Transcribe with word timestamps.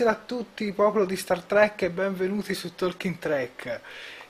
Buonasera 0.00 0.24
a 0.24 0.26
tutti, 0.26 0.72
popolo 0.72 1.04
di 1.04 1.14
Star 1.14 1.42
Trek 1.42 1.82
e 1.82 1.90
benvenuti 1.90 2.54
su 2.54 2.74
Talking 2.74 3.18
Trek. 3.18 3.80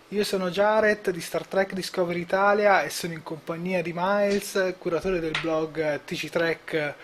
Io 0.08 0.24
sono 0.24 0.50
Jared 0.50 1.10
di 1.10 1.20
Star 1.20 1.46
Trek 1.46 1.74
Discovery 1.74 2.18
Italia 2.18 2.82
e 2.82 2.90
sono 2.90 3.12
in 3.12 3.22
compagnia 3.22 3.80
di 3.80 3.92
Miles, 3.94 4.74
curatore 4.78 5.20
del 5.20 5.36
blog 5.40 6.00
tctrek.com 6.04 7.02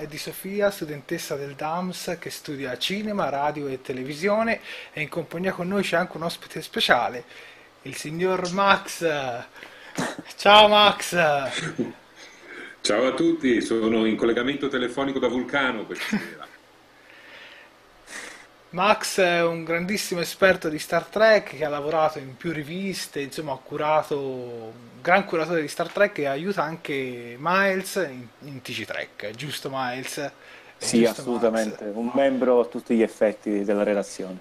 e 0.00 0.08
di 0.08 0.18
Sofia, 0.18 0.72
studentessa 0.72 1.36
del 1.36 1.54
DAMS 1.54 2.16
che 2.18 2.30
studia 2.30 2.76
cinema, 2.78 3.28
radio 3.28 3.68
e 3.68 3.80
televisione 3.80 4.58
e 4.92 5.02
in 5.02 5.08
compagnia 5.08 5.52
con 5.52 5.68
noi 5.68 5.84
c'è 5.84 5.98
anche 5.98 6.16
un 6.16 6.24
ospite 6.24 6.60
speciale, 6.60 7.22
il 7.82 7.94
signor 7.94 8.50
Max. 8.54 9.08
Ciao 10.34 10.66
Max! 10.66 11.16
Ciao 12.80 13.06
a 13.06 13.12
tutti, 13.12 13.60
sono 13.60 14.04
in 14.04 14.16
collegamento 14.16 14.66
telefonico 14.66 15.20
da 15.20 15.28
Vulcano 15.28 15.86
questa 15.86 16.18
sera. 16.18 16.44
Max 18.76 19.20
è 19.20 19.42
un 19.42 19.64
grandissimo 19.64 20.20
esperto 20.20 20.68
di 20.68 20.78
Star 20.78 21.06
Trek 21.06 21.56
che 21.56 21.64
ha 21.64 21.68
lavorato 21.70 22.18
in 22.18 22.36
più 22.36 22.52
riviste, 22.52 23.20
insomma 23.20 23.52
ha 23.52 23.56
curato, 23.56 24.20
un 24.20 25.00
gran 25.00 25.24
curatore 25.24 25.62
di 25.62 25.68
Star 25.68 25.90
Trek 25.90 26.18
e 26.18 26.26
aiuta 26.26 26.62
anche 26.62 27.38
Miles 27.38 27.94
in, 27.94 28.26
in 28.40 28.60
TC 28.60 28.84
Trek, 28.84 29.30
giusto 29.30 29.70
Miles? 29.72 30.18
È 30.18 30.30
sì, 30.76 30.98
giusto, 30.98 31.22
assolutamente, 31.22 31.86
Max? 31.86 31.94
un 31.94 32.10
membro 32.12 32.60
a 32.60 32.66
tutti 32.66 32.94
gli 32.94 33.00
effetti 33.00 33.64
della 33.64 33.82
relazione. 33.82 34.36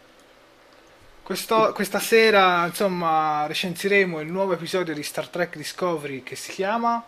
Questo, 1.23 1.71
questa 1.73 1.99
sera, 1.99 2.65
insomma, 2.65 3.45
recensiremo 3.47 4.19
il 4.19 4.29
nuovo 4.29 4.51
episodio 4.51 4.93
di 4.93 5.01
Star 5.01 5.29
Trek 5.29 5.55
Discovery 5.55 6.23
che 6.23 6.35
si 6.35 6.51
chiama 6.51 7.01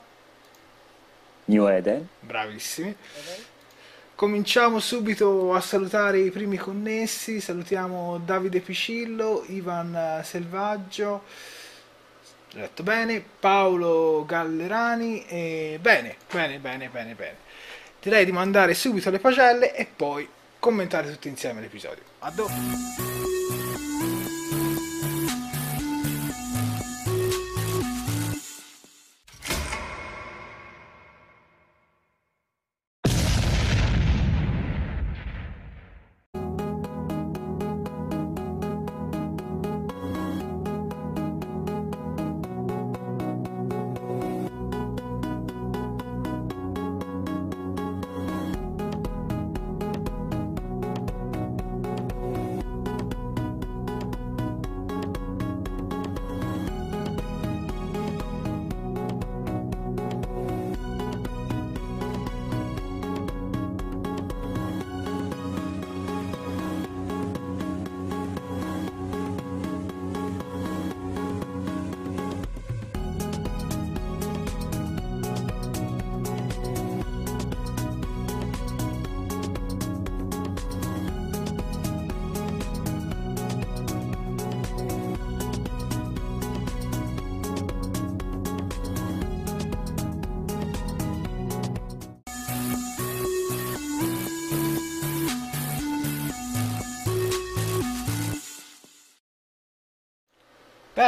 New 1.43 1.67
Eden. 1.67 2.07
Bravissimi. 2.21 2.95
Cominciamo 4.17 4.79
subito 4.79 5.53
a 5.53 5.61
salutare 5.61 6.17
i 6.17 6.31
primi 6.31 6.57
connessi. 6.57 7.39
Salutiamo 7.39 8.17
Davide 8.17 8.61
Picillo, 8.61 9.43
Ivan 9.49 10.21
Selvaggio, 10.23 11.21
letto 12.53 12.81
bene, 12.81 13.23
Paolo 13.39 14.25
Gallerani 14.25 15.23
e 15.27 15.77
bene, 15.79 16.15
bene, 16.31 16.57
bene, 16.57 16.89
bene, 16.89 17.13
bene. 17.13 17.35
Direi 18.01 18.25
di 18.25 18.31
mandare 18.31 18.73
subito 18.73 19.11
le 19.11 19.19
pagelle 19.19 19.75
e 19.75 19.85
poi 19.85 20.27
commentare 20.57 21.11
tutti 21.11 21.27
insieme 21.27 21.61
l'episodio. 21.61 22.01
A 22.17 22.31
dopo. 22.31 23.16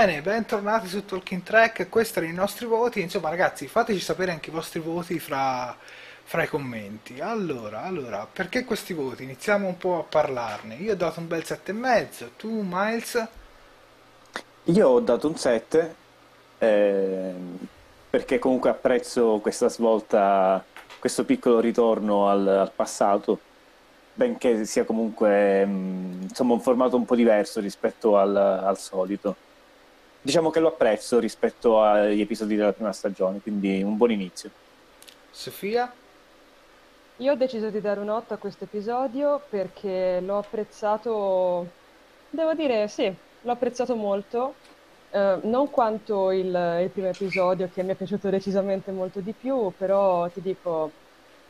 Bene, 0.09 0.21
bentornati 0.23 0.87
su 0.87 1.05
Talking 1.05 1.43
Track, 1.43 1.87
questi 1.87 2.17
erano 2.17 2.33
i 2.33 2.35
nostri 2.35 2.65
voti, 2.65 2.99
insomma 2.99 3.29
ragazzi 3.29 3.67
fateci 3.67 3.99
sapere 3.99 4.31
anche 4.31 4.49
i 4.49 4.51
vostri 4.51 4.79
voti 4.79 5.19
fra, 5.19 5.77
fra 6.23 6.41
i 6.41 6.47
commenti. 6.47 7.19
Allora, 7.19 7.83
allora, 7.83 8.25
perché 8.25 8.65
questi 8.65 8.93
voti? 8.93 9.21
Iniziamo 9.21 9.67
un 9.67 9.77
po' 9.77 9.99
a 9.99 10.03
parlarne. 10.03 10.77
Io 10.77 10.93
ho 10.93 10.95
dato 10.95 11.19
un 11.19 11.27
bel 11.27 11.43
7,5, 11.45 12.29
tu 12.37 12.61
Miles? 12.67 13.27
Io 14.63 14.87
ho 14.87 14.99
dato 14.99 15.27
un 15.27 15.37
7 15.37 15.95
eh, 16.57 17.33
perché 18.09 18.39
comunque 18.39 18.71
apprezzo 18.71 19.37
questa 19.43 19.69
svolta, 19.69 20.65
questo 20.97 21.23
piccolo 21.23 21.59
ritorno 21.59 22.29
al, 22.29 22.47
al 22.47 22.71
passato, 22.75 23.39
benché 24.15 24.65
sia 24.65 24.85
comunque 24.85 25.63
mh, 25.63 26.21
insomma 26.23 26.53
un 26.53 26.61
formato 26.61 26.95
un 26.95 27.05
po' 27.05 27.13
diverso 27.13 27.59
rispetto 27.59 28.17
al, 28.17 28.35
al 28.35 28.79
solito 28.79 29.35
diciamo 30.21 30.49
che 30.49 30.59
lo 30.59 30.69
apprezzo 30.69 31.19
rispetto 31.19 31.81
agli 31.81 32.21
episodi 32.21 32.55
della 32.55 32.73
prima 32.73 32.93
stagione, 32.93 33.39
quindi 33.39 33.81
un 33.81 33.97
buon 33.97 34.11
inizio. 34.11 34.49
Sofia? 35.31 35.91
Io 37.17 37.31
ho 37.31 37.35
deciso 37.35 37.69
di 37.69 37.81
dare 37.81 37.99
un 37.99 38.09
8 38.09 38.33
a 38.33 38.37
questo 38.37 38.63
episodio 38.63 39.41
perché 39.49 40.21
l'ho 40.21 40.37
apprezzato, 40.37 41.67
devo 42.29 42.53
dire 42.53 42.87
sì, 42.87 43.13
l'ho 43.41 43.51
apprezzato 43.51 43.95
molto, 43.95 44.55
eh, 45.11 45.39
non 45.43 45.69
quanto 45.69 46.31
il, 46.31 46.47
il, 46.81 46.89
primo 46.89 47.09
episodio 47.09 47.69
che 47.73 47.83
mi 47.83 47.91
è 47.91 47.95
piaciuto 47.95 48.29
decisamente 48.29 48.91
molto 48.91 49.19
di 49.19 49.33
più, 49.33 49.71
però 49.77 50.29
ti 50.29 50.41
dico, 50.41 50.91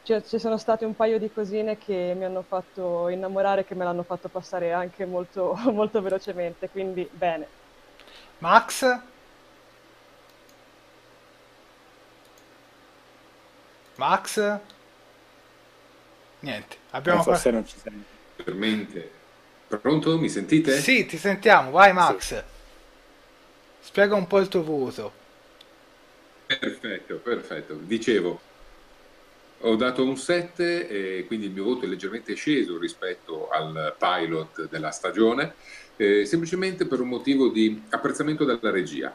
ci, 0.03 0.19
ci 0.25 0.39
sono 0.39 0.57
state 0.57 0.85
un 0.85 0.95
paio 0.95 1.19
di 1.19 1.31
cosine 1.31 1.77
che 1.77 2.15
mi 2.17 2.25
hanno 2.25 2.41
fatto 2.41 3.07
innamorare, 3.09 3.65
che 3.65 3.75
me 3.75 3.83
l'hanno 3.83 4.03
fatto 4.03 4.27
passare 4.27 4.71
anche 4.71 5.05
molto, 5.05 5.55
molto 5.71 6.01
velocemente, 6.01 6.69
quindi 6.69 7.07
bene. 7.11 7.57
Max? 8.39 8.99
Max? 13.95 14.59
Niente, 16.39 16.77
abbiamo... 16.91 17.21
Forse 17.21 17.51
non 17.51 17.67
ci 17.67 17.77
sente. 17.77 18.05
Veramente. 18.37 19.11
Pronto? 19.67 20.17
Mi 20.17 20.29
sentite? 20.29 20.79
Sì, 20.79 21.05
ti 21.05 21.17
sentiamo, 21.17 21.71
vai 21.71 21.93
Max. 21.93 22.25
Sì. 22.25 22.41
Spiega 23.81 24.15
un 24.15 24.25
po' 24.25 24.39
il 24.39 24.47
tuo 24.47 24.63
voto. 24.63 25.13
Perfetto, 26.45 27.15
perfetto. 27.17 27.73
Dicevo, 27.75 28.39
Ho 29.63 29.75
dato 29.75 30.05
un 30.05 30.15
7 30.15 30.87
e 30.87 31.25
quindi 31.25 31.47
il 31.47 31.51
mio 31.51 31.65
voto 31.65 31.83
è 31.83 31.87
leggermente 31.89 32.33
sceso 32.33 32.77
rispetto 32.77 33.49
al 33.49 33.93
pilot 33.97 34.69
della 34.69 34.91
stagione, 34.91 35.53
eh, 35.97 36.23
semplicemente 36.23 36.85
per 36.85 37.01
un 37.01 37.09
motivo 37.09 37.49
di 37.49 37.83
apprezzamento 37.89 38.45
della 38.45 38.71
regia. 38.71 39.13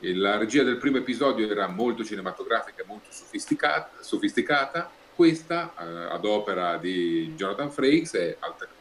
La 0.00 0.36
regia 0.36 0.64
del 0.64 0.78
primo 0.78 0.96
episodio 0.96 1.48
era 1.48 1.68
molto 1.68 2.02
cinematografica 2.02 2.82
e 2.82 2.86
molto 2.86 3.06
sofisticata, 3.10 3.90
sofisticata. 4.00 4.90
questa 5.14 5.72
eh, 5.78 6.12
ad 6.12 6.24
opera 6.24 6.76
di 6.76 7.32
Jonathan 7.36 7.70
Frakes 7.70 8.14
è 8.14 8.36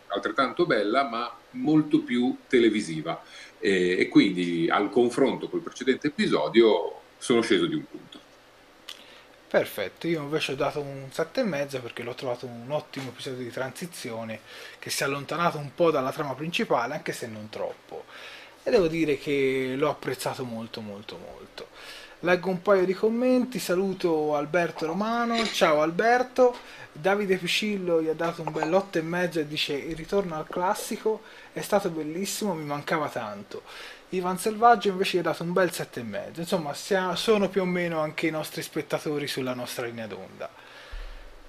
altrettanto 0.08 0.66
bella 0.66 1.08
ma 1.08 1.32
molto 1.52 2.02
più 2.02 2.36
televisiva 2.48 3.22
e, 3.60 4.00
e 4.00 4.10
quindi 4.10 4.68
al 4.68 4.90
confronto 4.90 5.48
col 5.48 5.62
precedente 5.62 6.08
episodio 6.08 7.02
sono 7.20 7.42
sceso 7.42 7.68
di 7.68 7.76
un 7.76 7.86
punto. 7.88 8.13
Perfetto, 9.54 10.08
io 10.08 10.24
invece 10.24 10.54
ho 10.54 10.56
dato 10.56 10.80
un 10.80 11.10
7,5 11.14 11.80
perché 11.80 12.02
l'ho 12.02 12.16
trovato 12.16 12.48
un 12.48 12.72
ottimo 12.72 13.10
episodio 13.10 13.44
di 13.44 13.52
transizione 13.52 14.40
che 14.80 14.90
si 14.90 15.04
è 15.04 15.06
allontanato 15.06 15.60
un 15.60 15.76
po' 15.76 15.92
dalla 15.92 16.12
trama 16.12 16.34
principale, 16.34 16.96
anche 16.96 17.12
se 17.12 17.28
non 17.28 17.50
troppo. 17.50 18.06
E 18.64 18.72
devo 18.72 18.88
dire 18.88 19.20
che 19.20 19.76
l'ho 19.78 19.92
apprezzato 19.92 20.44
molto 20.44 20.82
molto 20.82 21.20
molto. 21.20 21.68
Leggo 22.22 22.50
un 22.50 22.64
paio 22.64 22.84
di 22.84 22.96
commenti, 22.96 23.60
saluto 23.60 24.36
Alberto 24.36 24.88
Romano, 24.88 25.46
ciao 25.46 25.84
Alberto, 25.84 26.58
Davide 26.92 27.38
Piscillo 27.38 28.02
gli 28.02 28.08
ha 28.08 28.16
dato 28.16 28.42
un 28.42 28.52
bel 28.52 28.72
8,5 28.72 29.38
e 29.38 29.48
dice 29.48 29.74
il 29.74 29.96
ritorno 29.96 30.36
al 30.36 30.48
classico 30.48 31.22
è 31.54 31.62
stato 31.62 31.90
bellissimo, 31.90 32.56
mi 32.56 32.66
mancava 32.66 33.08
tanto. 33.08 33.62
Ivan 34.14 34.38
Selvaggio 34.38 34.90
invece 34.90 35.18
gli 35.18 35.20
ha 35.22 35.24
dato 35.24 35.42
un 35.42 35.54
bel 35.54 35.70
7,5. 35.70 36.38
Insomma, 36.40 36.74
sono 37.16 37.50
più 37.50 37.62
o 37.62 37.66
meno 37.66 38.00
anche 38.00 38.28
i 38.28 38.32
nostri 38.32 38.62
spettatori 38.62 39.26
sulla 39.26 39.56
nostra 39.56 39.88
linea 39.88 40.06
d'onda. 40.06 40.50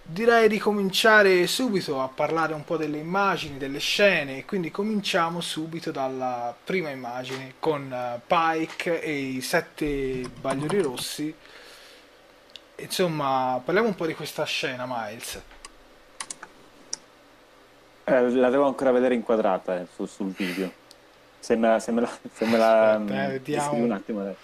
Direi 0.06 0.48
di 0.48 0.58
cominciare 0.58 1.46
subito 1.46 2.00
a 2.00 2.08
parlare 2.08 2.54
un 2.54 2.64
po' 2.64 2.78
delle 2.78 2.98
immagini, 2.98 3.58
delle 3.58 3.78
scene, 3.78 4.44
quindi 4.46 4.70
cominciamo 4.70 5.42
subito 5.42 5.90
dalla 5.90 6.54
prima 6.64 6.90
immagine 6.90 7.54
con 7.58 7.90
eh, 7.92 8.20
Pike 8.26 9.00
e 9.00 9.12
i 9.12 9.40
sette 9.42 10.22
bagliori 10.40 10.80
rossi. 10.80 11.34
Insomma, 12.76 13.60
parliamo 13.62 13.88
un 13.88 13.94
po' 13.94 14.06
di 14.06 14.14
questa 14.14 14.44
scena, 14.44 14.84
Miles. 14.86 15.42
Eh, 18.04 18.30
la 18.30 18.50
devo 18.50 18.66
ancora 18.66 18.90
vedere 18.90 19.14
inquadrata 19.14 19.80
eh, 19.80 19.86
su, 19.94 20.06
sul 20.06 20.32
video. 20.32 20.82
Se 21.44 21.56
me 21.56 21.68
la, 21.68 21.78
se 21.78 21.92
me 21.92 22.00
la, 22.00 22.10
se 22.32 22.46
me 22.46 22.56
la 22.56 22.92
Aspetta, 22.92 23.26
vediamo. 23.26 23.74
un 23.74 23.92
attimo. 23.92 24.22
Dai. 24.22 24.34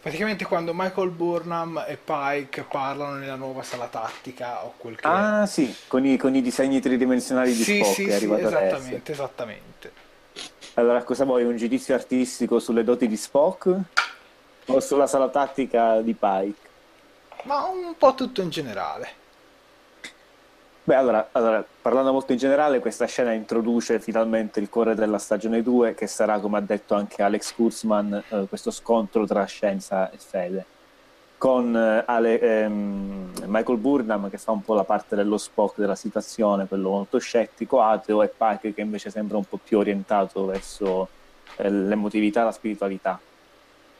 Praticamente 0.00 0.46
quando 0.46 0.72
Michael 0.72 1.10
Burnham 1.10 1.84
e 1.86 1.98
Pike 2.02 2.62
parlano 2.62 3.16
nella 3.16 3.34
nuova 3.34 3.62
sala 3.62 3.86
tattica 3.88 4.64
o 4.64 4.72
quel 4.78 4.96
che 4.96 5.06
Ah 5.06 5.42
è. 5.42 5.46
sì, 5.46 5.76
con 5.86 6.06
i, 6.06 6.16
con 6.16 6.34
i, 6.34 6.40
disegni 6.40 6.80
tridimensionali 6.80 7.52
di 7.54 7.62
sì, 7.62 7.82
Spock 7.82 7.94
sì, 7.94 8.08
è 8.08 8.14
arrivato 8.14 8.48
sì, 8.48 8.54
esattamente, 8.54 9.12
esattamente. 9.12 9.92
Allora 10.74 11.02
cosa 11.02 11.24
vuoi, 11.24 11.44
un 11.44 11.56
giudizio 11.56 11.94
artistico 11.94 12.60
sulle 12.60 12.82
doti 12.82 13.08
di 13.08 13.16
Spock 13.18 13.78
o 14.64 14.80
sulla 14.80 15.06
sala 15.06 15.28
tattica 15.28 16.00
di 16.00 16.14
Pike? 16.14 16.68
Ma 17.42 17.66
un 17.66 17.94
po' 17.98 18.14
tutto 18.14 18.40
in 18.40 18.48
generale. 18.48 19.24
Beh, 20.86 20.94
allora, 20.94 21.30
allora, 21.32 21.64
parlando 21.82 22.12
molto 22.12 22.30
in 22.30 22.38
generale, 22.38 22.78
questa 22.78 23.06
scena 23.06 23.32
introduce 23.32 23.98
finalmente 23.98 24.60
il 24.60 24.68
cuore 24.68 24.94
della 24.94 25.18
stagione 25.18 25.60
2, 25.60 25.94
che 25.94 26.06
sarà, 26.06 26.38
come 26.38 26.58
ha 26.58 26.60
detto 26.60 26.94
anche 26.94 27.24
Alex 27.24 27.54
Kurzman, 27.54 28.22
eh, 28.28 28.46
questo 28.48 28.70
scontro 28.70 29.26
tra 29.26 29.44
scienza 29.46 30.08
e 30.12 30.16
fede, 30.16 30.64
con 31.38 31.76
eh, 31.76 32.04
Ale, 32.06 32.38
ehm, 32.38 33.32
Michael 33.46 33.78
Burnham 33.78 34.30
che 34.30 34.38
fa 34.38 34.52
un 34.52 34.62
po' 34.62 34.74
la 34.74 34.84
parte 34.84 35.16
dello 35.16 35.38
Spock 35.38 35.76
della 35.76 35.96
situazione, 35.96 36.68
quello 36.68 36.90
molto 36.90 37.18
scettico, 37.18 37.80
ateo, 37.80 38.22
e 38.22 38.28
Pike 38.28 38.72
che 38.72 38.80
invece 38.80 39.10
sembra 39.10 39.38
un 39.38 39.44
po' 39.44 39.58
più 39.60 39.78
orientato 39.78 40.44
verso 40.44 41.08
eh, 41.56 41.68
l'emotività 41.68 42.44
la 42.44 42.52
spiritualità. 42.52 43.18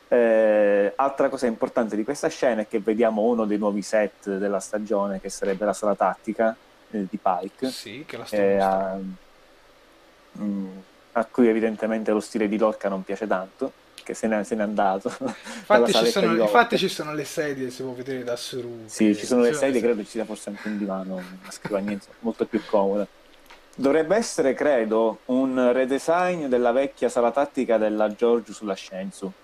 Eh, 0.07 0.93
altra 0.95 1.29
cosa 1.29 1.47
importante 1.47 1.97
di 1.97 2.05
questa 2.05 2.29
scena 2.29 2.61
è 2.61 2.69
che 2.69 2.79
vediamo 2.79 3.23
uno 3.23 3.45
dei 3.45 3.59
nuovi 3.59 3.83
set 3.83 4.37
della 4.37 4.61
stagione, 4.61 5.21
che 5.21 5.31
sarebbe 5.31 5.65
la 5.65 5.73
sala 5.73 5.97
tattica, 5.97 6.57
eh, 6.91 7.07
di 7.09 7.19
Pike. 7.21 7.71
Sì, 7.71 8.05
che 8.07 8.17
la 8.17 8.25
sto 8.25 8.37
eh, 8.37 8.59
a, 8.59 8.99
mh, 10.33 10.43
mm, 10.43 10.79
a, 11.13 11.25
cui 11.25 11.49
evidentemente 11.49 12.11
lo 12.13 12.21
stile 12.21 12.49
di 12.49 12.59
Lorca 12.59 12.89
non 12.89 13.03
piace 13.03 13.27
tanto, 13.27 13.73
che 14.03 14.15
se 14.15 14.27
n'è, 14.27 14.45
se 14.45 14.55
n'è 14.55 14.63
andato. 14.63 15.09
Infatti 15.19 15.93
ci, 15.93 16.07
sono, 16.07 16.35
infatti 16.35 16.79
ci, 16.79 16.89
sono, 16.89 17.13
le 17.13 17.25
sedie, 17.25 17.71
se 17.71 17.83
può 17.83 17.93
vedere 17.93 18.23
da 18.23 18.37
su. 18.37 18.85
Sì, 18.87 19.15
ci 19.17 19.27
sono 19.27 19.43
le 19.43 19.53
sedie, 19.53 19.81
credo 19.81 20.03
ci 20.03 20.11
sia 20.11 20.25
forse 20.25 20.51
anche 20.51 20.69
un 20.69 20.79
divano, 20.79 21.15
una 21.15 21.51
scrivania 21.51 21.99
molto 22.21 22.47
più 22.47 22.63
comoda. 22.65 23.07
Dovrebbe 23.79 24.17
essere, 24.17 24.55
credo, 24.55 25.19
un 25.27 25.71
redesign 25.73 26.47
della 26.47 26.73
vecchia 26.73 27.11
sala 27.11 27.31
tattica 27.31 27.77
della 27.77 28.15
George 28.15 28.55
sulla. 28.55 28.75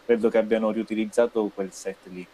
Credo 0.07 0.31
che 0.31 0.39
abbiano 0.39 0.71
riutilizzato 0.71 1.51
quel 1.55 1.71
set 1.71 1.99
lì. 2.05 2.27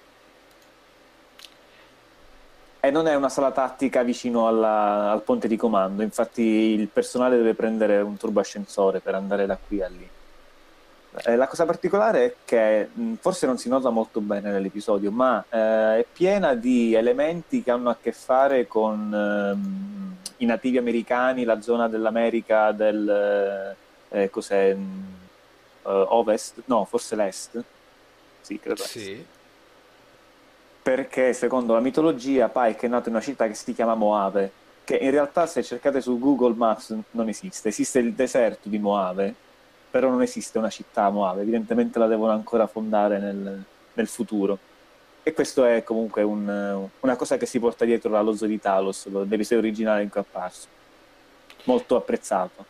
E 2.80 2.90
non 2.90 3.08
è 3.08 3.14
una 3.16 3.28
sala 3.28 3.50
tattica 3.50 4.04
vicino 4.04 4.46
alla, 4.46 5.10
al 5.10 5.22
ponte 5.22 5.48
di 5.48 5.56
comando, 5.56 6.02
infatti 6.02 6.42
il 6.42 6.86
personale 6.86 7.36
deve 7.36 7.54
prendere 7.54 8.00
un 8.00 8.16
turboascensore 8.16 9.00
per 9.00 9.16
andare 9.16 9.46
da 9.46 9.58
qui 9.58 9.82
a 9.82 9.88
lì. 9.88 10.08
Eh, 11.24 11.34
la 11.34 11.48
cosa 11.48 11.64
particolare 11.64 12.24
è 12.24 12.34
che 12.44 12.88
mh, 12.92 13.14
forse 13.14 13.46
non 13.46 13.58
si 13.58 13.68
nota 13.68 13.90
molto 13.90 14.20
bene 14.20 14.52
nell'episodio, 14.52 15.10
ma 15.10 15.44
eh, 15.48 15.98
è 15.98 16.06
piena 16.10 16.54
di 16.54 16.94
elementi 16.94 17.64
che 17.64 17.72
hanno 17.72 17.90
a 17.90 17.96
che 18.00 18.12
fare 18.12 18.68
con 18.68 19.12
ehm, 19.12 20.16
i 20.36 20.44
nativi 20.46 20.78
americani, 20.78 21.42
la 21.42 21.60
zona 21.60 21.88
dell'America 21.88 22.70
del 22.70 23.74
eh, 24.10 24.30
cos'è, 24.30 24.72
mh, 24.74 25.16
ovest, 25.82 26.62
no, 26.66 26.84
forse 26.84 27.16
l'est. 27.16 27.60
Sì, 28.40 28.60
credo. 28.60 28.84
Sì 28.84 29.36
perché 30.88 31.34
secondo 31.34 31.74
la 31.74 31.80
mitologia 31.80 32.48
Pike 32.48 32.86
è 32.86 32.88
nato 32.88 33.10
in 33.10 33.14
una 33.16 33.22
città 33.22 33.46
che 33.46 33.52
si 33.52 33.74
chiama 33.74 33.94
Moave, 33.94 34.50
che 34.84 34.96
in 34.96 35.10
realtà 35.10 35.44
se 35.44 35.62
cercate 35.62 36.00
su 36.00 36.18
Google 36.18 36.54
Maps 36.54 36.96
non 37.10 37.28
esiste, 37.28 37.68
esiste 37.68 37.98
il 37.98 38.14
deserto 38.14 38.70
di 38.70 38.78
Moave, 38.78 39.34
però 39.90 40.08
non 40.08 40.22
esiste 40.22 40.56
una 40.56 40.70
città 40.70 41.10
Moave, 41.10 41.42
evidentemente 41.42 41.98
la 41.98 42.06
devono 42.06 42.32
ancora 42.32 42.66
fondare 42.66 43.18
nel, 43.18 43.62
nel 43.92 44.06
futuro. 44.06 44.58
E 45.22 45.34
questo 45.34 45.66
è 45.66 45.82
comunque 45.82 46.22
un, 46.22 46.88
una 47.00 47.16
cosa 47.16 47.36
che 47.36 47.44
si 47.44 47.58
porta 47.58 47.84
dietro 47.84 48.10
la 48.10 48.22
Lozzo 48.22 48.46
di 48.46 48.58
Talos, 48.58 49.08
l'episodio 49.08 49.58
originale 49.58 50.04
in 50.04 50.08
cui 50.08 50.20
è 50.20 50.24
apparso. 50.26 50.68
Molto 51.64 51.96
apprezzato 51.96 52.64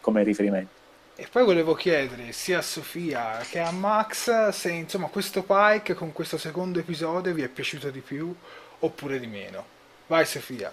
come 0.00 0.22
riferimento. 0.22 0.75
E 1.18 1.26
poi 1.32 1.46
volevo 1.46 1.72
chiedere 1.72 2.30
sia 2.32 2.58
a 2.58 2.62
Sofia 2.62 3.38
che 3.50 3.58
a 3.58 3.70
Max 3.70 4.50
se 4.50 4.70
insomma 4.70 5.06
questo 5.06 5.42
Pike 5.42 5.94
con 5.94 6.12
questo 6.12 6.36
secondo 6.36 6.78
episodio 6.78 7.32
vi 7.32 7.40
è 7.40 7.48
piaciuto 7.48 7.88
di 7.88 8.00
più 8.00 8.34
oppure 8.80 9.18
di 9.18 9.26
meno. 9.26 9.64
Vai 10.08 10.26
Sofia. 10.26 10.70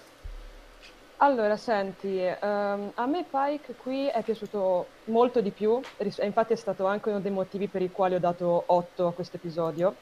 Allora, 1.18 1.56
senti, 1.56 2.20
um, 2.42 2.92
a 2.92 3.06
me 3.06 3.24
Pike 3.24 3.76
qui 3.82 4.06
è 4.08 4.22
piaciuto 4.22 4.86
molto 5.04 5.40
di 5.40 5.50
più, 5.50 5.80
infatti 6.20 6.52
è 6.52 6.56
stato 6.56 6.84
anche 6.84 7.08
uno 7.08 7.20
dei 7.20 7.32
motivi 7.32 7.66
per 7.66 7.80
i 7.80 7.90
quali 7.90 8.14
ho 8.14 8.20
dato 8.20 8.64
8 8.66 9.06
a 9.06 9.12
questo 9.14 9.36
episodio 9.36 9.94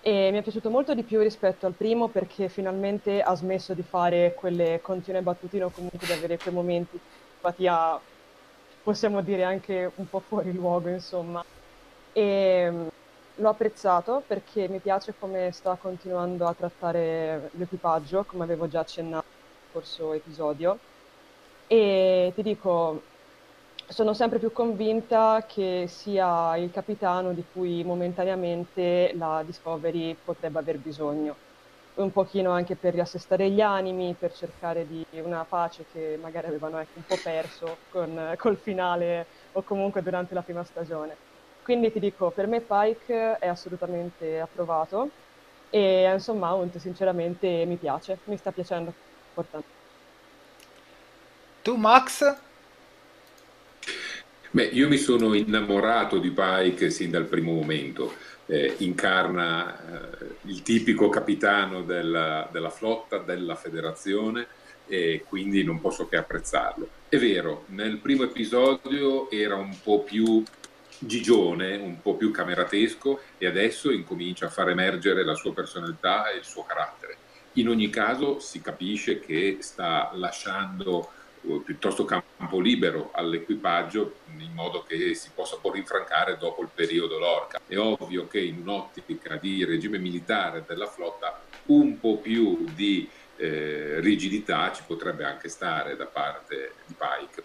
e 0.00 0.30
mi 0.32 0.38
è 0.38 0.42
piaciuto 0.42 0.68
molto 0.68 0.94
di 0.94 1.04
più 1.04 1.20
rispetto 1.20 1.66
al 1.66 1.74
primo 1.74 2.08
perché 2.08 2.48
finalmente 2.48 3.22
ha 3.22 3.36
smesso 3.36 3.72
di 3.74 3.82
fare 3.82 4.34
quelle 4.34 4.80
continue 4.82 5.22
battutine 5.22 5.62
o 5.62 5.70
comunque 5.70 6.08
di 6.08 6.12
avere 6.12 6.38
quei 6.38 6.52
momenti 6.52 6.96
di 6.96 7.00
empatia 7.36 8.00
possiamo 8.82 9.22
dire 9.22 9.44
anche 9.44 9.92
un 9.96 10.08
po' 10.08 10.20
fuori 10.20 10.52
luogo, 10.52 10.88
insomma. 10.88 11.42
E 12.12 12.68
mm, 12.70 12.88
l'ho 13.34 13.48
apprezzato 13.48 14.24
perché 14.26 14.68
mi 14.68 14.80
piace 14.80 15.14
come 15.14 15.52
sta 15.52 15.76
continuando 15.78 16.46
a 16.46 16.54
trattare 16.54 17.50
l'equipaggio, 17.54 18.24
come 18.24 18.44
avevo 18.44 18.66
già 18.68 18.80
accennato 18.80 19.26
nel 19.28 19.68
scorso 19.70 20.12
episodio. 20.12 20.82
E 21.66 22.32
ti 22.34 22.42
dico, 22.42 23.08
sono 23.86 24.14
sempre 24.14 24.38
più 24.38 24.52
convinta 24.52 25.44
che 25.46 25.86
sia 25.88 26.56
il 26.56 26.70
capitano 26.70 27.32
di 27.34 27.46
cui 27.46 27.84
momentaneamente 27.84 29.12
la 29.14 29.42
Discovery 29.44 30.20
potrebbe 30.22 30.58
aver 30.58 30.80
bisogno 30.80 31.40
un 31.94 32.12
pochino 32.12 32.50
anche 32.50 32.76
per 32.76 32.94
riassestare 32.94 33.50
gli 33.50 33.60
animi, 33.60 34.14
per 34.18 34.32
cercare 34.32 34.86
di 34.86 35.04
una 35.22 35.44
pace 35.44 35.84
che 35.92 36.18
magari 36.20 36.46
avevano 36.46 36.78
ecco, 36.78 36.92
un 36.94 37.04
po' 37.04 37.18
perso 37.22 37.76
con, 37.90 38.34
col 38.36 38.56
finale 38.56 39.26
o 39.52 39.62
comunque 39.62 40.02
durante 40.02 40.34
la 40.34 40.42
prima 40.42 40.64
stagione. 40.64 41.16
Quindi 41.62 41.92
ti 41.92 42.00
dico, 42.00 42.30
per 42.30 42.46
me 42.46 42.60
Pike 42.60 43.38
è 43.38 43.48
assolutamente 43.48 44.40
approvato 44.40 45.10
e 45.70 46.10
insomma 46.12 46.50
Mount 46.50 46.78
sinceramente 46.78 47.64
mi 47.66 47.76
piace, 47.76 48.18
mi 48.24 48.36
sta 48.36 48.50
piacendo. 48.50 48.92
Importante. 49.28 49.66
Tu 51.62 51.76
Max? 51.76 52.24
Beh, 54.52 54.64
io 54.64 54.88
mi 54.88 54.96
sono 54.96 55.34
innamorato 55.34 56.18
di 56.18 56.30
Pike 56.30 56.90
sin 56.90 57.10
dal 57.10 57.26
primo 57.26 57.52
momento. 57.52 58.12
Eh, 58.50 58.74
incarna 58.78 59.78
eh, 59.78 60.26
il 60.46 60.62
tipico 60.62 61.08
capitano 61.08 61.82
della, 61.82 62.48
della, 62.50 62.70
flotta, 62.70 63.18
della 63.18 63.54
federazione 63.54 64.48
e 64.88 65.24
quindi 65.24 65.62
non 65.62 65.80
posso 65.80 66.08
che 66.08 66.16
apprezzarlo. 66.16 66.88
È 67.08 67.16
vero, 67.16 67.62
nel 67.68 67.98
primo 67.98 68.24
episodio 68.24 69.30
era 69.30 69.54
un 69.54 69.78
po' 69.80 70.00
più 70.00 70.42
gigione, 70.98 71.76
un 71.76 72.02
po' 72.02 72.16
più 72.16 72.32
cameratesco 72.32 73.20
e 73.38 73.46
adesso 73.46 73.92
incomincia 73.92 74.46
a 74.46 74.50
far 74.50 74.68
emergere 74.70 75.24
la 75.24 75.34
sua 75.34 75.54
personalità 75.54 76.28
e 76.28 76.38
il 76.38 76.44
suo 76.44 76.64
carattere. 76.64 77.16
In 77.54 77.68
ogni 77.68 77.88
caso 77.88 78.40
si 78.40 78.60
capisce 78.60 79.20
che 79.20 79.58
sta 79.60 80.10
lasciando 80.14 81.10
piuttosto 81.64 82.04
campo 82.04 82.60
libero 82.60 83.10
all'equipaggio 83.12 84.16
in 84.38 84.52
modo 84.52 84.82
che 84.82 85.14
si 85.14 85.30
possa 85.34 85.56
poi 85.56 85.72
rinfrancare 85.74 86.36
dopo 86.38 86.62
il 86.62 86.68
periodo 86.72 87.18
Lorca. 87.18 87.60
È 87.66 87.76
ovvio 87.76 88.26
che 88.26 88.40
in 88.40 88.60
un'ottica 88.60 89.36
di 89.36 89.64
regime 89.64 89.98
militare 89.98 90.64
della 90.66 90.86
flotta 90.86 91.42
un 91.66 91.98
po' 91.98 92.18
più 92.18 92.64
di 92.74 93.08
eh, 93.36 94.00
rigidità 94.00 94.72
ci 94.72 94.82
potrebbe 94.86 95.24
anche 95.24 95.48
stare 95.48 95.96
da 95.96 96.06
parte 96.06 96.74
di 96.86 96.94
Pike. 96.94 97.42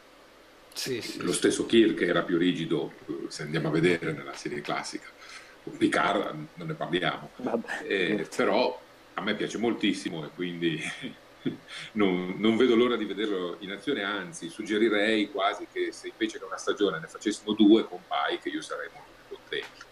Sì, 0.73 1.01
sì, 1.01 1.21
Lo 1.21 1.31
stesso 1.31 1.65
Kirk 1.65 2.01
era 2.01 2.21
più 2.23 2.37
rigido, 2.37 2.91
se 3.29 3.43
andiamo 3.43 3.69
a 3.69 3.71
vedere 3.71 4.11
nella 4.11 4.33
serie 4.33 4.61
classica. 4.61 5.07
Picard 5.77 6.35
non 6.55 6.67
ne 6.67 6.73
parliamo, 6.73 7.31
eh, 7.87 8.27
però 8.35 8.79
a 9.15 9.21
me 9.21 9.35
piace 9.35 9.57
moltissimo 9.57 10.23
e 10.23 10.29
quindi 10.35 10.79
non, 11.93 12.35
non, 12.37 12.57
vedo 12.57 12.75
l'ora 12.75 12.95
di 12.95 13.05
vederlo 13.05 13.57
in 13.59 13.71
azione, 13.71 14.03
anzi 14.03 14.49
suggerirei 14.49 15.29
quasi 15.31 15.67
che 15.71 15.91
se 15.91 16.07
invece 16.07 16.39
che 16.39 16.45
una 16.45 16.57
stagione 16.57 16.99
ne 16.99 17.07
facessimo 17.07 17.53
due 17.53 17.85
con 17.85 17.99
Pike 18.07 18.49
io 18.49 18.61
sarei 18.61 18.89
molto 18.93 19.11
contento. 19.29 19.85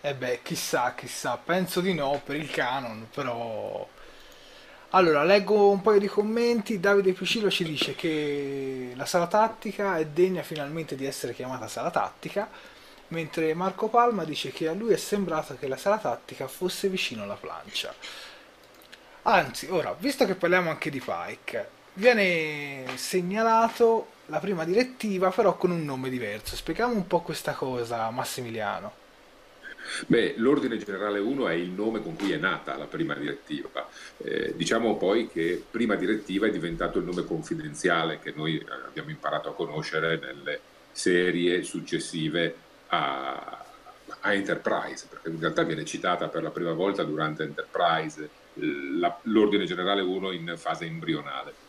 Eh 0.00 0.14
beh, 0.14 0.40
chissà, 0.42 0.94
chissà, 0.94 1.38
penso 1.38 1.80
di 1.80 1.94
no 1.94 2.20
per 2.24 2.36
il 2.36 2.50
canon, 2.50 3.08
però... 3.12 3.88
Allora, 4.90 5.24
leggo 5.24 5.70
un 5.70 5.80
paio 5.80 5.98
di 5.98 6.06
commenti. 6.06 6.78
Davide 6.78 7.12
Piscillo 7.12 7.50
ci 7.50 7.64
dice 7.64 7.94
che 7.96 8.92
la 8.94 9.06
sala 9.06 9.26
tattica 9.26 9.96
è 9.96 10.06
degna 10.06 10.42
finalmente 10.42 10.94
di 10.94 11.04
essere 11.04 11.34
chiamata 11.34 11.66
sala 11.66 11.90
tattica, 11.90 12.48
mentre 13.08 13.54
Marco 13.54 13.88
Palma 13.88 14.24
dice 14.24 14.52
che 14.52 14.68
a 14.68 14.72
lui 14.72 14.92
è 14.92 14.96
sembrato 14.96 15.56
che 15.58 15.66
la 15.66 15.76
sala 15.76 15.98
tattica 15.98 16.46
fosse 16.46 16.88
vicino 16.88 17.24
alla 17.24 17.34
plancia. 17.34 17.92
Anzi, 19.26 19.68
ora, 19.70 19.96
visto 19.98 20.26
che 20.26 20.34
parliamo 20.34 20.68
anche 20.68 20.90
di 20.90 21.00
Pike, 21.02 21.68
viene 21.94 22.84
segnalato 22.96 24.08
la 24.26 24.38
prima 24.38 24.64
direttiva 24.64 25.30
però 25.30 25.56
con 25.56 25.70
un 25.70 25.82
nome 25.82 26.10
diverso. 26.10 26.56
Spieghiamo 26.56 26.92
un 26.92 27.06
po' 27.06 27.20
questa 27.20 27.52
cosa, 27.52 28.10
Massimiliano. 28.10 29.02
Beh, 30.06 30.34
l'Ordine 30.36 30.76
Generale 30.76 31.20
1 31.20 31.48
è 31.48 31.54
il 31.54 31.70
nome 31.70 32.02
con 32.02 32.16
cui 32.16 32.32
è 32.32 32.36
nata 32.36 32.76
la 32.76 32.84
prima 32.84 33.14
direttiva. 33.14 33.88
Eh, 34.18 34.52
diciamo 34.56 34.96
poi 34.96 35.28
che 35.28 35.62
prima 35.70 35.94
direttiva 35.94 36.46
è 36.46 36.50
diventato 36.50 36.98
il 36.98 37.06
nome 37.06 37.24
confidenziale 37.24 38.18
che 38.18 38.34
noi 38.36 38.62
abbiamo 38.86 39.08
imparato 39.08 39.48
a 39.48 39.54
conoscere 39.54 40.18
nelle 40.18 40.60
serie 40.92 41.62
successive 41.62 42.54
a, 42.88 43.64
a 44.20 44.32
Enterprise, 44.34 45.06
perché 45.08 45.30
in 45.30 45.40
realtà 45.40 45.62
viene 45.62 45.86
citata 45.86 46.28
per 46.28 46.42
la 46.42 46.50
prima 46.50 46.72
volta 46.72 47.02
durante 47.04 47.42
Enterprise 47.42 48.42
la, 48.54 49.18
l'ordine 49.22 49.64
generale 49.64 50.02
1 50.02 50.32
in 50.32 50.54
fase 50.56 50.84
embrionale. 50.84 51.62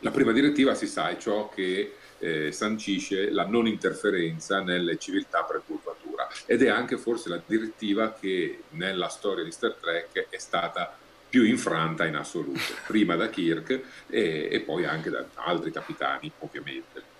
La 0.00 0.10
prima 0.10 0.32
direttiva, 0.32 0.74
si 0.74 0.86
sa, 0.86 1.08
è 1.08 1.16
ciò 1.16 1.48
che 1.48 1.94
eh, 2.18 2.52
sancisce 2.52 3.30
la 3.30 3.46
non 3.46 3.66
interferenza 3.66 4.60
nelle 4.60 4.98
civiltà 4.98 5.42
pre-curvatura 5.42 6.28
ed 6.46 6.62
è 6.62 6.68
anche 6.68 6.96
forse 6.96 7.28
la 7.28 7.40
direttiva 7.44 8.12
che 8.12 8.64
nella 8.70 9.08
storia 9.08 9.44
di 9.44 9.50
Star 9.50 9.74
Trek 9.74 10.28
è 10.28 10.38
stata 10.38 10.96
più 11.28 11.42
infranta 11.42 12.06
in 12.06 12.16
assoluto, 12.16 12.60
prima 12.86 13.16
da 13.16 13.28
Kirk 13.28 13.80
e, 14.08 14.48
e 14.50 14.60
poi 14.60 14.84
anche 14.84 15.10
da 15.10 15.26
altri 15.34 15.72
capitani, 15.72 16.30
ovviamente. 16.40 17.12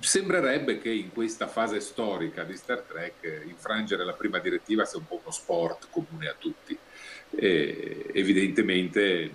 Sembrerebbe 0.00 0.78
che 0.78 0.90
in 0.90 1.12
questa 1.12 1.48
fase 1.48 1.80
storica 1.80 2.44
di 2.44 2.56
Star 2.56 2.80
Trek 2.80 3.42
infrangere 3.46 4.04
la 4.04 4.14
prima 4.14 4.38
direttiva 4.38 4.84
sia 4.84 4.98
un 4.98 5.06
po' 5.06 5.20
uno 5.20 5.30
sport 5.30 5.88
comune 5.90 6.28
a 6.28 6.34
tutti 6.38 6.78
e 7.30 8.06
evidentemente 8.12 9.30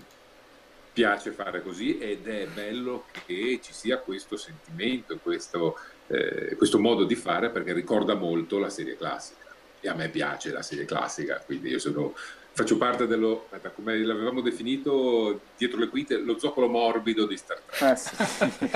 piace 0.93 1.31
fare 1.31 1.63
così 1.63 1.97
ed 1.97 2.27
è 2.27 2.47
bello 2.47 3.05
che 3.25 3.59
ci 3.61 3.73
sia 3.73 3.97
questo 3.97 4.37
sentimento, 4.37 5.17
questo, 5.17 5.77
eh, 6.07 6.55
questo 6.55 6.79
modo 6.79 7.03
di 7.03 7.15
fare 7.15 7.49
perché 7.49 7.73
ricorda 7.73 8.13
molto 8.13 8.59
la 8.59 8.69
serie 8.69 8.95
classica 8.95 9.41
e 9.81 9.89
a 9.89 9.95
me 9.95 10.09
piace 10.09 10.51
la 10.51 10.61
serie 10.61 10.85
classica, 10.85 11.41
quindi 11.43 11.69
io 11.69 11.79
sono, 11.79 12.15
faccio 12.51 12.77
parte 12.77 13.05
dello, 13.05 13.49
come 13.75 13.97
l'avevamo 13.97 14.39
definito 14.39 15.41
dietro 15.57 15.79
le 15.79 15.89
quinte, 15.89 16.17
lo 16.17 16.39
zoccolo 16.39 16.69
morbido 16.69 17.25
di 17.25 17.35
Star 17.35 17.59
Trek. 17.59 17.91
Eh 17.91 17.95
sì. 17.97 18.71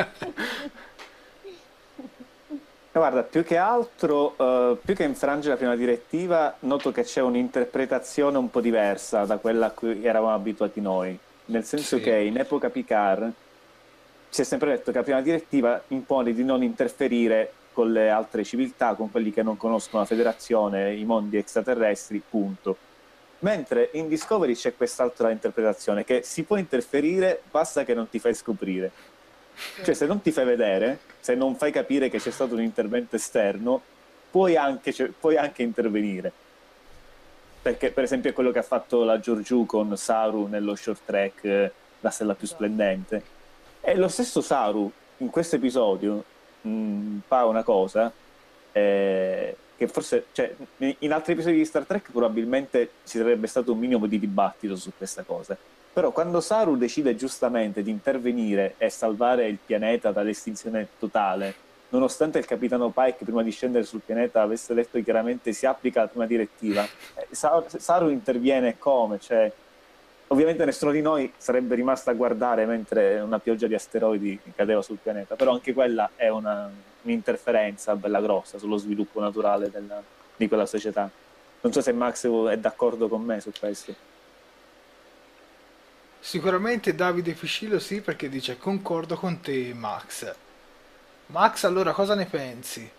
Guarda, 2.97 3.21
più 3.21 3.43
che 3.43 3.57
altro, 3.57 4.33
uh, 4.37 4.77
più 4.83 4.95
che 4.95 5.03
infrangere 5.03 5.51
la 5.51 5.57
prima 5.57 5.75
direttiva, 5.75 6.55
noto 6.61 6.91
che 6.91 7.03
c'è 7.03 7.21
un'interpretazione 7.21 8.39
un 8.39 8.49
po' 8.49 8.59
diversa 8.59 9.23
da 9.23 9.37
quella 9.37 9.67
a 9.67 9.69
cui 9.69 10.03
eravamo 10.03 10.33
abituati 10.33 10.81
noi. 10.81 11.17
Nel 11.45 11.63
senso 11.63 11.97
sì. 11.97 12.03
che 12.03 12.17
in 12.17 12.37
epoca 12.37 12.71
Picard 12.71 13.31
si 14.29 14.41
è 14.41 14.43
sempre 14.43 14.71
detto 14.71 14.91
che 14.91 14.97
la 14.97 15.03
prima 15.03 15.21
direttiva 15.21 15.79
impone 15.89 16.33
di 16.33 16.43
non 16.43 16.63
interferire 16.63 17.51
con 17.71 17.91
le 17.91 18.09
altre 18.09 18.43
civiltà, 18.43 18.95
con 18.95 19.11
quelli 19.11 19.31
che 19.31 19.43
non 19.43 19.57
conoscono 19.57 20.01
la 20.01 20.07
federazione, 20.07 20.95
i 20.95 21.05
mondi 21.05 21.37
extraterrestri, 21.37 22.21
punto. 22.27 22.77
Mentre 23.39 23.91
in 23.93 24.07
Discovery 24.07 24.55
c'è 24.55 24.75
quest'altra 24.75 25.29
interpretazione, 25.29 26.03
che 26.03 26.23
si 26.23 26.41
può 26.41 26.57
interferire, 26.57 27.43
basta 27.51 27.83
che 27.83 27.93
non 27.93 28.09
ti 28.09 28.17
fai 28.17 28.33
scoprire. 28.33 28.91
Cioè, 29.83 29.93
se 29.93 30.05
non 30.05 30.21
ti 30.21 30.31
fai 30.31 30.45
vedere, 30.45 30.99
se 31.19 31.35
non 31.35 31.55
fai 31.55 31.71
capire 31.71 32.09
che 32.09 32.19
c'è 32.19 32.31
stato 32.31 32.53
un 32.53 32.61
intervento 32.61 33.15
esterno, 33.15 33.81
puoi 34.29 34.55
anche, 34.55 34.93
cioè, 34.93 35.09
puoi 35.09 35.37
anche 35.37 35.63
intervenire. 35.63 36.31
Perché, 37.61 37.91
per 37.91 38.03
esempio, 38.03 38.29
è 38.29 38.33
quello 38.33 38.51
che 38.51 38.59
ha 38.59 38.63
fatto 38.63 39.03
la 39.03 39.19
Giorgiù 39.19 39.65
con 39.65 39.95
Saru 39.97 40.47
nello 40.47 40.75
short 40.75 41.01
track, 41.05 41.43
eh, 41.43 41.71
La 42.01 42.11
stella 42.11 42.35
più 42.35 42.47
splendente. 42.47 43.23
E 43.81 43.95
lo 43.95 44.07
stesso 44.07 44.41
Saru, 44.41 44.91
in 45.17 45.29
questo 45.29 45.55
episodio, 45.55 46.23
mm, 46.67 47.19
fa 47.27 47.45
una 47.45 47.63
cosa 47.63 48.11
eh, 48.71 49.55
che 49.75 49.87
forse, 49.87 50.27
cioè, 50.31 50.53
in 50.99 51.11
altri 51.11 51.33
episodi 51.33 51.57
di 51.57 51.65
Star 51.65 51.85
Trek 51.85 52.11
probabilmente 52.11 52.91
ci 53.05 53.17
sarebbe 53.17 53.47
stato 53.47 53.71
un 53.71 53.79
minimo 53.79 54.05
di 54.05 54.19
dibattito 54.19 54.75
su 54.75 54.91
questa 54.95 55.23
cosa 55.23 55.57
però 55.97 56.11
quando 56.11 56.41
Saru 56.41 56.77
decide 56.77 57.15
giustamente 57.15 57.81
di 57.81 57.89
intervenire 57.89 58.75
e 58.77 58.87
salvare 58.87 59.47
il 59.47 59.57
pianeta 59.57 60.11
dall'estinzione 60.11 60.89
totale, 60.99 61.55
nonostante 61.89 62.37
il 62.37 62.45
capitano 62.45 62.91
Pike 62.91 63.25
prima 63.25 63.41
di 63.41 63.49
scendere 63.49 63.83
sul 63.83 64.01
pianeta 64.05 64.43
avesse 64.43 64.75
detto 64.75 65.01
chiaramente 65.01 65.53
si 65.53 65.65
applica 65.65 66.01
la 66.01 66.07
prima 66.07 66.27
direttiva, 66.27 66.83
eh, 67.15 67.27
Saru 67.31 68.09
interviene 68.09 68.77
come? 68.77 69.19
Cioè, 69.19 69.51
ovviamente 70.27 70.65
nessuno 70.65 70.91
di 70.91 71.01
noi 71.01 71.33
sarebbe 71.35 71.73
rimasto 71.73 72.11
a 72.11 72.13
guardare 72.13 72.67
mentre 72.67 73.19
una 73.19 73.39
pioggia 73.39 73.65
di 73.65 73.73
asteroidi 73.73 74.39
cadeva 74.55 74.83
sul 74.83 74.99
pianeta, 75.01 75.35
però 75.35 75.51
anche 75.51 75.73
quella 75.73 76.11
è 76.15 76.27
una, 76.27 76.69
un'interferenza 77.01 77.95
bella 77.95 78.21
grossa 78.21 78.59
sullo 78.59 78.77
sviluppo 78.77 79.19
naturale 79.19 79.71
della, 79.71 79.99
di 80.35 80.47
quella 80.47 80.67
società. 80.67 81.09
Non 81.61 81.73
so 81.73 81.81
se 81.81 81.91
Max 81.91 82.27
è 82.49 82.57
d'accordo 82.59 83.07
con 83.07 83.23
me 83.23 83.41
su 83.41 83.49
questo. 83.59 84.16
Sicuramente 86.27 86.93
Davide 86.93 87.33
Fiscillo 87.35 87.79
sì 87.79 88.01
perché 88.01 88.27
dice 88.27 88.57
concordo 88.57 89.15
con 89.15 89.39
te 89.39 89.73
Max. 89.73 90.29
Max 91.27 91.63
allora 91.63 91.93
cosa 91.93 92.15
ne 92.15 92.25
pensi? 92.25 92.91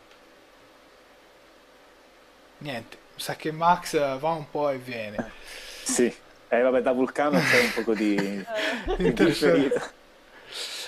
Niente, 2.57 2.97
sa 3.17 3.37
che 3.37 3.53
Max 3.53 4.19
va 4.19 4.31
un 4.31 4.49
po' 4.51 4.71
e 4.71 4.79
viene. 4.79 5.31
Sì, 5.83 6.11
eh, 6.49 6.61
vabbè 6.63 6.81
da 6.81 6.93
Vulcano 6.93 7.39
c'è 7.39 7.71
un 7.77 7.85
po' 7.85 7.93
di, 7.93 8.17
di 8.97 9.71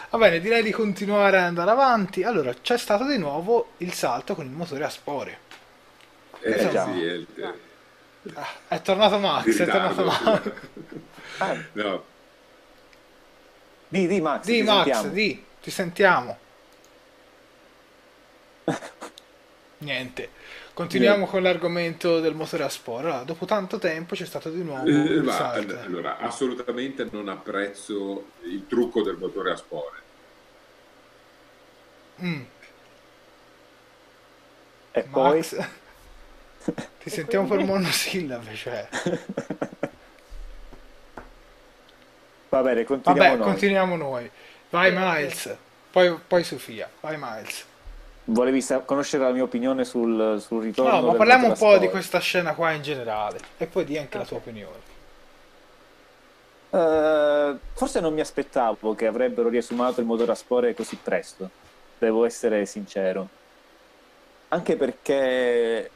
Va 0.08 0.16
bene, 0.16 0.40
direi 0.40 0.62
di 0.62 0.70
continuare 0.70 1.36
ad 1.36 1.44
andare 1.44 1.70
avanti. 1.70 2.22
Allora, 2.22 2.54
c'è 2.54 2.78
stato 2.78 3.04
di 3.04 3.18
nuovo 3.18 3.72
il 3.78 3.92
salto 3.92 4.34
con 4.34 4.46
il 4.46 4.52
motore 4.52 4.84
a 4.84 4.88
spore. 4.88 5.38
Eh, 6.40 6.52
Insomma, 6.52 6.94
sì, 6.94 7.04
è, 7.04 7.52
ah, 8.32 8.48
è 8.66 8.80
tornato 8.80 9.18
Max, 9.18 9.58
è 9.58 9.66
tornato 9.66 10.04
Max. 10.06 10.52
Ah. 11.36 11.68
No, 11.72 12.04
di, 13.90 14.06
di 14.06 14.20
Max, 14.20 14.44
di 14.44 14.62
Max, 14.62 14.84
sentiamo. 14.84 15.08
di, 15.08 15.44
ti 15.60 15.70
sentiamo. 15.70 16.38
Niente. 19.78 20.30
Continuiamo 20.72 21.26
con 21.26 21.42
l'argomento 21.42 22.20
del 22.20 22.34
motore 22.34 22.62
a 22.62 22.68
spore. 22.68 23.08
Allora, 23.08 23.24
dopo 23.24 23.46
tanto 23.46 23.78
tempo 23.78 24.14
c'è 24.14 24.24
stato 24.24 24.48
di 24.48 24.62
nuovo 24.62 24.86
eh, 24.86 25.20
ma, 25.20 25.52
allora, 25.52 26.18
assolutamente 26.18 27.06
non 27.10 27.28
apprezzo 27.28 28.30
il 28.44 28.66
trucco 28.68 29.02
del 29.02 29.16
motore 29.16 29.50
a 29.50 29.56
spore. 29.56 29.98
Mm. 32.22 32.42
E 34.92 35.02
poi... 35.02 35.36
Max, 35.38 35.68
ti 37.02 37.10
sentiamo 37.10 37.48
per 37.48 37.64
monosillabe, 37.64 38.54
cioè. 38.54 38.88
Va 42.50 42.62
bene, 42.62 42.84
continuiamo 42.84 43.28
Vabbè, 43.28 43.42
noi. 43.42 43.48
continuiamo 43.48 43.96
noi. 43.96 44.30
Vai 44.68 44.92
Miles, 44.94 45.56
poi, 45.90 46.16
poi 46.26 46.44
Sofia, 46.44 46.88
vai 47.00 47.16
Miles. 47.18 47.64
Volevi 48.24 48.64
conoscere 48.84 49.24
la 49.24 49.30
mia 49.30 49.42
opinione 49.42 49.84
sul, 49.84 50.40
sul 50.40 50.62
ritorno 50.62 51.00
No, 51.00 51.06
ma 51.06 51.14
parliamo 51.14 51.48
un 51.48 51.56
po' 51.56 51.78
di 51.78 51.88
questa 51.88 52.20
scena 52.20 52.54
qua 52.54 52.70
in 52.72 52.82
generale 52.82 53.38
e 53.56 53.66
poi 53.66 53.84
di 53.84 53.96
anche 53.96 54.18
la 54.18 54.24
tua 54.24 54.36
opinione. 54.36 54.88
Eh, 56.70 57.56
forse 57.72 58.00
non 58.00 58.14
mi 58.14 58.20
aspettavo 58.20 58.94
che 58.94 59.06
avrebbero 59.06 59.48
riesumato 59.48 60.00
il 60.00 60.06
Motorasport 60.06 60.74
così 60.74 60.96
presto, 61.02 61.50
devo 61.98 62.24
essere 62.24 62.66
sincero. 62.66 63.28
Anche 64.48 64.76
perché, 64.76 65.90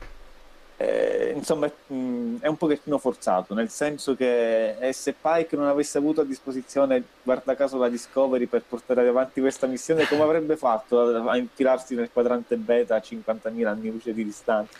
eh, 0.86 1.32
insomma, 1.34 1.66
mh, 1.86 2.36
è 2.40 2.46
un 2.46 2.56
pochettino 2.56 2.98
forzato, 2.98 3.54
nel 3.54 3.70
senso 3.70 4.14
che 4.14 4.76
eh, 4.78 4.92
se 4.92 5.14
Pike 5.20 5.56
non 5.56 5.66
avesse 5.66 5.98
avuto 5.98 6.20
a 6.22 6.24
disposizione, 6.24 7.02
guarda 7.22 7.54
caso, 7.54 7.78
la 7.78 7.88
Discovery 7.88 8.46
per 8.46 8.62
portare 8.68 9.06
avanti 9.06 9.40
questa 9.40 9.66
missione, 9.66 10.06
come 10.06 10.22
avrebbe 10.24 10.56
fatto 10.56 11.00
a, 11.00 11.30
a 11.32 11.36
infilarsi 11.36 11.94
nel 11.94 12.10
quadrante 12.12 12.56
beta 12.56 12.96
a 12.96 13.00
50.000 13.00 13.66
anni 13.66 13.90
luce 13.90 14.12
di 14.12 14.24
distanza? 14.24 14.76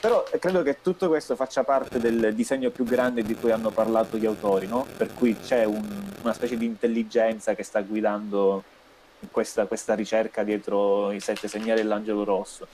Però 0.00 0.24
eh, 0.32 0.38
credo 0.38 0.62
che 0.62 0.80
tutto 0.82 1.08
questo 1.08 1.36
faccia 1.36 1.62
parte 1.64 1.98
del 2.00 2.34
disegno 2.34 2.70
più 2.70 2.84
grande 2.84 3.22
di 3.22 3.34
cui 3.36 3.52
hanno 3.52 3.70
parlato 3.70 4.16
gli 4.16 4.26
autori, 4.26 4.66
no? 4.66 4.86
Per 4.96 5.14
cui 5.14 5.38
c'è 5.38 5.64
un- 5.64 6.10
una 6.22 6.32
specie 6.32 6.56
di 6.56 6.64
intelligenza 6.66 7.54
che 7.54 7.62
sta 7.62 7.80
guidando 7.82 8.64
questa, 9.30 9.66
questa 9.66 9.94
ricerca 9.94 10.42
dietro 10.42 11.12
i 11.12 11.20
sette 11.20 11.46
segnali 11.48 11.80
dell'angelo 11.80 12.24
rosso. 12.24 12.66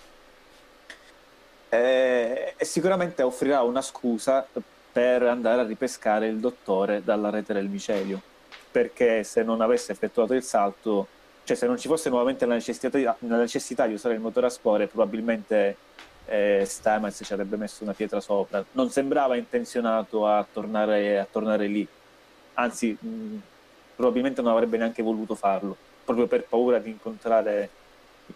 E, 1.70 2.54
e 2.56 2.64
sicuramente 2.64 3.22
offrirà 3.22 3.62
una 3.62 3.82
scusa 3.82 4.46
per 4.90 5.22
andare 5.22 5.60
a 5.60 5.64
ripescare 5.64 6.26
il 6.26 6.38
dottore 6.38 7.02
dalla 7.04 7.30
rete 7.30 7.52
del 7.52 7.68
micelio. 7.68 8.20
Perché 8.70 9.22
se 9.24 9.42
non 9.42 9.60
avesse 9.60 9.92
effettuato 9.92 10.34
il 10.34 10.42
salto, 10.42 11.06
cioè 11.44 11.56
se 11.56 11.66
non 11.66 11.78
ci 11.78 11.88
fosse 11.88 12.08
nuovamente 12.08 12.46
la 12.46 12.54
necessità, 12.54 13.16
la 13.18 13.36
necessità 13.36 13.86
di 13.86 13.94
usare 13.94 14.14
il 14.14 14.20
motore 14.20 14.46
a 14.46 14.50
spore, 14.50 14.86
probabilmente 14.86 15.76
eh, 16.26 16.64
Stamets 16.66 17.22
ci 17.24 17.32
avrebbe 17.32 17.56
messo 17.56 17.82
una 17.82 17.94
pietra 17.94 18.20
sopra. 18.20 18.64
Non 18.72 18.90
sembrava 18.90 19.36
intenzionato 19.36 20.26
a 20.26 20.46
tornare, 20.50 21.18
a 21.18 21.26
tornare 21.30 21.66
lì, 21.66 21.86
anzi, 22.54 22.96
mh, 22.98 23.40
probabilmente 23.96 24.42
non 24.42 24.52
avrebbe 24.52 24.76
neanche 24.76 25.02
voluto 25.02 25.34
farlo, 25.34 25.76
proprio 26.04 26.26
per 26.26 26.44
paura 26.44 26.78
di 26.78 26.90
incontrare 26.90 27.70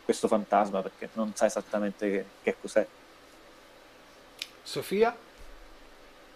questo 0.04 0.28
fantasma, 0.28 0.80
perché 0.80 1.10
non 1.12 1.32
sa 1.34 1.46
esattamente 1.46 2.10
che, 2.10 2.24
che 2.42 2.56
cos'è. 2.60 2.86
Sofia? 4.62 5.16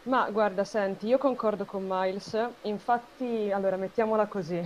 Ma 0.02 0.30
guarda, 0.30 0.64
senti, 0.64 1.06
io 1.06 1.18
concordo 1.18 1.64
con 1.64 1.85
Miles, 1.87 2.37
infatti, 2.62 3.50
allora 3.50 3.76
mettiamola 3.76 4.26
così. 4.26 4.62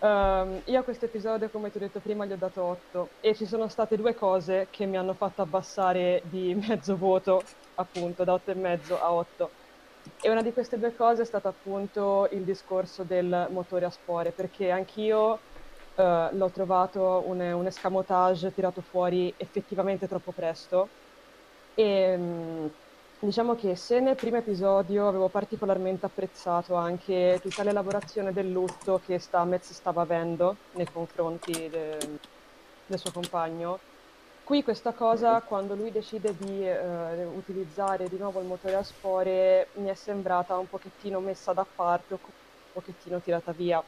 Ehm, 0.00 0.62
io 0.64 0.80
a 0.80 0.82
questo 0.82 1.06
episodio, 1.06 1.50
come 1.50 1.70
ti 1.70 1.76
ho 1.76 1.80
detto 1.80 2.00
prima, 2.00 2.24
gli 2.24 2.32
ho 2.32 2.36
dato 2.36 2.62
8 2.62 3.08
e 3.20 3.34
ci 3.34 3.46
sono 3.46 3.68
state 3.68 3.96
due 3.96 4.14
cose 4.14 4.68
che 4.70 4.86
mi 4.86 4.96
hanno 4.96 5.14
fatto 5.14 5.42
abbassare 5.42 6.22
di 6.24 6.54
mezzo 6.68 6.96
voto, 6.96 7.42
appunto, 7.74 8.24
da 8.24 8.34
8,5 8.34 8.98
a 8.98 9.12
8. 9.12 9.50
E 10.22 10.30
una 10.30 10.42
di 10.42 10.52
queste 10.52 10.78
due 10.78 10.94
cose 10.94 11.22
è 11.22 11.24
stato 11.26 11.48
appunto 11.48 12.28
il 12.32 12.42
discorso 12.42 13.02
del 13.02 13.48
motore 13.50 13.84
a 13.84 13.90
spore, 13.90 14.30
perché 14.30 14.70
anch'io 14.70 15.38
eh, 15.94 16.28
l'ho 16.32 16.50
trovato 16.50 17.24
un, 17.26 17.40
un 17.40 17.66
escamotage 17.66 18.54
tirato 18.54 18.80
fuori 18.80 19.32
effettivamente 19.36 20.08
troppo 20.08 20.32
presto. 20.32 20.88
E 21.78 22.16
mh, 22.16 22.74
diciamo 23.20 23.54
che 23.54 23.76
se 23.76 24.00
nel 24.00 24.18
primo 24.18 24.36
episodio 24.38 25.06
avevo 25.08 25.30
particolarmente 25.30 26.06
apprezzato 26.06 26.74
anche 26.74 27.38
tutta 27.40 27.62
l'elaborazione 27.62 28.32
del 28.32 28.50
lutto 28.50 28.98
che 28.98 29.18
Stamets 29.20 29.72
stava 29.72 30.02
avendo 30.02 30.62
nei 30.70 30.88
confronti 30.88 31.68
de- 31.68 32.18
del 32.84 32.98
suo 32.98 33.12
compagno, 33.12 33.84
qui 34.42 34.62
questa 34.62 34.92
cosa, 34.94 35.42
quando 35.42 35.74
lui 35.76 35.90
decide 35.92 36.34
di 36.34 36.62
eh, 36.66 37.24
utilizzare 37.24 38.08
di 38.08 38.16
nuovo 38.18 38.40
il 38.40 38.46
motore 38.46 38.74
a 38.76 38.82
spore, 38.82 39.70
mi 39.76 39.88
è 39.88 39.94
sembrata 39.94 40.58
un 40.58 40.66
pochettino 40.68 41.20
messa 41.20 41.52
da 41.52 41.64
parte 41.66 42.14
o 42.14 42.20
un 42.24 42.32
pochettino 42.72 43.20
tirata 43.20 43.52
via. 43.52 43.86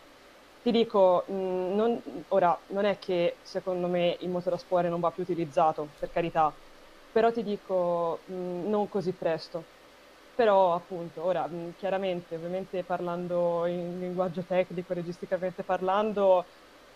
Ti 0.62 0.70
dico, 0.70 1.24
mh, 1.29 1.33
non- 1.74 2.03
ora, 2.29 2.62
non 2.68 2.85
è 2.85 2.98
che 2.98 3.38
secondo 3.42 3.88
me 3.88 4.16
il 4.20 4.29
motore 4.31 4.57
a 4.57 4.59
spore 4.59 4.88
non 4.90 5.00
va 5.00 5.11
più 5.11 5.22
utilizzato, 5.22 5.94
per 5.98 6.11
carità, 6.11 6.55
però 7.11 7.31
ti 7.31 7.42
dico, 7.42 8.25
mh, 8.27 8.68
non 8.68 8.88
così 8.88 9.14
presto. 9.16 9.70
Però 10.35 10.75
appunto, 10.75 11.23
ora, 11.25 11.46
mh, 11.49 11.75
chiaramente, 11.75 12.37
ovviamente 12.37 12.85
parlando 12.85 13.66
in 13.66 13.99
linguaggio 13.99 14.44
tecnico, 14.44 14.94
registicamente 14.94 15.64
parlando, 15.64 16.49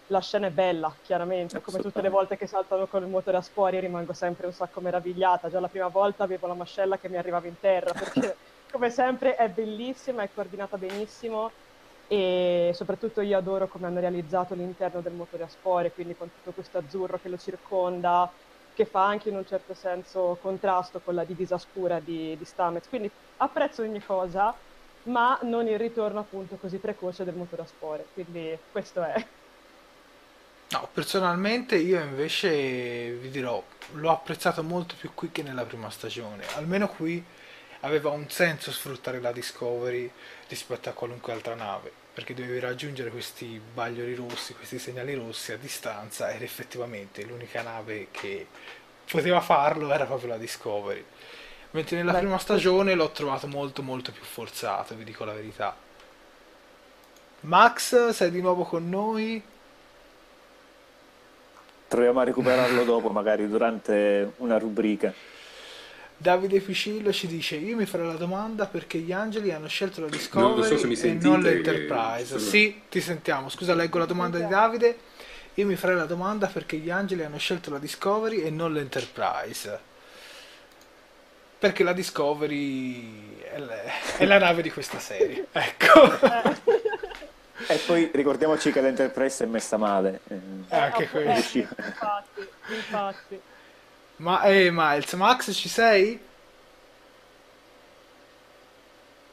la 0.09 0.21
scena 0.21 0.47
è 0.49 0.53
bella, 0.53 0.99
chiaramente, 1.03 1.61
come 1.61 1.81
tutte 1.81 2.01
le 2.03 2.09
volte 2.11 2.37
che 2.37 2.47
saltano 2.47 2.87
con 2.87 3.03
il 3.03 3.09
motore 3.09 3.37
a 3.39 3.41
spore 3.43 3.81
rimango 3.81 4.13
sempre 4.13 4.47
un 4.47 4.53
sacco 4.53 4.81
meravigliata. 4.81 5.49
Già 5.49 5.61
la 5.61 5.69
prima 5.69 5.89
volta 5.89 6.25
avevo 6.25 6.47
la 6.47 6.55
mascella 6.55 6.99
che 6.99 7.09
mi 7.09 7.17
arrivava 7.17 7.47
in 7.49 7.59
terra, 7.59 7.95
perché 7.95 8.39
come 8.71 8.91
sempre 8.91 9.35
è 9.37 9.51
bellissima, 9.51 10.23
è 10.23 10.31
coordinata 10.31 10.79
benissimo 10.79 11.55
e 12.07 12.71
soprattutto 12.75 13.21
io 13.23 13.37
adoro 13.39 13.67
come 13.69 13.87
hanno 13.87 14.01
realizzato 14.01 14.55
l'interno 14.55 15.01
del 15.01 15.15
motore 15.15 15.45
a 15.45 15.49
spore, 15.49 15.93
quindi 15.93 16.15
con 16.15 16.31
tutto 16.31 16.53
questo 16.53 16.79
azzurro 16.79 17.19
che 17.19 17.29
lo 17.29 17.39
circonda, 17.39 18.31
che 18.75 18.85
fa 18.85 19.07
anche 19.07 19.29
in 19.29 19.37
un 19.37 19.47
certo 19.47 19.75
senso 19.75 20.37
contrasto 20.41 21.01
con 21.01 21.15
la 21.15 21.25
divisa 21.25 21.59
scura 21.59 22.01
di, 22.01 22.37
di 22.37 22.45
Stamets. 22.45 22.89
Quindi 22.89 23.11
apprezzo 23.39 23.83
ogni 23.83 24.05
cosa, 24.05 24.55
ma 25.05 25.39
non 25.43 25.67
il 25.69 25.79
ritorno 25.79 26.21
appunto 26.21 26.57
così 26.57 26.79
precoce 26.79 27.25
del 27.25 27.35
motore 27.35 27.63
a 27.63 27.67
spore. 27.67 28.07
Quindi 28.13 28.59
questo 28.71 29.03
è. 29.03 29.27
No, 30.71 30.89
personalmente 30.93 31.77
io 31.77 32.01
invece 32.01 33.13
vi 33.13 33.31
dirò, 33.31 33.63
l'ho 33.93 34.11
apprezzato 34.11 34.63
molto 34.63 34.97
più 34.99 35.13
qui 35.15 35.31
che 35.31 35.43
nella 35.43 35.65
prima 35.65 35.89
stagione. 35.91 36.45
Almeno 36.57 36.89
qui 36.89 37.25
aveva 37.81 38.11
un 38.11 38.29
senso 38.29 38.73
sfruttare 38.73 39.21
la 39.21 39.31
Discovery 39.31 40.11
rispetto 40.49 40.89
a 40.89 40.93
qualunque 40.93 41.33
altra 41.33 41.55
nave, 41.55 41.93
perché 42.15 42.33
dovevi 42.33 42.61
raggiungere 42.61 43.11
questi 43.11 43.61
bagliori 43.75 44.15
rossi, 44.15 44.55
questi 44.55 44.79
segnali 44.79 45.15
rossi 45.15 45.51
a 45.53 45.57
distanza 45.57 46.31
ed 46.31 46.43
effettivamente 46.43 47.25
l'unica 47.25 47.61
nave 47.63 48.07
che 48.13 48.47
poteva 49.11 49.41
farlo 49.41 49.93
era 49.93 50.05
proprio 50.05 50.29
la 50.29 50.37
Discovery. 50.37 51.05
Mentre 51.73 51.97
nella 51.97 52.13
Beh, 52.13 52.19
prima 52.21 52.39
stagione 52.39 52.95
l'ho 52.95 53.11
trovato 53.11 53.49
molto 53.49 53.83
molto 53.83 54.13
più 54.13 54.23
forzato, 54.23 54.95
vi 54.95 55.03
dico 55.03 55.25
la 55.25 55.33
verità. 55.33 55.77
Max, 57.41 58.11
sei 58.11 58.31
di 58.31 58.41
nuovo 58.41 58.63
con 58.63 58.89
noi? 58.89 59.43
Proviamo 61.89 62.21
a 62.21 62.25
recuperarlo 62.25 62.85
dopo, 62.85 63.09
magari 63.09 63.49
durante 63.49 64.35
una 64.37 64.57
rubrica. 64.57 65.13
Davide 66.17 66.61
Picillo 66.61 67.13
ci 67.13 67.27
dice: 67.27 67.57
Io 67.57 67.77
mi 67.77 67.87
farò 67.87 68.05
la 68.05 68.15
domanda 68.15 68.67
perché 68.67 68.99
gli 68.99 69.13
angeli 69.13 69.53
hanno 69.53 69.69
scelto 69.69 70.01
la 70.01 70.09
Discovery 70.09 70.55
Non 70.55 70.65
so 70.65 70.79
se 70.79 70.87
mi 70.87 70.95
e 70.95 71.13
non 71.21 71.43
che- 71.43 71.51
l'Enterprise. 71.51 72.27
sono- 72.27 72.41
Sì, 72.41 72.83
ti 72.89 73.01
sentiamo. 73.01 73.49
Scusa, 73.49 73.75
leggo 73.75 73.99
la 73.99 74.07
domanda 74.07 74.39
di 74.39 74.47
Davide. 74.47 74.99
Io 75.55 75.67
mi 75.67 75.77
farei 75.77 75.97
la 75.97 76.05
domanda 76.07 76.47
perché 76.49 76.77
gli 76.79 76.91
angeli 76.91 77.23
hanno 77.25 77.39
scelto 77.39 77.71
la 77.71 77.79
Discovery 77.79 78.41
e 78.41 78.51
non 78.51 78.73
l'Enterprise. 78.73 79.79
Perché 81.59 81.83
la 81.85 81.93
Discovery 81.93 83.39
è 83.41 83.59
la, 83.59 83.83
è 84.19 84.25
la 84.27 84.39
nave 84.39 84.63
di 84.63 84.71
questa 84.71 84.99
serie. 84.99 85.47
Ecco. 85.53 86.19
E 87.69 87.77
poi 87.87 88.11
ricordiamoci 88.13 88.73
che 88.73 88.81
l'Enterprise 88.81 89.45
è 89.45 89.47
messa 89.47 89.77
male. 89.77 90.21
eh, 90.29 90.35
Eh, 90.69 90.77
anche 90.77 91.05
Eh, 91.05 91.09
questo. 91.09 91.59
infatti, 91.59 92.49
infatti. 92.69 93.41
Ma 94.17 94.43
eh, 94.43 94.71
Miles, 94.73 95.13
Max 95.15 95.53
ci 95.55 95.69
sei? 95.69 96.21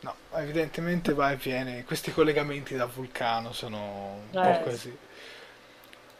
No, 0.02 0.16
evidentemente 0.34 1.14
va 1.14 1.32
e 1.32 1.36
viene. 1.38 1.84
Questi 1.84 2.12
collegamenti 2.12 2.76
da 2.76 2.86
vulcano 2.86 3.52
sono 3.54 4.26
un 4.32 4.38
Eh, 4.38 4.40
po' 4.40 4.60
così. 4.60 4.96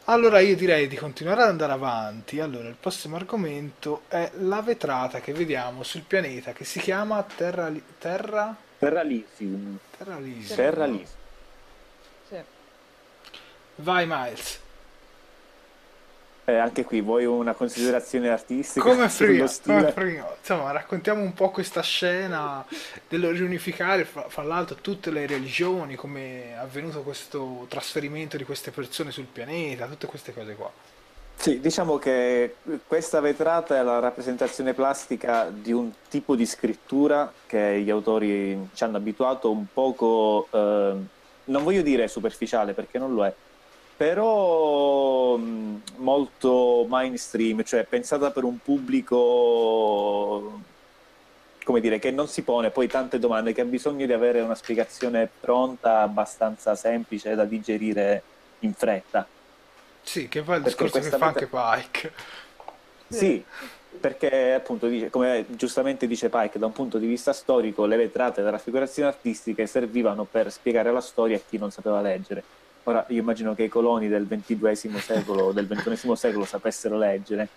Allora 0.06 0.38
io 0.40 0.54
direi 0.56 0.86
di 0.88 0.96
continuare 0.96 1.42
ad 1.42 1.48
andare 1.48 1.72
avanti. 1.72 2.38
Allora, 2.40 2.68
il 2.68 2.76
prossimo 2.76 3.16
argomento 3.16 4.02
è 4.08 4.30
la 4.34 4.60
vetrata 4.62 5.20
che 5.20 5.32
vediamo 5.32 5.82
sul 5.82 6.02
pianeta 6.02 6.52
che 6.52 6.64
si 6.64 6.78
chiama 6.80 7.22
Terra 7.22 7.70
Terra 7.98 8.56
Terra 8.78 9.02
Lithium. 9.02 9.78
Terra 9.96 10.18
Lysium. 10.18 10.56
Terra 10.56 10.86
Lithium. 10.86 11.20
Sì. 12.28 12.44
Vai 13.76 14.06
Miles. 14.06 14.60
Eh, 16.44 16.56
anche 16.56 16.84
qui 16.84 17.00
vuoi 17.00 17.24
una 17.24 17.54
considerazione 17.54 18.28
artistica 18.28 18.84
Come 18.84 19.06
prima, 19.16 19.48
come 19.64 19.92
prima. 19.92 20.34
Insomma, 20.38 20.72
raccontiamo 20.72 21.22
un 21.22 21.34
po' 21.34 21.50
questa 21.50 21.82
scena 21.82 22.64
dello 23.08 23.30
riunificare, 23.30 24.04
fra, 24.04 24.28
fra 24.28 24.42
l'altro, 24.42 24.76
tutte 24.80 25.12
le 25.12 25.26
religioni, 25.26 25.94
come 25.94 26.50
è 26.50 26.52
avvenuto 26.54 27.02
questo 27.02 27.66
trasferimento 27.68 28.36
di 28.36 28.44
queste 28.44 28.72
persone 28.72 29.12
sul 29.12 29.26
pianeta, 29.26 29.86
tutte 29.86 30.08
queste 30.08 30.32
cose 30.34 30.54
qua. 30.54 30.70
Sì, 31.36 31.58
diciamo 31.60 31.98
che 31.98 32.56
questa 32.86 33.20
vetrata 33.20 33.76
è 33.76 33.82
la 33.82 33.98
rappresentazione 33.98 34.74
plastica 34.74 35.50
di 35.50 35.72
un 35.72 35.90
tipo 36.08 36.36
di 36.36 36.46
scrittura 36.46 37.32
che 37.46 37.80
gli 37.80 37.90
autori 37.90 38.68
ci 38.74 38.84
hanno 38.84 38.98
abituato 38.98 39.50
un 39.50 39.66
poco, 39.72 40.46
eh, 40.50 40.94
non 41.44 41.64
voglio 41.64 41.82
dire 41.82 42.06
superficiale 42.06 42.74
perché 42.74 42.98
non 42.98 43.12
lo 43.14 43.26
è, 43.26 43.34
però 44.02 45.36
mh, 45.36 45.82
molto 45.98 46.84
mainstream, 46.88 47.62
cioè 47.62 47.84
pensata 47.84 48.32
per 48.32 48.42
un 48.42 48.58
pubblico 48.58 50.60
come 51.62 51.80
dire, 51.80 52.00
che 52.00 52.10
non 52.10 52.26
si 52.26 52.42
pone 52.42 52.70
poi 52.70 52.88
tante 52.88 53.20
domande, 53.20 53.52
che 53.52 53.60
ha 53.60 53.64
bisogno 53.64 54.04
di 54.04 54.12
avere 54.12 54.40
una 54.40 54.56
spiegazione 54.56 55.30
pronta, 55.40 56.00
abbastanza 56.00 56.74
semplice 56.74 57.36
da 57.36 57.44
digerire 57.44 58.20
in 58.60 58.74
fretta. 58.74 59.24
Sì, 60.02 60.26
che 60.26 60.42
fa 60.42 60.56
il 60.56 60.62
perché 60.62 60.82
discorso 60.82 61.08
che 61.08 61.16
fa 61.16 61.26
anche 61.26 61.46
Pike. 61.46 62.12
Sì, 63.06 63.44
perché 64.00 64.54
appunto 64.54 64.88
dice, 64.88 65.10
come 65.10 65.44
giustamente 65.50 66.08
dice 66.08 66.28
Pike, 66.28 66.58
da 66.58 66.66
un 66.66 66.72
punto 66.72 66.98
di 66.98 67.06
vista 67.06 67.32
storico 67.32 67.86
le 67.86 67.96
vetrate 67.96 68.40
delle 68.40 68.50
raffigurazioni 68.50 69.08
artistiche 69.08 69.68
servivano 69.68 70.24
per 70.24 70.50
spiegare 70.50 70.90
la 70.90 71.00
storia 71.00 71.36
a 71.36 71.40
chi 71.48 71.56
non 71.56 71.70
sapeva 71.70 72.00
leggere. 72.00 72.42
Ora 72.84 73.04
io 73.08 73.20
immagino 73.20 73.54
che 73.54 73.64
i 73.64 73.68
coloni 73.68 74.08
del 74.08 74.26
XXI 74.26 74.98
secolo 74.98 75.44
o 75.44 75.52
del 75.52 75.68
XXI 75.68 76.16
secolo 76.16 76.44
sapessero 76.44 76.98
leggere, 76.98 77.48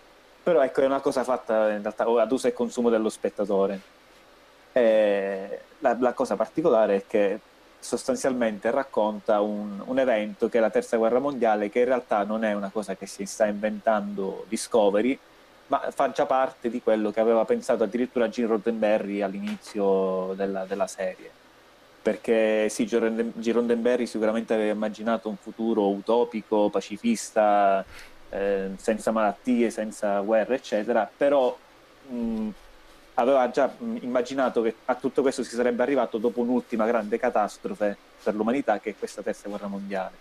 però 0.44 0.62
ecco 0.62 0.82
è 0.82 0.86
una 0.86 1.00
cosa 1.00 1.24
fatta 1.24 1.72
in 1.72 1.82
realtà 1.82 2.06
ad 2.06 2.32
uso 2.32 2.48
e 2.48 2.54
consumo 2.54 2.90
dello 2.90 3.10
spettatore. 3.10 3.80
La, 4.72 5.96
la 6.00 6.14
cosa 6.14 6.36
particolare 6.36 6.96
è 6.98 7.04
che 7.08 7.40
sostanzialmente 7.80 8.72
racconta 8.72 9.42
un, 9.42 9.82
un, 9.86 10.00
evento 10.00 10.50
che 10.50 10.58
è 10.58 10.62
la 10.62 10.70
terza 10.70 10.98
guerra 10.98 11.20
mondiale, 11.20 11.70
che 11.70 11.80
in 11.80 11.86
realtà 11.86 12.24
non 12.24 12.44
è 12.44 12.54
una 12.54 12.70
cosa 12.70 12.96
che 12.96 13.06
si 13.06 13.26
sta 13.26 13.46
inventando 13.46 14.46
Discovery, 14.48 15.18
ma 15.68 15.92
fa 15.92 16.12
già 16.12 16.26
parte 16.26 16.70
di 16.70 16.82
quello 16.82 17.12
che 17.12 17.20
aveva 17.20 17.46
pensato 17.46 17.84
addirittura 17.84 18.30
Gene 18.30 18.48
Roddenberry 18.50 19.22
all'inizio 19.22 20.34
della, 20.36 20.66
della 20.66 20.88
serie. 20.88 21.44
Perché 22.06 22.70
sì, 22.70 22.86
Gene 22.86 23.34
Roddenberry 23.42 24.06
sicuramente 24.06 24.54
aveva 24.54 24.72
immaginato 24.72 25.28
un 25.28 25.38
futuro 25.38 25.90
utopico, 25.90 26.70
pacifista, 26.70 27.84
eh, 28.30 28.70
senza 28.78 29.10
malattie, 29.10 29.72
senza 29.72 30.20
guerre, 30.20 30.54
eccetera, 30.54 31.10
però 31.18 31.58
mh, 32.08 32.50
aveva 33.16 33.50
già 33.50 33.74
immaginato 33.80 34.62
che 34.62 34.76
a 34.86 34.94
tutto 34.94 35.24
questo 35.24 35.42
si 35.42 35.56
sarebbe 35.56 35.82
arrivato 35.82 36.20
dopo 36.20 36.42
un'ultima 36.42 36.86
grande 36.86 37.18
catastrofe 37.18 37.98
per 38.22 38.36
l'umanità, 38.36 38.80
che 38.80 38.92
è 38.92 38.96
questa 38.96 39.24
terza 39.24 39.50
guerra 39.50 39.66
mondiale, 39.66 40.14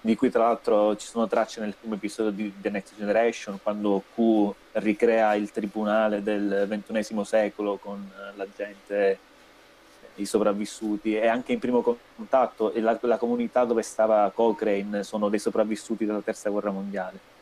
di 0.00 0.16
cui 0.16 0.28
tra 0.28 0.42
l'altro 0.42 0.96
ci 0.96 1.06
sono 1.06 1.28
tracce 1.28 1.60
nel 1.60 1.76
primo 1.78 1.94
episodio 1.94 2.32
di 2.32 2.52
The 2.60 2.70
Next 2.70 2.94
Generation, 2.96 3.60
quando 3.62 4.02
Q 4.12 4.50
ricrea 4.72 5.36
il 5.36 5.52
tribunale 5.52 6.20
del 6.20 6.64
ventunesimo 6.66 7.22
secolo 7.22 7.76
con 7.76 8.10
la 8.34 8.46
gente, 8.56 9.18
i 10.16 10.26
sopravvissuti, 10.26 11.16
e 11.16 11.26
anche 11.26 11.52
in 11.52 11.58
primo 11.58 11.82
contatto 12.16 12.72
la, 12.76 12.98
la 13.02 13.18
comunità 13.18 13.64
dove 13.64 13.82
stava 13.82 14.30
Cochrane 14.34 15.02
sono 15.02 15.28
dei 15.28 15.38
sopravvissuti 15.38 16.04
della 16.04 16.20
terza 16.20 16.50
guerra 16.50 16.70
mondiale 16.70 17.32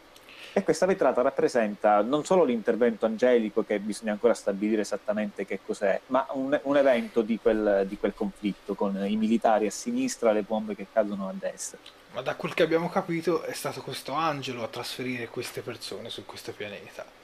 e 0.54 0.62
questa 0.62 0.84
vetrata 0.84 1.22
rappresenta 1.22 2.02
non 2.02 2.24
solo 2.24 2.44
l'intervento 2.44 3.06
angelico, 3.06 3.64
che 3.64 3.78
bisogna 3.78 4.12
ancora 4.12 4.34
stabilire 4.34 4.82
esattamente 4.82 5.46
che 5.46 5.60
cos'è, 5.64 5.98
ma 6.08 6.26
un, 6.32 6.58
un 6.64 6.76
evento 6.76 7.22
di 7.22 7.38
quel, 7.40 7.86
di 7.88 7.96
quel, 7.96 8.12
conflitto, 8.14 8.74
con 8.74 9.02
i 9.08 9.16
militari 9.16 9.66
a 9.66 9.70
sinistra 9.70 10.30
e 10.30 10.34
le 10.34 10.42
bombe 10.42 10.74
che 10.74 10.86
cadono 10.92 11.28
a 11.28 11.32
destra. 11.34 11.78
Ma 12.12 12.20
da 12.20 12.34
quel 12.34 12.52
che 12.52 12.62
abbiamo 12.62 12.90
capito 12.90 13.42
è 13.42 13.54
stato 13.54 13.80
questo 13.80 14.12
angelo 14.12 14.62
a 14.62 14.68
trasferire 14.68 15.28
queste 15.28 15.62
persone 15.62 16.10
su 16.10 16.26
questo 16.26 16.52
pianeta. 16.52 17.21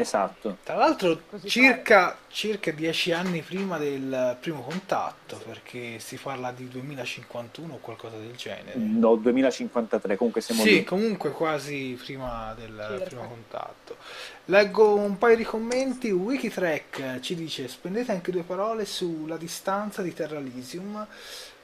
Esatto. 0.00 0.58
Tra 0.62 0.76
l'altro 0.76 1.22
circa, 1.44 2.16
circa, 2.28 2.70
dieci 2.70 3.10
anni 3.10 3.42
prima 3.42 3.78
del 3.78 4.36
primo 4.40 4.60
contatto, 4.62 5.38
perché 5.44 5.98
si 5.98 6.14
parla 6.16 6.52
di 6.52 6.68
2051 6.68 7.74
o 7.74 7.78
qualcosa 7.78 8.16
del 8.16 8.36
genere. 8.36 8.74
No, 8.76 9.16
2053, 9.16 10.16
comunque 10.16 10.40
siamo 10.40 10.62
Sì, 10.62 10.70
lì. 10.70 10.84
comunque 10.84 11.32
quasi 11.32 11.98
prima 12.00 12.54
del 12.56 13.02
primo 13.06 13.26
contatto. 13.26 13.96
Leggo 14.44 14.94
un 14.94 15.18
paio 15.18 15.34
di 15.34 15.42
commenti. 15.44 16.12
Wikitrack 16.12 17.18
ci 17.18 17.34
dice, 17.34 17.66
spendete 17.66 18.12
anche 18.12 18.30
due 18.30 18.44
parole 18.44 18.84
sulla 18.84 19.36
distanza 19.36 20.00
di 20.02 20.14
Terra 20.14 20.38
Elysium. 20.38 21.04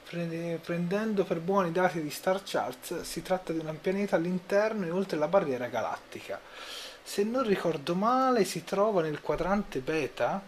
Prendendo 0.07 1.23
per 1.23 1.39
buoni 1.39 1.69
i 1.69 1.71
dati 1.71 2.01
di 2.01 2.09
Star 2.09 2.41
Charts, 2.43 3.01
si 3.01 3.21
tratta 3.21 3.53
di 3.53 3.59
un 3.59 3.77
pianeta 3.81 4.17
all'interno 4.17 4.85
e 4.85 4.91
oltre 4.91 5.17
la 5.17 5.27
barriera 5.27 5.67
galattica 5.67 6.39
se 7.07 7.23
non 7.23 7.43
ricordo 7.43 7.93
male, 7.93 8.43
si 8.45 8.63
trova 8.63 9.03
nel 9.03 9.21
quadrante 9.21 9.79
beta. 9.79 10.41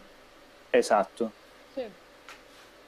Esatto. 0.72 1.32
Sì. 1.72 1.84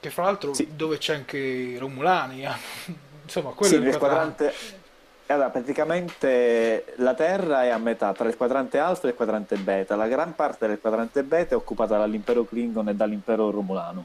Che 0.00 0.10
fra 0.10 0.24
l'altro 0.24 0.52
sì. 0.54 0.74
dove 0.74 0.98
c'è 0.98 1.14
anche 1.14 1.76
Romulani. 1.78 2.44
Eh. 2.44 2.50
Insomma, 3.22 3.50
quello 3.50 3.76
sì, 3.76 3.80
è 3.80 3.86
il 3.88 3.96
quadrante. 3.96 4.44
quadrante... 4.46 4.78
Allora, 5.26 5.50
praticamente 5.50 6.94
la 6.96 7.14
Terra 7.14 7.62
è 7.62 7.68
a 7.68 7.78
metà 7.78 8.12
tra 8.12 8.26
il 8.26 8.36
quadrante 8.36 8.78
alfa 8.78 9.06
e 9.06 9.10
il 9.10 9.16
quadrante 9.16 9.56
beta. 9.56 9.94
La 9.94 10.08
gran 10.08 10.34
parte 10.34 10.66
del 10.66 10.80
quadrante 10.80 11.22
beta 11.22 11.54
è 11.54 11.56
occupata 11.56 11.96
dall'impero 11.96 12.44
Klingon 12.44 12.88
e 12.88 12.94
dall'impero 12.96 13.52
Romulano. 13.52 14.04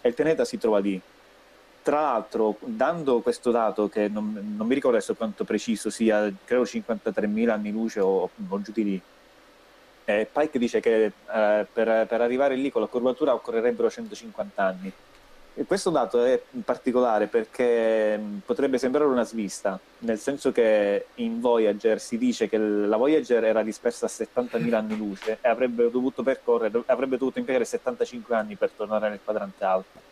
E 0.00 0.08
il 0.08 0.14
pianeta 0.14 0.46
si 0.46 0.56
trova 0.56 0.78
lì 0.78 0.98
tra 1.82 2.00
l'altro, 2.00 2.56
dando 2.60 3.20
questo 3.20 3.50
dato, 3.50 3.88
che 3.88 4.08
non, 4.08 4.54
non, 4.56 4.66
mi 4.66 4.74
ricordo 4.74 4.96
adesso 4.96 5.14
quanto 5.14 5.44
preciso 5.44 5.90
sia, 5.90 6.30
credo 6.44 6.64
53.000 6.64 7.48
anni 7.48 7.70
luce 7.70 8.00
o, 8.00 8.28
o 8.48 8.62
giù 8.62 8.72
di 8.72 8.84
lì, 8.84 9.02
eh, 10.04 10.28
Pike 10.30 10.58
dice 10.58 10.80
che 10.80 11.04
eh, 11.04 11.66
per, 11.70 12.06
per, 12.06 12.20
arrivare 12.20 12.56
lì 12.56 12.70
con 12.70 12.80
la 12.80 12.86
curvatura 12.88 13.34
occorrerebbero 13.34 13.90
150 13.90 14.62
anni. 14.62 14.92
E 15.54 15.64
questo 15.64 15.90
dato 15.90 16.22
è 16.22 16.40
particolare 16.64 17.26
perché 17.26 18.16
mh, 18.16 18.38
potrebbe 18.46 18.78
sembrare 18.78 19.08
una 19.08 19.24
svista, 19.24 19.78
nel 19.98 20.18
senso 20.18 20.52
che 20.52 21.06
in 21.16 21.40
Voyager 21.40 22.00
si 22.00 22.16
dice 22.16 22.48
che 22.48 22.56
la 22.56 22.96
Voyager 22.96 23.44
era 23.44 23.62
dispersa 23.62 24.06
a 24.06 24.08
70.000 24.08 24.74
anni 24.74 24.96
luce 24.96 25.38
e 25.40 25.48
avrebbe 25.48 25.90
dovuto 25.90 26.22
percorrere, 26.22 26.82
avrebbe 26.86 27.18
dovuto 27.18 27.38
impiegare 27.38 27.64
75 27.64 28.34
anni 28.34 28.54
per 28.54 28.70
tornare 28.70 29.08
nel 29.08 29.20
quadrante 29.22 29.64
alto 29.64 30.08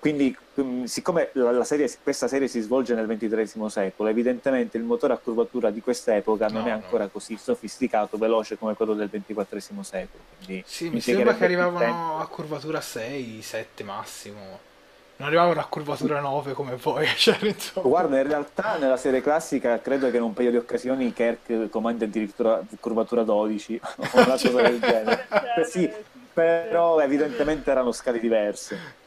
quindi, 0.00 0.34
mm, 0.58 0.84
siccome 0.84 1.28
la 1.34 1.62
serie, 1.62 1.92
questa 2.02 2.26
serie 2.26 2.48
si 2.48 2.60
svolge 2.60 2.94
nel 2.94 3.06
XXIII 3.06 3.68
secolo, 3.68 4.08
evidentemente 4.08 4.78
il 4.78 4.82
motore 4.82 5.12
a 5.12 5.18
curvatura 5.18 5.70
di 5.70 5.82
quest'epoca 5.82 6.46
no, 6.46 6.60
non 6.60 6.68
è 6.68 6.70
ancora 6.70 7.04
no. 7.04 7.10
così 7.10 7.36
sofisticato, 7.36 8.16
veloce 8.16 8.56
come 8.56 8.74
quello 8.74 8.94
del 8.94 9.10
XXIV 9.10 9.80
secolo. 9.82 10.24
Quindi 10.38 10.64
sì, 10.66 10.88
mi 10.88 11.02
sembra 11.02 11.34
che 11.34 11.44
arrivavano 11.44 12.18
a 12.18 12.26
curvatura 12.28 12.80
6, 12.80 13.42
7 13.42 13.84
massimo. 13.84 14.68
Non 15.16 15.28
arrivavano 15.28 15.60
a 15.60 15.66
curvatura 15.66 16.18
9 16.20 16.54
come 16.54 16.76
poi. 16.76 17.06
Cioè, 17.14 17.38
Guarda, 17.74 18.18
in 18.18 18.26
realtà 18.26 18.78
nella 18.78 18.96
serie 18.96 19.20
classica 19.20 19.78
credo 19.82 20.10
che 20.10 20.16
in 20.16 20.22
un 20.22 20.32
paio 20.32 20.50
di 20.50 20.56
occasioni 20.56 21.12
Kirk 21.12 21.68
comanda 21.68 22.06
addirittura 22.06 22.62
curvatura 22.80 23.22
12 23.22 23.80
o 23.84 24.08
una 24.14 24.24
cosa 24.24 24.62
del 24.62 24.80
genere. 24.80 25.26
sì, 25.68 25.92
però 26.32 27.00
evidentemente 27.00 27.70
erano 27.70 27.92
scale 27.92 28.18
diverse. 28.18 28.99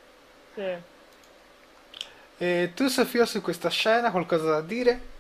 Sì. 0.56 0.84
E 2.38 2.72
tu 2.76 2.88
Sofia 2.88 3.26
su 3.26 3.42
questa 3.42 3.70
scena 3.70 4.12
qualcosa 4.12 4.46
da 4.50 4.62
dire? 4.62 5.12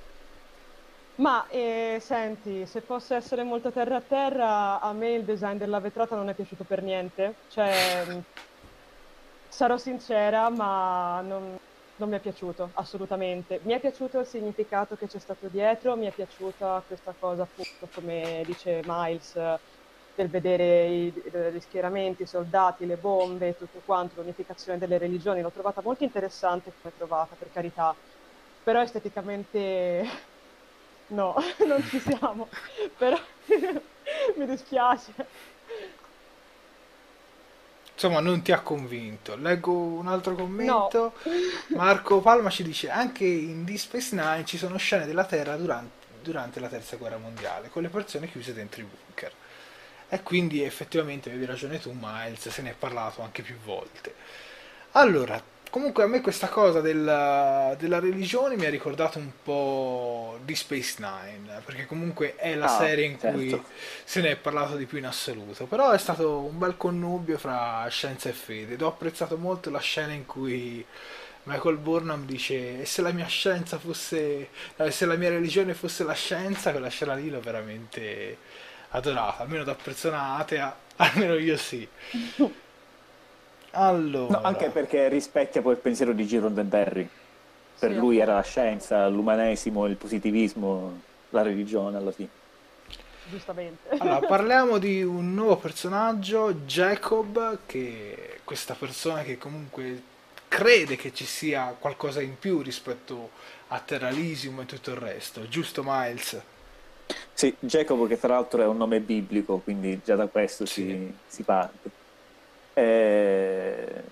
Ma 1.15 1.47
eh, 1.47 1.99
senti, 2.01 2.65
se 2.65 2.81
posso 2.81 3.13
essere 3.13 3.43
molto 3.43 3.71
terra 3.71 3.97
a 3.97 4.01
terra, 4.01 4.79
a 4.79 4.93
me 4.93 5.13
il 5.13 5.23
design 5.23 5.57
della 5.57 5.79
vetrata 5.79 6.15
non 6.15 6.27
è 6.29 6.33
piaciuto 6.33 6.63
per 6.63 6.81
niente. 6.81 7.35
Cioè, 7.47 8.05
sarò 9.47 9.77
sincera, 9.77 10.49
ma 10.49 11.21
non, 11.21 11.55
non 11.95 12.09
mi 12.09 12.15
è 12.15 12.19
piaciuto 12.19 12.71
assolutamente. 12.73 13.59
Mi 13.63 13.73
è 13.73 13.79
piaciuto 13.79 14.19
il 14.19 14.25
significato 14.25 14.95
che 14.95 15.07
c'è 15.07 15.19
stato 15.19 15.47
dietro, 15.47 15.95
mi 15.95 16.07
è 16.07 16.11
piaciuta 16.11 16.83
questa 16.87 17.13
cosa, 17.17 17.43
appunto, 17.43 17.87
come 17.93 18.41
dice 18.45 18.81
Miles 18.85 19.35
del 20.15 20.30
vedere 20.30 20.86
i, 20.88 21.12
gli 21.12 21.60
schieramenti, 21.60 22.23
i 22.23 22.28
soldati, 22.28 22.86
le 22.86 22.97
bombe, 22.97 23.58
tutto 23.58 23.82
quanto, 23.86 24.21
l'unificazione 24.21 24.78
delle 24.78 24.97
religioni, 24.97 25.41
l'ho 25.41 25.52
trovata 25.52 25.82
molto 25.82 26.04
interessante 26.04 26.71
come 26.82 26.93
trovata, 26.95 27.36
per 27.38 27.52
carità, 27.52 27.95
però 28.63 28.82
esteticamente 28.82 30.08
no, 31.08 31.36
non 31.65 31.84
ci 31.84 31.99
siamo, 31.99 32.47
però 32.97 33.17
mi 34.36 34.45
dispiace. 34.45 35.13
Insomma, 37.93 38.19
non 38.19 38.41
ti 38.41 38.52
ha 38.52 38.60
convinto. 38.60 39.36
Leggo 39.36 39.71
un 39.71 40.08
altro 40.08 40.34
commento. 40.34 41.13
No. 41.23 41.78
Marco 41.78 42.21
Palma 42.21 42.49
ci 42.49 42.63
dice: 42.63 42.89
Anche 42.89 43.23
in 43.23 43.63
Deep 43.63 43.78
Space 43.78 44.15
Nine 44.15 44.45
ci 44.45 44.58
sono 44.58 44.78
scene 44.78 45.06
della 45.06 45.26
Terra 45.26 45.56
durante, 45.56 46.08
durante 46.21 46.60
la 46.60 46.67
terza 46.67 46.97
guerra 46.97 47.17
mondiale, 47.17 47.69
con 47.69 47.84
le 47.84 47.89
persone 47.89 48.30
chiuse 48.30 48.54
dentro 48.54 48.82
i 48.82 48.86
bunker. 48.86 49.32
E 50.09 50.21
quindi 50.23 50.61
effettivamente 50.63 51.29
avevi 51.29 51.45
ragione 51.45 51.79
tu, 51.79 51.91
Miles, 51.99 52.47
se 52.49 52.61
ne 52.61 52.71
è 52.71 52.75
parlato 52.75 53.21
anche 53.21 53.41
più 53.41 53.57
volte. 53.57 54.15
Allora, 54.91 55.41
Comunque 55.73 56.03
a 56.03 56.07
me 56.07 56.21
questa 56.21 56.49
cosa 56.49 56.81
della, 56.81 57.75
della 57.79 57.99
religione 57.99 58.57
mi 58.57 58.65
ha 58.67 58.69
ricordato 58.69 59.17
un 59.17 59.31
po' 59.41 60.37
di 60.43 60.53
Space 60.53 60.97
Nine, 60.99 61.61
perché 61.65 61.87
comunque 61.87 62.35
è 62.35 62.53
la 62.53 62.67
Ah, 62.67 62.67
serie 62.67 63.05
in 63.05 63.17
cui 63.17 63.59
certo. 63.59 63.69
se 64.05 64.21
ne 64.21 64.29
è 64.31 64.35
parlato 64.35 64.75
di 64.75 64.85
più 64.85 64.99
in 64.99 65.07
assoluto, 65.07 65.65
però 65.65 65.89
è 65.89 65.97
stato 65.97 66.41
un 66.41 66.59
bel 66.59 66.77
connubio 66.77 67.39
fra 67.39 67.87
scienza 67.89 68.29
e 68.29 68.33
fede 68.33 68.73
ed 68.75 68.83
ho 68.83 68.87
apprezzato 68.87 69.35
molto 69.35 69.71
la 69.71 69.79
scena 69.79 70.13
in 70.13 70.27
cui 70.27 70.85
Michael 71.45 71.77
Burnham 71.77 72.25
dice 72.25 72.81
e 72.81 72.85
se 72.85 73.01
la 73.01 73.11
mia 73.11 73.25
scienza 73.27 73.77
fosse, 73.79 74.49
se 74.89 75.05
la 75.05 75.15
mia 75.15 75.29
religione 75.29 75.73
fosse 75.73 76.03
la 76.03 76.13
scienza, 76.13 76.71
quella 76.71 76.87
scena 76.87 77.15
lì 77.15 77.29
l'ho 77.29 77.41
veramente 77.41 78.37
adorata, 78.93 79.43
almeno 79.43 79.63
da 79.63 79.75
persona 79.75 80.36
atea, 80.38 80.75
almeno 80.97 81.36
io 81.36 81.58
sì. 81.58 81.88
No, 84.27 84.41
anche 84.41 84.65
Allora, 84.65 84.71
perché 84.71 85.08
rispecchia 85.10 85.62
poi 85.62 85.73
il 85.73 85.79
pensiero 85.79 86.13
di 86.13 86.25
Giron 86.27 86.49
Roddenberry. 86.49 87.10
Per 87.77 87.91
Sì, 87.91 87.97
lui 87.97 88.19
era 88.19 88.36
la 88.36 88.41
scienza, 88.43 89.08
l'umanesimo, 89.08 89.86
il 89.88 89.97
positivismo, 89.97 91.01
la 91.29 91.41
religione 91.41 91.97
alla 91.97 92.12
fine. 92.12 92.29
giustamente. 93.23 93.89
allora, 93.97 94.19
parliamo 94.25 94.77
di 94.77 95.03
un 95.03 95.34
nuovo 95.34 95.58
personaggio, 95.58 96.53
Jacob, 96.65 97.60
che 97.65 98.36
è 98.36 98.39
questa 98.43 98.75
persona 98.75 99.23
che 99.23 99.38
comunque 99.38 100.03
crede 100.47 100.95
che 100.95 101.13
ci 101.13 101.25
sia 101.25 101.75
qualcosa 101.79 102.21
in 102.21 102.38
più 102.38 102.62
rispetto 102.62 103.32
a 103.69 103.79
Terra 103.79 104.10
Elysium 104.10 104.62
e 104.62 104.65
tutto 104.65 104.91
il 104.91 104.97
resto, 104.97 105.47
giusto 105.47 105.84
Miles? 105.84 106.41
Sì, 107.33 107.55
Jacopo 107.59 108.05
che 108.05 108.17
tra 108.17 108.29
l'altro 108.35 108.61
è 108.61 108.65
un 108.67 108.77
nome 108.77 109.01
biblico, 109.01 109.59
quindi 109.59 109.99
già 110.03 110.15
da 110.15 110.27
questo 110.27 110.65
Sì. 110.65 110.83
si, 110.83 111.17
si 111.25 111.43
parte. 111.43 111.89
Eh, 112.73 114.03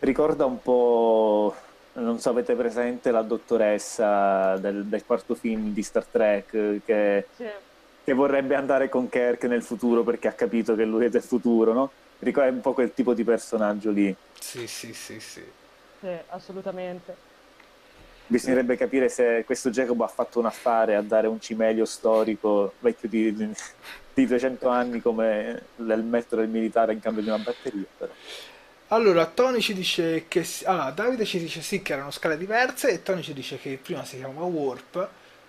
ricorda 0.00 0.44
un 0.46 0.60
po', 0.62 1.54
non 1.94 2.18
so, 2.18 2.30
avete 2.30 2.54
presente 2.54 3.10
la 3.10 3.22
dottoressa 3.22 4.56
del, 4.58 4.86
del 4.86 5.04
quarto 5.04 5.34
film 5.34 5.72
di 5.72 5.82
Star 5.82 6.06
Trek 6.06 6.82
che, 6.84 7.28
Sì, 7.34 7.48
che 8.02 8.12
vorrebbe 8.12 8.54
andare 8.54 8.88
con 8.88 9.08
Kirk 9.08 9.44
nel 9.44 9.62
futuro 9.62 10.04
perché 10.04 10.28
ha 10.28 10.32
capito 10.34 10.74
che 10.74 10.84
lui 10.84 11.06
è 11.06 11.08
del 11.08 11.22
futuro, 11.22 11.72
no? 11.72 11.92
Ricorda 12.18 12.50
un 12.50 12.60
po' 12.60 12.72
quel 12.72 12.92
tipo 12.92 13.12
di 13.14 13.24
personaggio 13.24 13.90
lì. 13.90 14.14
Sì, 14.38 14.66
sì, 14.66 14.92
sì, 14.94 15.20
sì. 15.20 15.42
sì, 16.00 16.08
assolutamente. 16.28 17.16
Bisognerebbe 18.28 18.76
capire 18.76 19.08
se 19.08 19.44
questo 19.46 19.70
Jacob 19.70 20.00
ha 20.00 20.08
fatto 20.08 20.40
un 20.40 20.46
affare 20.46 20.96
a 20.96 21.02
dare 21.02 21.28
un 21.28 21.40
cimelio 21.40 21.84
storico 21.84 22.72
vecchio 22.80 23.08
di, 23.08 23.32
di, 23.32 23.54
di 24.14 24.26
200 24.26 24.68
anni 24.68 25.00
come 25.00 25.62
il 25.76 26.02
metro 26.02 26.38
del 26.38 26.48
militare 26.48 26.92
in 26.92 27.00
cambio 27.00 27.22
di 27.22 27.28
una 27.28 27.38
batteria. 27.38 27.84
Però. 27.96 28.12
Allora, 28.88 29.26
Tony 29.26 29.60
ci 29.60 29.74
dice 29.74 30.26
che... 30.28 30.44
Allora, 30.64 30.90
Davide 30.90 31.24
ci 31.24 31.38
dice 31.38 31.60
sì 31.60 31.82
che 31.82 31.92
erano 31.92 32.10
scale 32.10 32.36
diverse 32.36 32.88
e 32.90 33.02
Tony 33.02 33.22
ci 33.22 33.32
dice 33.32 33.58
che 33.58 33.78
prima 33.80 34.04
si 34.04 34.16
chiamava 34.16 34.46
Warp, 34.46 35.08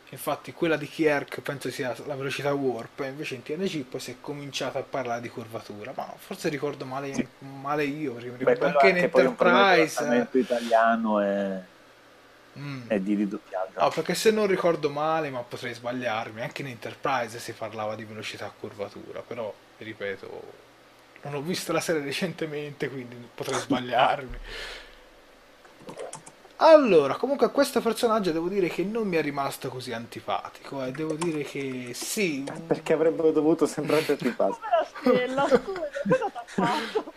infatti 0.10 0.52
quella 0.54 0.78
di 0.78 0.88
Kierk 0.88 1.42
penso 1.42 1.70
sia 1.70 1.96
la 2.06 2.16
velocità 2.16 2.54
Warp, 2.54 3.00
e 3.02 3.08
invece 3.08 3.36
in 3.36 3.44
TNG 3.44 3.84
poi 3.86 4.00
si 4.00 4.12
è 4.12 4.16
cominciato 4.22 4.78
a 4.78 4.84
parlare 4.84 5.22
di 5.22 5.30
curvatura, 5.30 5.94
ma 5.96 6.14
forse 6.18 6.50
ricordo 6.50 6.86
male, 6.86 7.14
Sì. 7.14 7.28
male 7.40 7.84
io, 7.86 8.14
perché 8.14 8.30
mi 8.30 8.38
Beh, 8.38 8.54
ricordo 8.54 8.78
quello 8.78 8.78
anche 8.80 8.86
è 8.86 8.90
in 8.90 8.96
anche 8.96 9.10
poi 9.10 9.26
un 9.26 9.28
Enterprise... 9.30 10.28
italiano 10.40 11.22
e, 11.24 11.76
mm. 12.58 12.82
e 12.88 13.04
di 13.04 13.14
ridoppiaggio. 13.14 13.80
No, 13.80 13.90
perché 13.90 14.16
se 14.16 14.32
non 14.32 14.48
ricordo 14.48 14.90
male, 14.90 15.30
ma 15.30 15.40
potrei 15.40 15.74
sbagliarmi, 15.74 16.42
anche 16.42 16.62
in 16.62 16.70
Enterprise 16.70 17.40
si 17.40 17.54
parlava 17.54 17.96
di 17.96 18.04
velocità 18.04 18.46
a 18.46 18.52
curvatura, 18.58 19.22
però, 19.22 19.54
ripeto, 19.78 20.66
non 21.24 21.36
ho 21.36 21.42
visto 21.42 21.72
la 21.72 21.80
serie 21.80 22.02
recentemente, 22.04 22.90
quindi 22.90 23.16
potrei 23.34 23.60
sbagliarmi. 23.60 24.38
Allora, 26.60 27.16
comunque 27.18 27.46
a 27.46 27.50
questo 27.50 27.82
personaggio 27.82 28.32
devo 28.32 28.48
dire 28.48 28.68
che 28.68 28.84
non 28.84 29.08
mi 29.08 29.18
è 29.18 29.22
rimasto 29.22 29.70
così 29.70 29.94
antipatico, 29.94 30.84
eh. 30.84 30.92
Devo 30.92 31.14
dire 31.14 31.44
che 31.44 31.92
sì, 31.94 32.44
Perché 32.66 32.94
avrebbero 32.94 33.32
dovuto 33.32 33.68
sembrare 33.68 34.06
antipatici. 34.10 34.60
Povera 35.04 35.28
stella, 35.28 35.48
scusa, 35.48 35.82
cosa 36.08 36.32
t'ha 36.32 36.44
fatto? 36.46 37.14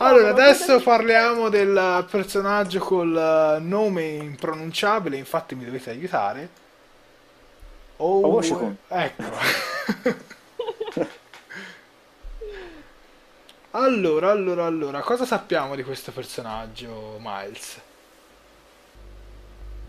Allora, 0.00 0.30
adesso 0.30 0.80
parliamo 0.80 1.48
del 1.48 2.06
personaggio 2.08 2.78
col 2.78 3.16
eh, 3.16 3.60
nome 3.60 4.04
impronunciabile, 4.10 5.16
infatti 5.16 5.54
mi 5.56 5.64
dovete 5.64 5.90
aiutare. 5.90 6.48
Oh, 7.96 8.24
Owoshikun. 8.26 8.76
ecco. 8.88 9.30
Allora, 13.70 14.30
allora, 14.30 14.66
allora, 14.66 15.00
cosa 15.00 15.24
sappiamo 15.24 15.74
di 15.74 15.82
questo 15.82 16.12
personaggio, 16.12 17.16
Miles? 17.20 17.80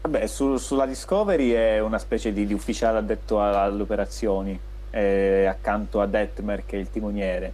Vabbè, 0.01 0.27
su- 0.27 0.57
sulla 0.57 0.85
Discovery 0.85 1.51
è 1.51 1.79
una 1.79 1.99
specie 1.99 2.31
di, 2.33 2.45
di 2.45 2.53
ufficiale 2.53 2.97
addetto 2.99 3.41
alle 3.41 3.81
operazioni, 3.81 4.59
eh, 4.89 5.45
accanto 5.45 6.01
a 6.01 6.07
Detmer 6.07 6.65
che 6.65 6.77
è 6.77 6.79
il 6.79 6.89
timoniere. 6.89 7.53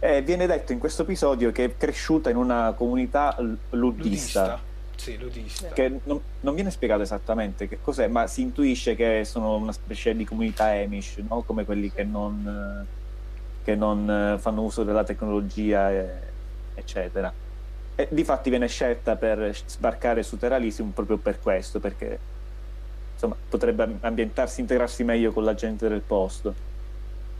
E 0.00 0.22
viene 0.22 0.46
detto 0.46 0.72
in 0.72 0.78
questo 0.78 1.02
episodio 1.02 1.50
che 1.50 1.64
è 1.64 1.76
cresciuta 1.76 2.30
in 2.30 2.36
una 2.36 2.72
comunità 2.76 3.34
l- 3.40 3.56
luddista, 3.70 4.40
Ludista. 4.40 4.60
Sì, 4.94 5.18
ludista. 5.18 5.68
che 5.68 6.00
non, 6.04 6.20
non 6.40 6.54
viene 6.54 6.70
spiegato 6.70 7.02
esattamente 7.02 7.66
che 7.66 7.78
cos'è, 7.82 8.06
ma 8.06 8.28
si 8.28 8.42
intuisce 8.42 8.94
che 8.94 9.24
sono 9.24 9.56
una 9.56 9.72
specie 9.72 10.14
di 10.14 10.24
comunità 10.24 10.66
Amish, 10.66 11.16
no? 11.28 11.42
come 11.42 11.64
quelli 11.64 11.90
che 11.90 12.04
non, 12.04 12.86
eh, 12.86 13.64
che 13.64 13.74
non 13.74 14.08
eh, 14.08 14.38
fanno 14.38 14.62
uso 14.62 14.84
della 14.84 15.02
tecnologia, 15.02 15.90
eh, 15.90 16.08
eccetera. 16.74 17.32
E 17.96 18.06
difatti 18.10 18.50
viene 18.50 18.68
scelta 18.68 19.16
per 19.16 19.52
sbarcare 19.66 20.22
su 20.22 20.38
Terra 20.38 20.56
Elysium 20.56 20.90
proprio 20.90 21.16
per 21.16 21.40
questo, 21.40 21.80
perché 21.80 22.18
insomma, 23.14 23.34
potrebbe 23.48 23.96
ambientarsi, 24.00 24.60
integrarsi 24.60 25.02
meglio 25.02 25.32
con 25.32 25.42
la 25.42 25.54
gente 25.54 25.88
del 25.88 26.02
posto. 26.02 26.66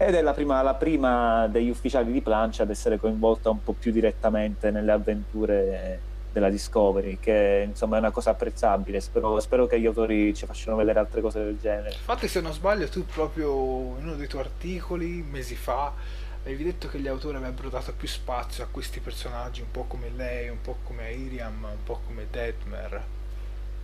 Ed 0.00 0.14
è 0.14 0.22
la 0.22 0.32
prima, 0.32 0.62
la 0.62 0.74
prima 0.74 1.48
degli 1.48 1.68
ufficiali 1.68 2.12
di 2.12 2.20
plancia 2.20 2.62
ad 2.62 2.70
essere 2.70 2.98
coinvolta 2.98 3.50
un 3.50 3.62
po' 3.64 3.72
più 3.72 3.90
direttamente 3.90 4.70
nelle 4.70 4.92
avventure 4.92 6.00
della 6.32 6.50
Discovery, 6.50 7.18
che 7.18 7.64
insomma 7.66 7.96
è 7.96 7.98
una 7.98 8.12
cosa 8.12 8.30
apprezzabile. 8.30 9.00
Spero, 9.00 9.40
spero 9.40 9.66
che 9.66 9.80
gli 9.80 9.86
autori 9.86 10.32
ci 10.34 10.46
facciano 10.46 10.76
vedere 10.76 11.00
altre 11.00 11.20
cose 11.20 11.42
del 11.42 11.58
genere. 11.60 11.90
Infatti, 11.90 12.28
se 12.28 12.40
non 12.40 12.52
sbaglio, 12.52 12.88
tu 12.88 13.04
proprio 13.06 13.96
in 13.98 14.04
uno 14.06 14.14
dei 14.14 14.28
tuoi 14.28 14.42
articoli, 14.42 15.24
mesi 15.28 15.56
fa, 15.56 15.92
avevi 16.44 16.62
detto 16.62 16.86
che 16.86 17.00
gli 17.00 17.08
autori 17.08 17.36
avrebbero 17.36 17.68
dato 17.68 17.92
più 17.92 18.06
spazio 18.06 18.62
a 18.62 18.68
questi 18.70 19.00
personaggi, 19.00 19.62
un 19.62 19.72
po' 19.72 19.84
come 19.88 20.10
lei, 20.14 20.48
un 20.48 20.60
po' 20.62 20.76
come 20.84 21.10
Iriam, 21.10 21.64
un 21.64 21.82
po' 21.82 22.00
come 22.06 22.26
Detmer. 22.30 23.02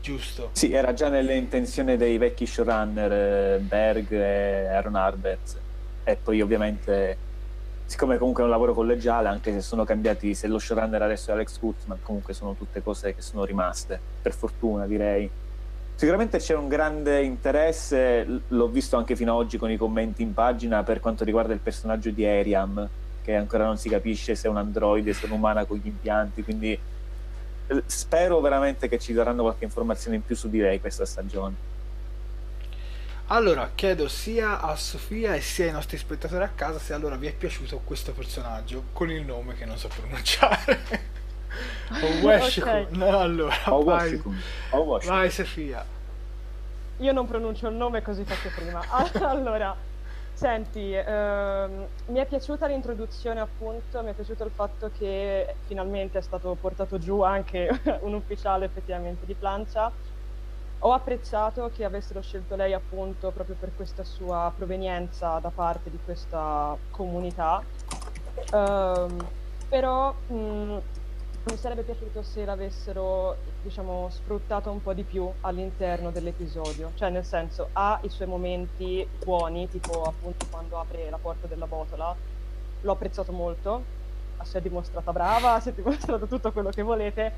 Giusto? 0.01 0.51
Sì, 0.53 0.71
era 0.73 0.93
già 0.93 1.09
nelle 1.09 1.35
intenzioni 1.35 1.97
dei 1.97 2.19
vecchi 2.19 2.47
showrunner 2.47 3.13
eh, 3.13 3.59
Berg 3.59 4.13
e 4.13 4.67
Aaron 4.69 4.95
Arbets. 4.95 5.63
E 6.05 6.17
poi 6.23 6.41
ovviamente, 6.43 7.17
siccome 7.87 8.19
comunque 8.19 8.43
è 8.43 8.45
un 8.45 8.51
lavoro 8.51 8.75
collegiale, 8.75 9.29
anche 9.29 9.53
se 9.53 9.63
sono 9.63 9.85
cambiati, 9.85 10.35
se 10.35 10.47
lo 10.47 10.59
showrunner 10.59 11.01
adesso 11.01 11.31
è 11.31 11.33
Alex 11.33 11.59
Kurtzman, 11.59 11.99
comunque 12.03 12.35
sono 12.35 12.55
tutte 12.55 12.83
cose 12.83 13.15
che 13.15 13.23
sono 13.23 13.45
rimaste, 13.45 13.99
per 14.21 14.35
fortuna 14.35 14.87
direi. 14.87 15.29
Sicuramente 15.97 16.39
c'è 16.39 16.55
un 16.55 16.69
grande 16.69 17.23
interesse, 17.23 18.43
l'ho 18.49 18.69
visto 18.69 18.97
anche 18.97 19.17
fino 19.17 19.33
ad 19.33 19.39
oggi 19.39 19.59
con 19.59 19.71
i 19.71 19.77
commenti 19.77 20.23
in 20.23 20.35
pagina 20.35 20.83
per 20.83 21.01
quanto 21.01 21.25
riguarda 21.25 21.53
il 21.53 21.61
personaggio 21.61 22.11
di 22.11 22.27
Ariam, 22.27 22.89
che 23.23 23.35
ancora 23.35 23.65
non 23.65 23.79
si 23.79 23.89
capisce 23.89 24.35
se 24.35 24.49
è 24.49 24.51
un 24.51 24.59
androide, 24.59 25.15
se 25.15 25.27
è 25.27 25.31
un'umana 25.31 25.65
con 25.65 25.79
gli 25.79 25.87
impianti, 25.87 26.43
quindi 26.43 26.79
spero 27.87 28.41
veramente 28.41 28.89
che 28.89 28.99
ci 28.99 29.15
daranno 29.15 29.43
qualche 29.43 29.65
informazione 29.65 30.17
in 30.17 30.25
più 30.25 30.37
su 30.37 30.51
di 30.51 30.59
lei 30.59 30.81
questa 30.81 31.07
stagione. 31.07 31.73
Allora, 33.29 33.71
chiedo 33.75 34.07
sia 34.07 34.61
a 34.61 34.77
Sofia 34.77 35.35
e 35.35 35.41
sia 35.41 35.65
ai 35.65 35.73
nostri 35.73 35.97
spettatori 35.97 36.45
a 36.45 36.51
casa 36.55 36.79
se 36.79 36.93
allora 36.93 37.17
vi 37.17 37.27
è 37.27 37.33
piaciuto 37.33 37.81
questo 37.83 38.13
personaggio 38.13 38.85
con 38.93 39.11
il 39.11 39.25
nome 39.25 39.55
che 39.55 39.65
non 39.65 39.79
so 39.79 39.89
pronunciare. 39.89 41.13
Oweshikun. 42.03 42.71
Ok. 42.71 42.91
No, 42.91 43.19
allora, 43.19 43.57
vai, 43.83 44.23
vai 45.07 45.31
Sofia. 45.31 45.85
Io 46.99 47.13
non 47.13 47.27
pronuncio 47.27 47.67
il 47.69 47.75
nome 47.75 48.03
così 48.03 48.25
faccio 48.25 48.51
prima. 48.55 48.83
Allora, 49.27 49.75
senti, 50.35 50.93
ehm, 50.93 51.87
mi 52.09 52.19
è 52.19 52.27
piaciuta 52.27 52.67
l'introduzione 52.67 53.41
appunto, 53.41 54.03
mi 54.03 54.11
è 54.11 54.13
piaciuto 54.13 54.45
il 54.45 54.51
fatto 54.55 54.91
che 54.99 55.55
finalmente 55.67 56.19
è 56.19 56.23
stato 56.23 56.55
portato 56.61 56.99
giù 56.99 57.23
anche 57.23 57.71
un 58.03 58.13
ufficiale 58.13 58.67
effettivamente 58.67 59.25
di 59.25 59.35
plancia. 59.35 59.91
Ho 60.81 60.93
apprezzato 60.93 61.71
che 61.75 61.85
avessero 61.85 62.21
scelto 62.21 62.57
lei 62.57 62.73
appunto 62.75 63.31
proprio 63.31 63.57
per 63.59 63.71
questa 63.75 64.05
sua 64.05 64.53
provenienza 64.55 65.39
da 65.39 65.51
parte 65.51 65.91
di 65.91 65.99
questa 66.05 66.77
comunità. 66.91 67.63
Ehm, 68.53 69.27
però 69.69 70.13
mh, 70.13 70.79
mi 71.45 71.57
sarebbe 71.57 71.83
piaciuto 71.83 72.23
se 72.23 72.45
l'avessero, 72.45 73.37
diciamo, 73.63 74.09
sfruttato 74.11 74.71
un 74.71 74.83
po' 74.83 74.95
di 74.95 75.03
più 75.03 75.31
all'interno 75.43 76.11
dell'episodio. 76.11 76.93
Cioè, 76.95 77.11
nel 77.11 77.25
senso, 77.25 77.69
ha 77.73 77.99
i 78.03 78.09
suoi 78.09 78.29
momenti 78.29 79.07
buoni, 79.23 79.69
tipo 79.69 80.05
appunto 80.05 80.47
quando 80.51 80.79
apre 80.79 81.11
la 81.11 81.19
porta 81.19 81.47
della 81.47 81.67
botola. 81.67 82.15
L'ho 82.81 82.93
apprezzato 82.93 83.33
molto. 83.33 83.83
si 84.43 84.57
è 84.57 84.61
dimostrata 84.61 85.13
brava, 85.13 85.61
si 85.61 85.71
è 85.71 85.73
dimostrato 85.73 86.27
tutto 86.27 86.53
quello 86.53 86.71
che 86.71 86.83
volete, 86.83 87.33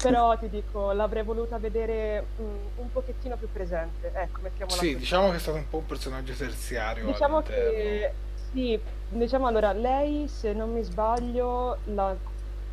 però 0.00 0.36
ti 0.38 0.48
dico, 0.48 0.92
l'avrei 0.92 1.22
voluta 1.22 1.58
vedere 1.58 2.24
mh, 2.36 2.42
un 2.80 2.92
pochettino 2.92 3.36
più 3.36 3.48
presente, 3.52 4.10
ecco, 4.14 4.40
mettiamola 4.42 4.76
Sì, 4.78 4.86
così. 4.92 4.96
diciamo 4.98 5.30
che 5.30 5.36
è 5.36 5.38
stato 5.38 5.56
un 5.56 5.68
po' 5.68 5.78
un 5.78 5.86
personaggio 5.86 6.32
terziario 6.34 7.06
Diciamo 7.06 7.38
all'interno. 7.38 7.70
che 7.70 8.12
sì, 8.52 8.80
diciamo 9.08 9.46
allora, 9.46 9.72
lei 9.72 10.28
se 10.28 10.52
non 10.52 10.72
mi 10.72 10.82
sbaglio, 10.82 11.78
la- 11.86 12.14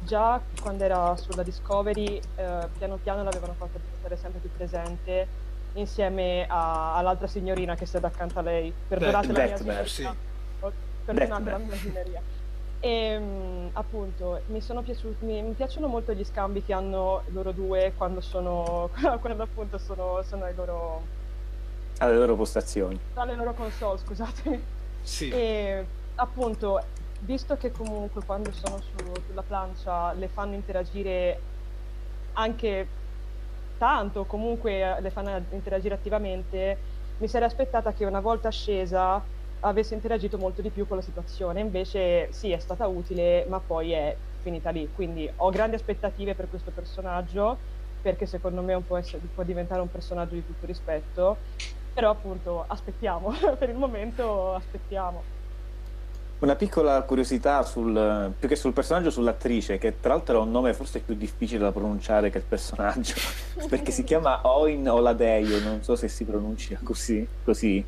già 0.03 0.41
quando 0.61 0.83
era 0.83 1.15
sulla 1.15 1.43
Discovery, 1.43 2.19
eh, 2.35 2.67
piano 2.77 2.97
piano 3.01 3.23
l'avevano 3.23 3.53
fatta 3.57 3.77
diventare 3.77 4.17
sempre 4.17 4.39
più 4.39 4.49
presente 4.55 5.27
insieme 5.73 6.45
a- 6.49 6.95
all'altra 6.97 7.27
signorina 7.27 7.75
che 7.75 7.85
sta 7.85 7.99
accanto 8.01 8.39
a 8.39 8.41
lei. 8.41 8.73
Perdonate 8.87 9.27
la 9.31 9.33
mia 9.33 9.47
Detmer, 9.57 9.87
sì. 9.89 10.09
Perdonate 11.05 11.43
Detmer. 11.43 11.51
la 11.53 11.57
mia 11.65 11.75
signoria. 11.75 12.21
E 12.83 13.19
mh, 13.19 13.69
appunto 13.73 14.41
mi 14.47 14.59
sono 14.59 14.81
piaciuti, 14.81 15.23
mi, 15.23 15.41
mi 15.43 15.53
piacciono 15.53 15.87
molto 15.87 16.13
gli 16.13 16.23
scambi 16.23 16.63
che 16.63 16.73
hanno 16.73 17.21
loro 17.27 17.51
due 17.51 17.93
quando 17.95 18.21
sono, 18.21 18.89
quando 19.21 19.43
appunto 19.43 19.77
sono, 19.77 20.23
sono 20.23 20.45
ai 20.45 20.55
loro, 20.55 21.01
alle 21.99 22.15
loro 22.17 22.35
postazioni. 22.35 22.99
alle 23.13 23.35
loro 23.35 23.53
console, 23.53 23.99
scusatemi. 23.99 24.63
Sì. 25.03 25.29
E 25.29 25.85
appunto, 26.15 26.81
visto 27.19 27.55
che 27.55 27.71
comunque 27.71 28.23
quando 28.25 28.51
sono 28.51 28.79
su- 28.81 29.21
sulla 29.27 29.43
plancia 29.43 30.11
le 30.13 30.27
fanno 30.27 30.55
interagire 30.55 31.39
anche 32.33 32.87
tanto, 33.77 34.25
comunque 34.25 34.97
le 34.99 35.09
fanno 35.11 35.39
interagire 35.51 35.93
attivamente, 35.93 36.77
mi 37.17 37.27
sarei 37.27 37.47
aspettata 37.47 37.93
che 37.93 38.05
una 38.05 38.19
volta 38.21 38.49
scesa 38.49 39.21
avesse 39.61 39.93
interagito 39.93 40.37
molto 40.37 40.61
di 40.61 40.69
più 40.69 40.87
con 40.87 40.97
la 40.97 41.03
situazione. 41.03 41.59
Invece 41.59 42.31
sì, 42.31 42.51
è 42.51 42.59
stata 42.59 42.87
utile, 42.87 43.45
ma 43.47 43.59
poi 43.59 43.91
è 43.91 44.15
finita 44.41 44.69
lì. 44.69 44.89
Quindi 44.93 45.29
ho 45.35 45.49
grandi 45.49 45.75
aspettative 45.75 46.33
per 46.33 46.49
questo 46.49 46.71
personaggio, 46.73 47.57
perché 48.01 48.25
secondo 48.25 48.61
me 48.61 48.79
può, 48.81 48.97
essere- 48.97 49.21
può 49.33 49.43
diventare 49.43 49.81
un 49.81 49.91
personaggio 49.91 50.33
di 50.33 50.45
tutto 50.45 50.65
rispetto. 50.65 51.37
Però 51.93 52.09
appunto 52.09 52.63
aspettiamo, 52.67 53.33
per 53.57 53.69
il 53.69 53.75
momento 53.75 54.53
aspettiamo. 54.53 55.39
Una 56.39 56.55
piccola 56.55 57.03
curiosità 57.03 57.61
sul, 57.61 58.33
più 58.39 58.47
che 58.47 58.55
sul 58.55 58.73
personaggio, 58.73 59.11
sull'attrice, 59.11 59.77
che 59.77 59.99
tra 59.99 60.13
l'altro 60.13 60.39
ha 60.39 60.41
un 60.43 60.49
nome 60.49 60.73
forse 60.73 60.99
più 60.99 61.13
difficile 61.13 61.59
da 61.59 61.71
pronunciare 61.71 62.31
che 62.31 62.39
il 62.39 62.43
personaggio, 62.47 63.13
perché 63.69 63.91
si 63.91 64.03
chiama 64.03 64.39
Oin 64.41 64.89
Oladeio, 64.89 65.59
non 65.59 65.83
so 65.83 65.95
se 65.95 66.07
si 66.07 66.25
pronuncia 66.25 66.79
così. 66.81 67.27
così. 67.43 67.85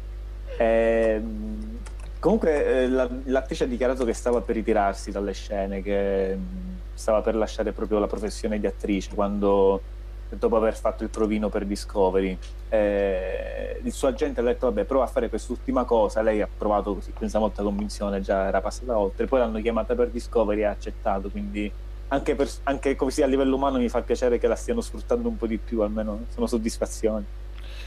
Ehm, 0.57 1.79
comunque 2.19 2.65
eh, 2.65 2.87
la- 2.87 3.09
l'attrice 3.25 3.65
ha 3.65 3.67
dichiarato 3.67 4.05
che 4.05 4.13
stava 4.13 4.41
per 4.41 4.55
ritirarsi 4.55 5.11
dalle 5.11 5.33
scene, 5.33 5.81
che 5.81 6.35
mm, 6.35 6.75
stava 6.93 7.21
per 7.21 7.35
lasciare 7.35 7.71
proprio 7.71 7.99
la 7.99 8.07
professione 8.07 8.59
di 8.59 8.67
attrice 8.67 9.13
quando, 9.13 9.81
dopo 10.29 10.55
aver 10.55 10.75
fatto 10.75 11.03
il 11.03 11.09
provino 11.09 11.49
per 11.49 11.65
Discovery. 11.65 12.37
Eh, 12.69 13.79
il 13.83 13.91
suo 13.91 14.07
agente 14.07 14.39
ha 14.39 14.43
detto 14.43 14.67
vabbè 14.67 14.83
prova 14.85 15.03
a 15.03 15.07
fare 15.07 15.29
quest'ultima 15.29 15.83
cosa, 15.83 16.21
lei 16.21 16.41
ha 16.41 16.47
provato 16.55 16.95
così 16.95 17.13
senza 17.17 17.39
molta 17.39 17.61
convinzione, 17.61 18.21
già 18.21 18.47
era 18.47 18.61
passata 18.61 18.97
oltre, 18.97 19.25
poi 19.27 19.39
l'hanno 19.39 19.61
chiamata 19.61 19.93
per 19.93 20.09
Discovery 20.09 20.61
e 20.61 20.65
ha 20.65 20.71
accettato, 20.71 21.29
quindi 21.29 21.71
anche, 22.07 22.35
per- 22.35 22.49
anche 22.63 22.95
così 22.95 23.21
a 23.21 23.27
livello 23.27 23.55
umano 23.55 23.77
mi 23.79 23.89
fa 23.89 24.01
piacere 24.01 24.37
che 24.37 24.47
la 24.47 24.55
stiano 24.55 24.81
sfruttando 24.81 25.27
un 25.27 25.35
po' 25.37 25.47
di 25.47 25.57
più, 25.57 25.81
almeno 25.81 26.25
sono 26.33 26.45
soddisfazioni. 26.47 27.25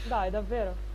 Dai, 0.07 0.29
davvero. 0.29 0.86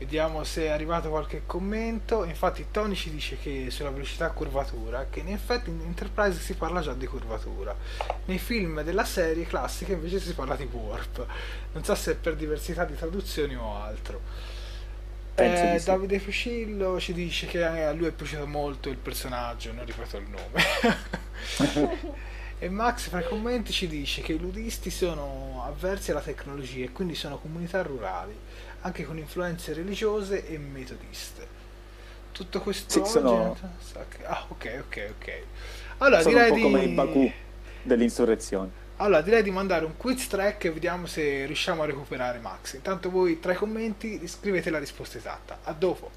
Vediamo 0.00 0.44
se 0.44 0.64
è 0.64 0.68
arrivato 0.68 1.10
qualche 1.10 1.42
commento. 1.44 2.24
Infatti, 2.24 2.68
Tony 2.70 2.94
ci 2.94 3.10
dice 3.10 3.36
che 3.36 3.66
sulla 3.68 3.90
velocità 3.90 4.24
a 4.24 4.30
curvatura, 4.30 5.08
che 5.10 5.20
in 5.20 5.28
effetti 5.28 5.68
in 5.68 5.78
Enterprise 5.82 6.40
si 6.40 6.54
parla 6.54 6.80
già 6.80 6.94
di 6.94 7.06
curvatura. 7.06 7.76
Nei 8.24 8.38
film 8.38 8.80
della 8.80 9.04
serie 9.04 9.44
classica 9.44 9.92
invece 9.92 10.18
si 10.18 10.32
parla 10.32 10.56
di 10.56 10.66
warp. 10.72 11.26
Non 11.72 11.84
so 11.84 11.94
se 11.94 12.12
è 12.12 12.14
per 12.14 12.34
diversità 12.34 12.86
di 12.86 12.96
traduzioni 12.96 13.54
o 13.56 13.76
altro. 13.76 14.22
Eh, 15.34 15.76
sì. 15.78 15.84
Davide 15.84 16.18
Fucillo 16.18 16.98
ci 16.98 17.12
dice 17.12 17.46
che 17.46 17.62
a 17.62 17.92
lui 17.92 18.06
è 18.06 18.12
piaciuto 18.12 18.46
molto 18.46 18.88
il 18.88 18.96
personaggio, 18.96 19.70
non 19.74 19.84
ripeto 19.84 20.16
il 20.16 20.28
nome. 20.30 22.18
E 22.62 22.68
Max 22.68 23.08
fra 23.08 23.20
i 23.20 23.24
commenti 23.24 23.72
ci 23.72 23.86
dice 23.86 24.20
che 24.20 24.34
i 24.34 24.38
ludisti 24.38 24.90
sono 24.90 25.64
avversi 25.66 26.10
alla 26.10 26.20
tecnologia 26.20 26.84
e 26.84 26.92
quindi 26.92 27.14
sono 27.14 27.38
comunità 27.38 27.80
rurali, 27.80 28.36
anche 28.82 29.04
con 29.04 29.18
influenze 29.18 29.72
religiose 29.72 30.46
e 30.46 30.58
metodiste. 30.58 31.58
Tutto 32.32 32.60
questo 32.60 33.04
Sì, 33.04 33.10
sono- 33.10 33.56
Ah, 34.24 34.44
ok, 34.48 34.82
ok, 34.86 35.10
ok. 35.18 35.42
Allora 35.98 36.22
Sono 36.22 36.36
un 36.36 36.42
direi 36.42 36.50
po' 36.50 36.56
di... 36.56 36.62
come 36.62 36.82
i 36.84 36.88
Baku 36.88 37.32
dell'insurrezione. 37.82 38.78
Allora 38.96 39.22
direi 39.22 39.42
di 39.42 39.50
mandare 39.50 39.84
un 39.84 39.96
quiz 39.96 40.26
track 40.28 40.64
e 40.64 40.70
vediamo 40.72 41.06
se 41.06 41.44
riusciamo 41.46 41.82
a 41.82 41.86
recuperare 41.86 42.38
Max. 42.38 42.74
Intanto 42.74 43.10
voi 43.10 43.40
tra 43.40 43.52
i 43.52 43.56
commenti 43.56 44.26
scrivete 44.28 44.70
la 44.70 44.78
risposta 44.78 45.16
esatta. 45.18 45.60
A 45.64 45.72
dopo. 45.72 46.10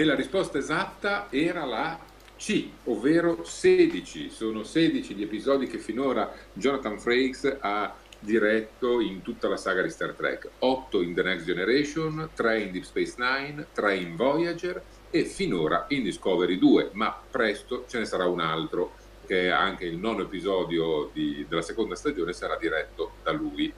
E 0.00 0.04
la 0.04 0.14
risposta 0.14 0.56
esatta 0.56 1.26
era 1.28 1.66
la 1.66 2.00
C, 2.38 2.70
ovvero 2.84 3.44
16. 3.44 4.30
Sono 4.30 4.62
16 4.62 5.14
gli 5.14 5.24
episodi 5.24 5.66
che 5.66 5.76
finora 5.76 6.32
Jonathan 6.54 6.98
Frakes 6.98 7.58
ha 7.60 7.94
diretto 8.18 9.00
in 9.00 9.20
tutta 9.20 9.46
la 9.46 9.58
saga 9.58 9.82
di 9.82 9.90
Star 9.90 10.14
Trek. 10.14 10.48
8 10.60 11.02
in 11.02 11.12
The 11.12 11.22
Next 11.22 11.44
Generation, 11.44 12.30
3 12.32 12.60
in 12.62 12.72
Deep 12.72 12.84
Space 12.84 13.16
Nine, 13.18 13.66
3 13.74 13.96
in 13.96 14.16
Voyager 14.16 14.82
e 15.10 15.26
finora 15.26 15.84
in 15.88 16.04
Discovery 16.04 16.56
2, 16.56 16.92
ma 16.94 17.14
presto 17.30 17.84
ce 17.86 17.98
ne 17.98 18.06
sarà 18.06 18.24
un 18.24 18.40
altro 18.40 18.92
che 19.26 19.50
anche 19.50 19.84
il 19.84 19.98
nono 19.98 20.22
episodio 20.22 21.10
di- 21.12 21.44
della 21.46 21.60
seconda 21.60 21.94
stagione 21.94 22.32
sarà 22.32 22.56
diretto 22.56 23.16
da 23.22 23.32
lui. 23.32 23.70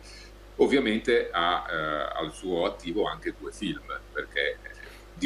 Ovviamente 0.59 1.31
ha 1.33 1.67
eh, 1.69 1.75
al 2.15 2.33
suo 2.33 2.65
attivo 2.65 3.07
anche 3.07 3.35
due 3.37 3.51
film, 3.51 3.83
perché 4.13 4.59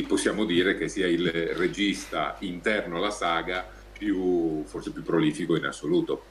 possiamo 0.07 0.45
dire 0.45 0.77
che 0.77 0.89
sia 0.89 1.07
il 1.07 1.31
regista 1.55 2.37
interno 2.41 2.97
alla 2.99 3.11
saga 3.11 3.69
più, 3.93 4.65
forse 4.67 4.93
più 4.93 5.03
prolifico 5.03 5.57
in 5.57 5.65
assoluto. 5.65 6.31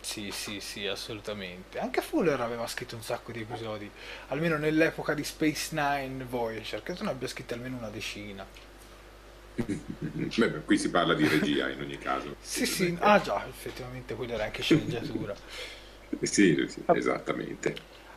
Sì, 0.00 0.32
sì, 0.32 0.60
sì, 0.60 0.86
assolutamente. 0.86 1.78
Anche 1.78 2.02
Fuller 2.02 2.38
aveva 2.40 2.66
scritto 2.66 2.94
un 2.96 3.02
sacco 3.02 3.30
di 3.32 3.40
episodi, 3.40 3.90
almeno 4.26 4.56
nell'epoca 4.58 5.14
di 5.14 5.24
Space 5.24 5.74
Nine 5.74 6.24
Voyager, 6.24 6.82
credo 6.82 7.04
ne 7.04 7.10
abbia 7.10 7.28
scritto 7.28 7.54
almeno 7.54 7.76
una 7.78 7.88
decina. 7.90 8.46
Beh, 10.36 10.64
qui 10.64 10.78
si 10.78 10.90
parla 10.90 11.14
di 11.14 11.28
regia 11.28 11.68
in 11.70 11.80
ogni 11.80 11.98
caso. 11.98 12.34
Sì, 12.40 12.66
sì, 12.66 12.96
ah 13.00 13.20
già, 13.20 13.46
effettivamente 13.46 14.14
quella 14.14 14.34
era 14.34 14.44
anche 14.44 14.62
sceneggiatura. 14.62 15.34
Sì, 16.22 16.54
sì, 16.68 16.84
esattamente. 16.90 17.74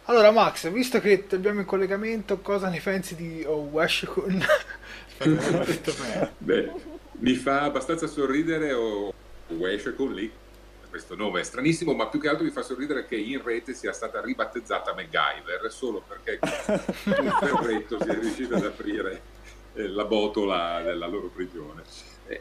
Allora 0.08 0.30
Max, 0.30 0.70
visto 0.70 1.00
che 1.00 1.26
ti 1.26 1.34
abbiamo 1.34 1.62
in 1.62 1.66
collegamento, 1.66 2.40
cosa 2.40 2.70
ne 2.70 2.80
pensi 2.80 3.16
di 3.16 3.44
Owashikun? 3.44 4.46
Bene. 5.18 6.32
Beh, 6.38 6.72
mi 7.14 7.34
fa 7.34 7.64
abbastanza 7.64 8.06
sorridere 8.06 8.72
o 8.74 9.12
Weshekun 9.48 10.14
lì. 10.14 10.32
Questo 10.90 11.16
nome 11.16 11.42
è 11.42 11.44
stranissimo, 11.44 11.94
ma 11.94 12.08
più 12.08 12.20
che 12.20 12.30
altro 12.30 12.44
mi 12.44 12.52
fa 12.52 12.62
sorridere 12.62 13.06
che 13.06 13.16
in 13.16 13.42
rete 13.44 13.74
sia 13.74 13.92
stata 13.92 14.22
ribattezzata 14.22 14.94
MacGyver 14.94 15.72
solo 15.72 16.04
perché 16.08 16.40
un 17.20 17.38
ferretto 17.40 17.98
si 18.02 18.08
è 18.08 18.14
riuscito 18.14 18.56
ad 18.56 18.64
aprire 18.64 19.22
eh, 19.74 19.88
la 19.88 20.06
botola 20.06 20.82
della 20.84 21.08
loro 21.08 21.28
prigione. 21.28 21.82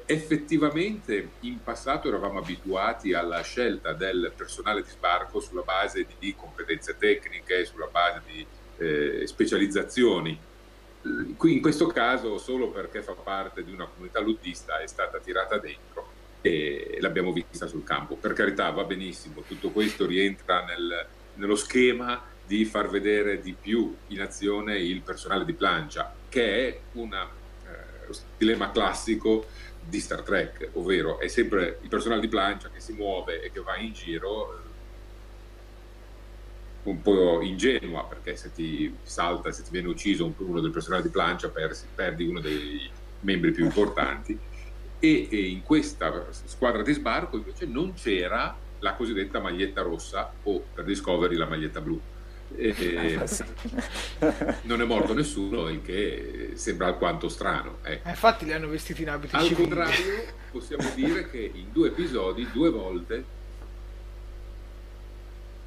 Effettivamente 0.07 1.33
in 1.41 1.63
passato 1.63 2.09
eravamo 2.09 2.39
abituati 2.39 3.13
alla 3.13 3.43
scelta 3.43 3.93
del 3.93 4.33
personale 4.35 4.83
di 4.83 4.89
sbarco 4.89 5.41
sulla 5.41 5.61
base 5.61 6.07
di 6.19 6.35
competenze 6.35 6.97
tecniche, 6.97 7.67
sulla 7.67 7.89
base 7.91 8.23
di 8.27 8.47
eh, 8.79 9.27
specializzazioni. 9.27 10.39
Qui 11.37 11.53
in 11.53 11.61
questo 11.61 11.87
caso 11.87 12.39
solo 12.39 12.71
perché 12.71 13.03
fa 13.03 13.13
parte 13.13 13.63
di 13.63 13.73
una 13.73 13.87
comunità 13.87 14.21
luddista 14.21 14.81
è 14.81 14.87
stata 14.87 15.19
tirata 15.19 15.59
dentro 15.59 16.13
e 16.41 16.97
l'abbiamo 17.01 17.33
vista 17.33 17.67
sul 17.67 17.85
campo. 17.85 18.17
Per 18.17 18.33
carità 18.33 18.71
va 18.71 18.85
benissimo, 18.85 19.43
tutto 19.43 19.71
questo 19.71 20.07
rientra 20.07 20.65
nel, 20.65 21.07
nello 21.35 21.57
schema 21.57 22.23
di 22.47 22.65
far 22.65 22.89
vedere 22.89 23.41
di 23.41 23.55
più 23.59 23.95
in 24.09 24.21
azione 24.21 24.79
il 24.79 25.01
personale 25.03 25.45
di 25.45 25.53
plancia, 25.53 26.15
che 26.29 26.69
è 26.69 26.81
una, 26.93 27.25
eh, 27.25 28.07
lo 28.07 28.15
dilemma 28.37 28.71
classico 28.71 29.47
di 29.87 30.01
Star 30.01 30.23
Trek, 30.23 30.71
ovvero 30.73 31.19
è 31.19 31.29
sempre 31.29 31.79
il 31.83 31.89
personale 31.89 32.21
di 32.21 32.29
plancia 32.29 32.71
che 32.71 32.81
si 32.81 32.93
muove 32.93 33.43
e 33.43 33.51
che 33.53 33.61
va 33.61 33.77
in 33.77 33.93
giro 33.93 34.63
un 36.85 37.01
po' 37.01 37.41
ingenua 37.41 38.05
perché 38.05 38.37
se 38.37 38.53
ti 38.53 38.95
salta, 39.03 39.51
se 39.53 39.63
ti 39.63 39.71
viene 39.71 39.89
ucciso 39.89 40.33
uno 40.37 40.61
del 40.61 40.71
personale 40.71 41.03
di 41.03 41.09
plancia 41.09 41.51
perdi 41.95 42.27
uno 42.27 42.41
dei 42.41 42.91
membri 43.21 43.53
più 43.53 43.65
importanti. 43.65 44.39
E, 44.99 45.29
e 45.31 45.49
in 45.49 45.63
questa 45.63 46.29
squadra 46.33 46.83
di 46.83 46.93
sbarco 46.93 47.37
invece 47.37 47.67
non 47.67 47.93
c'era 47.95 48.57
la 48.79 48.95
cosiddetta 48.95 49.41
maglietta 49.41 49.83
rossa 49.83 50.33
o 50.43 50.65
per 50.73 50.85
Discovery 50.85 51.37
la 51.37 51.47
maglietta 51.47 51.81
blu 51.81 52.01
e 52.57 53.19
non 54.63 54.81
è 54.81 54.85
morto 54.85 55.15
nessuno, 55.15 55.69
il 55.69 55.83
che 55.83 56.53
sembra 56.55 56.87
alquanto 56.87 57.29
strano. 57.29 57.79
Ecco. 57.83 58.09
infatti 58.09 58.45
li 58.45 58.53
hanno 58.53 58.69
vestiti 58.69 59.03
in 59.03 59.11
abiti 59.11 59.35
Al 59.35 59.43
civili. 59.43 59.69
contrario, 59.69 60.25
possiamo 60.53 60.89
dire 60.95 61.31
che 61.31 61.51
in 61.53 61.73
due 61.73 61.89
episodi, 61.89 62.49
due 62.53 62.71
volte, 62.71 63.25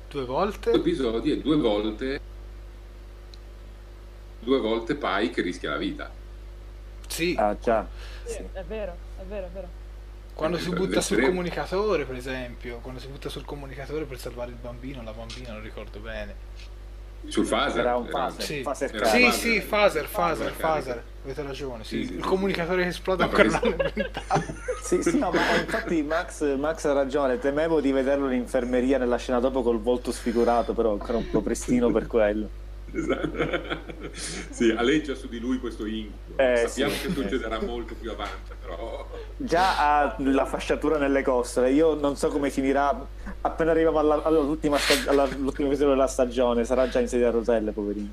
due 0.10 0.26
volte, 0.26 0.72
due 0.72 0.80
episodi 0.80 1.32
e 1.32 1.38
due 1.40 1.58
volte, 1.58 2.20
due 4.40 4.60
volte 4.60 4.96
Pike 4.96 5.42
rischia 5.42 5.72
la 5.72 5.78
vita. 5.78 6.12
Sì. 7.08 7.36
Ah, 7.38 7.56
già. 7.60 7.88
Sì, 8.26 8.44
è 8.52 8.64
vero, 8.64 8.96
è 9.20 9.24
vero, 9.24 9.46
è 9.46 9.50
vero. 9.54 9.77
Quando 10.38 10.60
si 10.60 10.70
butta 10.70 11.02
sul 11.02 11.20
comunicatore, 11.20 12.06
per 12.06 12.16
esempio, 12.16 12.78
quando 12.84 13.00
si 13.00 13.08
butta 13.08 13.28
sul 13.28 13.44
comunicatore 13.44 14.06
per 14.06 14.20
salvare 14.20 14.52
il 14.52 14.58
bambino, 14.62 15.02
la 15.02 15.12
bambina, 15.12 15.52
non 15.52 15.64
ricordo 15.64 15.98
bene. 16.00 16.36
Sul 17.26 17.48
phaser? 17.48 17.80
Era 17.80 17.96
un 17.98 18.08
phaser. 18.08 18.44
Sì, 18.44 18.60
phaser 18.62 18.96
Era 18.96 19.06
sì, 19.08 19.22
phaser. 19.22 19.34
sì, 19.34 19.62
phaser, 19.62 20.08
phaser, 20.08 20.54
Phaser. 20.54 21.04
Avete 21.24 21.42
ragione, 21.42 21.84
sì. 21.84 22.02
Sì, 22.02 22.06
sì, 22.06 22.14
il 22.14 22.22
sì. 22.22 22.28
comunicatore 22.28 22.84
che 22.84 22.90
esplode 22.90 23.26
No, 23.26 23.32
ancora. 23.32 23.62
Sì, 24.84 25.02
sì, 25.02 25.18
no, 25.18 25.32
ma 25.32 25.56
infatti 25.60 26.04
Max, 26.04 26.56
Max 26.56 26.86
ha 26.86 26.94
ragione, 26.94 27.40
temevo 27.40 27.82
di 27.82 27.92
vederlo 27.92 28.28
in 28.28 28.40
infermeria 28.40 29.00
nella 29.00 29.18
scena 29.18 29.40
dopo 29.40 29.64
col 29.64 29.82
volto 29.82 30.12
sfigurato, 30.12 30.74
però 30.74 30.92
ancora 30.92 31.18
un 31.18 31.30
po' 31.32 31.42
prestino 31.42 31.90
per 31.92 32.06
quello. 32.06 32.48
Esatto. 32.94 33.78
sì, 34.50 34.70
aleggia 34.72 35.14
su 35.16 35.28
di 35.28 35.40
lui 35.40 35.60
questo 35.60 35.86
incubo. 35.86 36.38
Eh, 36.42 36.64
Sappiamo 36.68 36.92
sì. 36.94 37.08
che 37.08 37.14
succederà 37.14 37.62
molto 37.62 37.96
più 38.00 38.10
avanti, 38.12 38.52
però 38.62 39.06
Già 39.36 40.04
ha 40.04 40.16
la 40.20 40.46
fasciatura 40.46 40.98
nelle 40.98 41.22
costole, 41.22 41.72
io 41.72 41.94
non 41.96 42.16
so 42.16 42.30
come 42.30 42.50
finirà 42.50 43.06
appena 43.42 43.72
arriviamo 43.72 44.00
alla- 44.00 44.24
all'ultima 44.24 44.78
stag- 44.78 45.08
alla- 45.08 45.24
all'ultimo 45.24 45.68
episodio 45.68 45.94
della 45.94 46.08
stagione, 46.08 46.66
sarà 46.66 46.88
già 46.90 47.00
in 47.00 47.08
sedia 47.08 47.28
a 47.28 47.32
rotelle, 47.32 47.72
poverino. 47.72 48.10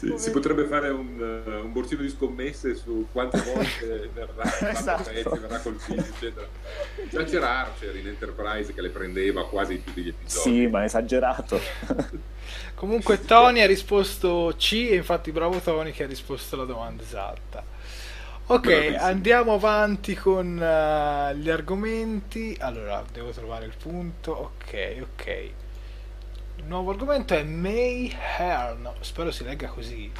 Sì, 0.00 0.14
si 0.16 0.30
potrebbe 0.30 0.64
fare 0.64 0.88
un, 0.88 1.42
eh, 1.46 1.56
un 1.56 1.72
borsino 1.72 2.00
di 2.02 2.08
scommesse 2.08 2.74
su 2.74 3.06
quante 3.12 3.40
volte 3.52 4.10
verrà, 4.12 4.70
Esatto. 4.70 5.10
pezzi 5.10 5.38
verrà 5.38 5.58
colpito, 5.58 6.00
eccetera. 6.00 6.46
Già 7.10 7.24
c'era 7.24 7.58
Archer 7.60 7.96
in 7.96 8.08
Enterprise 8.08 8.72
che 8.72 8.80
le 8.80 8.88
prendeva 8.90 9.46
quasi 9.46 9.74
in 9.74 9.84
tutti 9.84 10.02
gli 10.02 10.08
episodi. 10.08 10.56
Sì, 10.56 10.66
ma 10.68 10.84
esagerato. 10.84 11.60
Comunque 12.74 13.20
Tony 13.24 13.60
ha 13.60 13.66
risposto 13.66 14.54
C 14.56 14.88
e 14.90 14.94
infatti 14.96 15.30
bravo 15.32 15.58
Tony 15.58 15.92
che 15.92 16.04
ha 16.04 16.06
risposto 16.06 16.56
la 16.56 16.64
domanda 16.64 17.02
esatta. 17.02 17.62
Ok, 18.46 18.62
Bravissimo. 18.66 18.98
andiamo 19.02 19.52
avanti 19.54 20.14
con 20.16 20.60
eh, 20.60 21.36
gli 21.36 21.48
argomenti. 21.50 22.56
Allora, 22.58 23.04
devo 23.12 23.30
trovare 23.30 23.66
il 23.66 23.74
punto. 23.80 24.32
Ok, 24.32 24.96
ok. 25.02 25.50
Il 26.60 26.66
nuovo 26.66 26.90
argomento 26.90 27.32
è 27.32 27.42
May 27.42 28.14
Hearn, 28.38 28.92
spero 29.00 29.30
si 29.30 29.44
legga 29.44 29.68
così, 29.68 30.12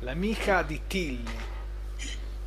l'amica 0.00 0.60
di 0.60 0.82
Tilly. 0.86 1.24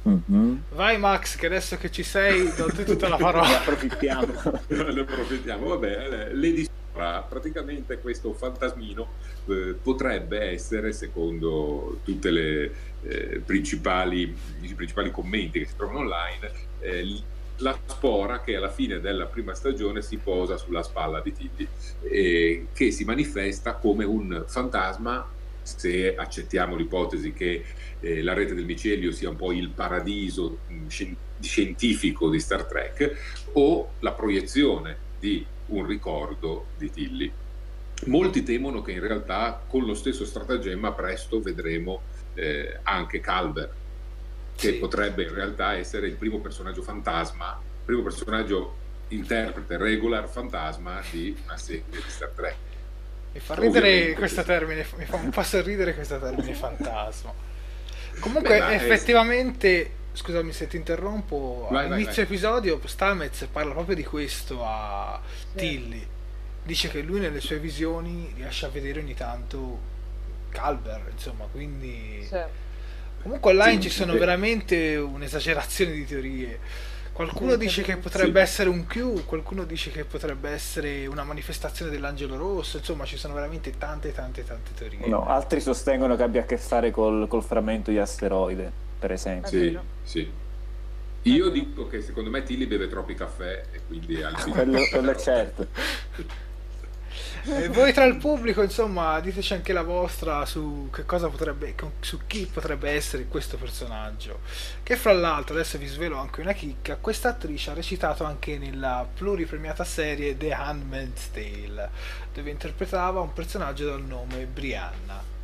Mhm. 0.03 0.63
Vai 0.73 0.99
Max, 0.99 1.35
che 1.35 1.47
adesso 1.47 1.75
che 1.77 1.89
ci 1.89 2.03
sei, 2.03 2.53
do 2.55 2.67
te 2.67 2.83
tutta 2.83 3.07
la 3.07 3.17
Ne 3.17 3.23
parola. 3.23 3.47
approfittiamo. 3.57 4.33
ne 4.69 4.99
approfittiamo. 4.99 5.65
Vabbè, 5.65 6.29
Lady 6.33 6.67
Sora, 6.93 7.21
praticamente 7.23 7.97
questo 7.97 8.33
fantasmino 8.33 9.07
eh, 9.47 9.75
potrebbe 9.81 10.51
essere, 10.51 10.93
secondo 10.93 12.01
tutte 12.03 12.29
le 12.29 12.71
eh, 13.01 13.41
principali, 13.43 14.31
i 14.61 14.73
principali 14.75 15.09
commenti 15.09 15.57
che 15.57 15.65
si 15.65 15.75
trovano 15.75 15.99
online, 15.99 16.51
eh, 16.81 17.19
la 17.59 17.77
spora 17.85 18.41
che 18.41 18.55
alla 18.55 18.69
fine 18.69 18.99
della 18.99 19.25
prima 19.25 19.53
stagione 19.53 20.01
si 20.01 20.17
posa 20.17 20.57
sulla 20.57 20.83
spalla 20.83 21.21
di 21.21 21.33
Tilly 21.33 21.67
e 22.03 22.67
che 22.73 22.91
si 22.91 23.03
manifesta 23.03 23.75
come 23.75 24.05
un 24.05 24.43
fantasma 24.47 25.27
se 25.61 26.15
accettiamo 26.15 26.75
l'ipotesi 26.75 27.33
che 27.33 27.63
eh, 27.99 28.23
la 28.23 28.33
rete 28.33 28.55
del 28.55 28.65
micelio 28.65 29.11
sia 29.11 29.29
un 29.29 29.35
po' 29.35 29.51
il 29.51 29.69
paradiso 29.69 30.59
scien- 30.87 31.15
scientifico 31.39 32.29
di 32.29 32.39
Star 32.39 32.65
Trek 32.65 33.47
o 33.53 33.91
la 33.99 34.13
proiezione 34.13 34.97
di 35.19 35.45
un 35.67 35.85
ricordo 35.85 36.67
di 36.77 36.89
Tilly. 36.89 37.31
Molti 38.05 38.43
temono 38.43 38.81
che 38.81 38.93
in 38.93 39.01
realtà 39.01 39.61
con 39.67 39.85
lo 39.85 39.93
stesso 39.93 40.25
stratagemma 40.25 40.93
presto 40.93 41.41
vedremo 41.41 42.01
eh, 42.33 42.79
anche 42.83 43.19
Calver, 43.19 43.71
che 44.59 44.71
Sì. 44.73 44.77
potrebbe 44.77 45.23
in 45.23 45.33
realtà 45.33 45.73
essere 45.73 46.07
il 46.07 46.15
primo 46.15 46.39
personaggio 46.39 46.81
fantasma, 46.81 47.57
il 47.61 47.85
primo 47.85 48.03
personaggio 48.03 48.75
interprete 49.07 49.77
regular 49.77 50.27
fantasma 50.27 51.01
di 51.09 51.35
una 51.45 51.57
serie 51.57 51.83
di 51.89 51.97
Star 52.07 52.29
Trek. 52.35 52.55
Mi 53.33 53.39
fa 53.39 53.55
ridere 53.55 54.13
questo 54.13 54.43
termine, 54.43 54.85
mi 54.97 55.05
fa 55.05 55.15
un 55.15 55.29
po' 55.29 55.43
sorridere 55.43 55.93
questo 55.93 56.19
termine 56.19 56.53
fantasma. 56.53 57.31
Comunque, 58.19 58.49
Beh, 58.49 58.59
ma 58.59 58.69
è- 58.71 58.75
effettivamente, 58.75 59.91
scusami 60.13 60.51
se 60.51 60.67
ti 60.67 60.75
interrompo, 60.75 61.67
Vai, 61.71 61.85
vai, 61.87 61.93
all'inizio 61.93 62.23
vai. 62.23 62.31
episodio 62.31 62.79
Stamets 62.85 63.47
parla 63.51 63.71
proprio 63.73 63.95
di 63.95 64.03
questo 64.03 64.63
a 64.65 65.21
Tilly. 65.55 66.05
Dice 66.63 66.89
che 66.89 67.01
lui 67.01 67.19
nelle 67.21 67.39
sue 67.39 67.59
visioni 67.59 68.31
riesce 68.35 68.65
a 68.65 68.69
vedere 68.69 68.99
ogni 68.99 69.13
tanto 69.15 69.79
Calver, 70.49 71.07
insomma, 71.11 71.45
quindi... 71.49 72.25
Sì. 72.27 72.67
Comunque 73.21 73.51
online 73.51 73.81
Sì, 73.81 73.89
ci 73.89 73.95
sono 73.95 74.13
sì. 74.13 74.17
veramente 74.17 74.95
un'esagerazione 74.95 75.91
di 75.91 76.05
teorie. 76.05 76.59
Qualcuno 77.11 77.51
Sì, 77.51 77.57
dice 77.57 77.81
che 77.81 77.97
potrebbe 77.97 78.39
Sì. 78.39 78.45
essere 78.45 78.69
un 78.69 78.85
Q, 78.87 79.25
qualcuno 79.25 79.65
dice 79.65 79.91
che 79.91 80.05
potrebbe 80.05 80.51
essere 80.51 81.05
una 81.05 81.23
manifestazione 81.23 81.91
dell'angelo 81.91 82.37
rosso, 82.37 82.77
insomma 82.77 83.03
ci 83.03 83.17
sono 83.17 83.33
veramente 83.33 83.77
tante 83.77 84.13
tante 84.13 84.45
tante 84.45 84.71
teorie. 84.73 85.05
No, 85.07 85.27
altri 85.27 85.59
sostengono 85.59 86.15
che 86.15 86.23
abbia 86.23 86.41
a 86.41 86.45
che 86.45 86.57
fare 86.57 86.91
col, 86.91 87.27
col 87.27 87.43
frammento 87.43 87.91
di 87.91 87.97
asteroide, 87.97 88.71
per 88.97 89.11
esempio. 89.11 89.49
Sì, 89.49 89.77
sì. 90.03 90.31
Io 91.23 91.49
dico 91.49 91.87
che 91.87 92.01
secondo 92.01 92.29
me 92.29 92.41
Tilly 92.43 92.65
beve 92.65 92.87
troppi 92.87 93.15
caffè 93.15 93.65
e 93.73 93.81
quindi 93.85 94.21
Quello, 94.49 94.85
quello 94.89 95.11
è 95.11 95.15
certo. 95.17 95.67
E 97.43 97.67
voi 97.69 97.93
tra 97.93 98.05
il 98.05 98.17
pubblico, 98.17 98.61
insomma, 98.61 99.19
diteci 99.19 99.53
anche 99.53 99.73
la 99.73 99.81
vostra 99.81 100.45
su 100.45 100.89
che 100.91 101.05
cosa 101.05 101.29
potrebbe, 101.29 101.73
su 101.99 102.19
chi 102.27 102.49
potrebbe 102.51 102.91
essere 102.91 103.25
questo 103.27 103.57
personaggio. 103.57 104.39
Che 104.83 104.95
fra 104.95 105.13
l'altro, 105.13 105.55
adesso 105.55 105.77
vi 105.77 105.87
svelo 105.87 106.17
anche 106.17 106.41
una 106.41 106.53
chicca, 106.53 106.97
questa 106.97 107.29
attrice 107.29 107.71
ha 107.71 107.73
recitato 107.73 108.23
anche 108.23 108.57
nella 108.57 109.07
pluripremiata 109.11 109.83
serie 109.83 110.37
The 110.37 110.51
Handmaid's 110.51 111.31
Tale, 111.31 111.89
dove 112.33 112.49
interpretava 112.49 113.19
un 113.21 113.33
personaggio 113.33 113.85
dal 113.85 114.03
nome 114.03 114.45
Brianna. 114.45 115.38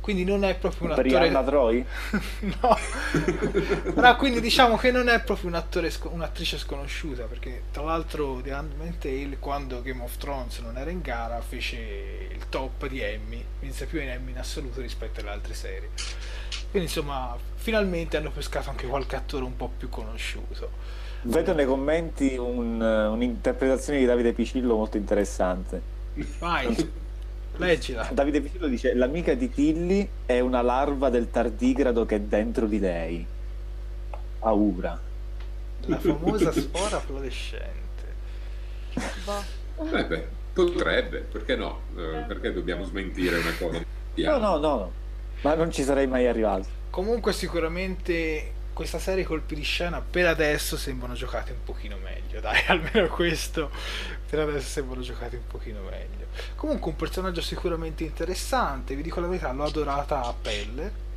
Quindi 0.00 0.24
non 0.24 0.44
è 0.44 0.56
proprio 0.56 0.86
un 0.86 0.92
attore... 0.92 1.08
Brianna 1.08 1.44
Troy? 1.44 1.84
no, 2.40 2.78
però 3.94 4.16
quindi 4.16 4.40
diciamo 4.40 4.76
che 4.76 4.90
non 4.90 5.08
è 5.08 5.20
proprio 5.20 5.48
un 5.48 5.54
attore, 5.54 5.90
sco- 5.90 6.08
un'attrice 6.08 6.56
sconosciuta 6.56 7.24
perché 7.24 7.64
tra 7.70 7.82
l'altro 7.82 8.40
The 8.42 8.52
Handmaid's 8.52 8.98
Tale 8.98 9.36
quando 9.38 9.82
Game 9.82 10.02
of 10.02 10.16
Thrones 10.16 10.58
non 10.60 10.78
era 10.78 10.90
in 10.90 11.02
gara 11.02 11.40
fece 11.42 11.76
il 12.32 12.48
top 12.48 12.86
di 12.88 13.00
Emmy, 13.00 13.44
vinse 13.60 13.84
più 13.84 14.00
in 14.00 14.08
Emmy 14.08 14.30
in 14.30 14.38
assoluto 14.38 14.80
rispetto 14.80 15.20
alle 15.20 15.30
altre 15.30 15.52
serie. 15.52 15.90
Quindi 16.70 16.88
insomma 16.88 17.36
finalmente 17.56 18.16
hanno 18.16 18.30
pescato 18.30 18.70
anche 18.70 18.86
qualche 18.86 19.16
attore 19.16 19.44
un 19.44 19.54
po' 19.56 19.70
più 19.76 19.90
conosciuto. 19.90 20.70
Vedo 21.22 21.52
nei 21.52 21.66
commenti 21.66 22.36
un- 22.38 22.80
un'interpretazione 22.80 23.98
di 23.98 24.06
Davide 24.06 24.32
Picillo 24.32 24.76
molto 24.76 24.96
interessante. 24.96 25.98
Vai, 26.38 26.90
Leggila. 27.66 28.08
Davide 28.12 28.40
Piccolo 28.40 28.68
dice: 28.68 28.94
L'amica 28.94 29.34
di 29.34 29.50
Tilly 29.50 30.08
è 30.26 30.40
una 30.40 30.62
larva 30.62 31.10
del 31.10 31.30
tardigrado 31.30 32.06
che 32.06 32.16
è 32.16 32.20
dentro 32.20 32.66
di 32.66 32.78
lei. 32.78 33.26
Paura. 34.38 34.98
La 35.86 35.98
famosa 35.98 36.52
spora 36.52 37.00
fluorescente. 37.00 37.78
Eh 38.94 40.04
beh, 40.04 40.26
potrebbe, 40.52 41.20
perché 41.20 41.56
no? 41.56 41.80
Eh, 41.96 42.24
perché 42.26 42.52
dobbiamo 42.52 42.84
smentire 42.84 43.38
una 43.38 43.54
cosa? 43.56 43.84
No, 44.14 44.38
no, 44.38 44.58
no, 44.58 44.58
no, 44.58 44.92
ma 45.42 45.54
non 45.54 45.70
ci 45.70 45.82
sarei 45.82 46.06
mai 46.06 46.26
arrivato. 46.26 46.66
Comunque 46.90 47.32
sicuramente 47.32 48.52
questa 48.72 48.98
serie 48.98 49.24
colpi 49.24 49.54
di 49.54 49.62
scena 49.62 50.00
per 50.00 50.26
adesso 50.26 50.76
sembrano 50.76 51.14
giocati 51.14 51.52
un 51.52 51.62
pochino 51.64 51.96
meglio, 52.02 52.40
dai, 52.40 52.62
almeno 52.68 53.08
questo 53.08 53.70
per 54.28 54.40
adesso 54.40 54.68
sembrano 54.68 55.02
giocati 55.02 55.36
un 55.36 55.46
pochino 55.46 55.80
meglio. 55.82 56.19
Comunque 56.54 56.90
un 56.90 56.96
personaggio 56.96 57.40
sicuramente 57.40 58.04
interessante, 58.04 58.94
vi 58.94 59.02
dico 59.02 59.20
la 59.20 59.26
verità, 59.26 59.52
l'ho 59.52 59.64
adorata 59.64 60.22
a 60.22 60.34
pelle 60.34 61.08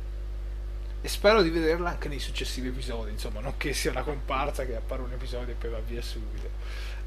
e 1.00 1.08
spero 1.08 1.42
di 1.42 1.50
vederla 1.50 1.90
anche 1.90 2.08
nei 2.08 2.18
successivi 2.18 2.68
episodi, 2.68 3.10
insomma, 3.10 3.40
non 3.40 3.54
che 3.56 3.74
sia 3.74 3.90
una 3.90 4.02
comparsa 4.02 4.64
che 4.64 4.74
appare 4.74 5.02
un 5.02 5.12
episodio 5.12 5.52
e 5.52 5.56
poi 5.56 5.70
va 5.70 5.80
via 5.80 6.02
subito. 6.02 6.48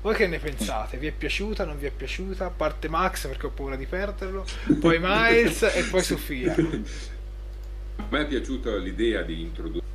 Voi 0.02 0.14
che 0.14 0.28
ne 0.28 0.38
pensate? 0.38 0.98
Vi 0.98 1.08
è 1.08 1.12
piaciuta? 1.12 1.66
Non 1.66 1.80
vi 1.80 1.88
è 1.88 1.92
piaciuta? 1.92 2.50
Parte 2.50 2.88
Max 2.90 3.28
perché 3.28 3.48
ho 3.48 3.50
paura 3.50 3.76
di 3.76 3.88
perderlo, 3.88 4.46
poi 4.80 5.00
Miles 5.02 5.64
e 5.64 5.84
poi 5.90 6.04
Sofia. 6.04 6.54
A 8.00 8.06
me 8.10 8.22
è 8.22 8.28
piaciuta 8.28 8.76
l'idea 8.76 9.24
di 9.24 9.42
introdurre 9.42 9.86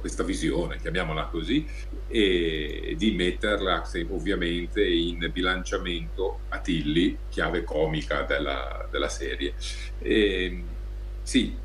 questa 0.00 0.22
visione, 0.22 0.78
chiamiamola 0.78 1.26
così, 1.26 1.66
e 2.08 2.94
di 2.96 3.12
metterla 3.12 3.82
ovviamente 4.10 4.84
in 4.84 5.30
bilanciamento 5.32 6.40
a 6.48 6.58
Tilly, 6.58 7.16
chiave 7.28 7.64
comica 7.64 8.22
della, 8.22 8.86
della 8.90 9.08
serie. 9.08 9.54
E, 9.98 10.62
sì, 11.22 11.56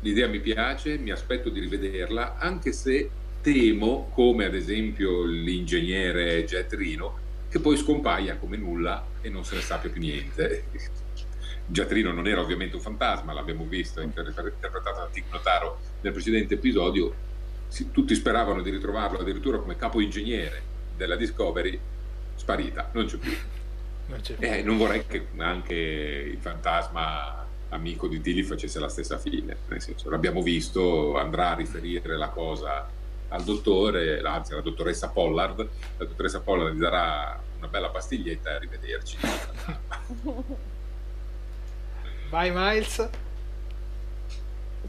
l'idea 0.00 0.28
mi 0.28 0.40
piace, 0.40 0.98
mi 0.98 1.10
aspetto 1.10 1.48
di 1.48 1.60
rivederla, 1.60 2.38
anche 2.38 2.72
se 2.72 3.10
temo, 3.42 4.10
come 4.14 4.44
ad 4.44 4.54
esempio 4.54 5.24
l'ingegnere 5.24 6.44
Jet 6.44 6.72
Rino, 6.72 7.18
che 7.48 7.60
poi 7.60 7.76
scompaia 7.76 8.36
come 8.36 8.56
nulla 8.56 9.04
e 9.20 9.28
non 9.28 9.44
se 9.44 9.56
ne 9.56 9.60
sappia 9.60 9.90
più 9.90 10.00
niente. 10.00 10.64
Jet 11.66 11.90
Rino 11.92 12.12
non 12.12 12.26
era 12.26 12.40
ovviamente 12.40 12.76
un 12.76 12.82
fantasma, 12.82 13.32
l'abbiamo 13.32 13.64
visto, 13.64 14.00
interpretato 14.00 14.80
da 14.82 15.08
Tic 15.10 15.24
Notaro 15.30 15.78
nel 16.00 16.12
precedente 16.12 16.54
episodio, 16.54 17.30
tutti 17.90 18.14
speravano 18.14 18.62
di 18.62 18.70
ritrovarlo 18.70 19.18
addirittura 19.18 19.58
come 19.58 19.76
capo 19.76 20.00
ingegnere 20.00 20.62
della 20.96 21.16
Discovery, 21.16 21.78
sparita, 22.34 22.90
non 22.92 23.06
c'è 23.06 23.16
più. 23.16 23.32
Non, 24.06 24.20
c'è 24.20 24.34
più. 24.34 24.46
Eh, 24.46 24.62
non 24.62 24.76
vorrei 24.76 25.06
che 25.06 25.28
anche 25.38 25.74
il 25.74 26.38
fantasma 26.38 27.46
amico 27.70 28.06
di 28.06 28.20
Tilly 28.20 28.42
facesse 28.42 28.78
la 28.78 28.88
stessa 28.88 29.18
fine, 29.18 29.56
nel 29.68 29.80
senso 29.80 30.10
l'abbiamo 30.10 30.42
visto, 30.42 31.16
andrà 31.16 31.52
a 31.52 31.54
riferire 31.54 32.16
la 32.16 32.28
cosa 32.28 32.86
al 33.28 33.44
dottore, 33.44 34.20
anzi 34.20 34.52
alla 34.52 34.60
dottoressa 34.60 35.08
Pollard, 35.08 35.66
la 35.96 36.04
dottoressa 36.04 36.40
Pollard 36.40 36.74
gli 36.74 36.80
darà 36.80 37.40
una 37.56 37.68
bella 37.68 37.88
pastiglietta 37.88 38.50
e 38.50 38.54
arrivederci. 38.54 39.16
Vai 42.28 42.50
Miles. 42.50 43.08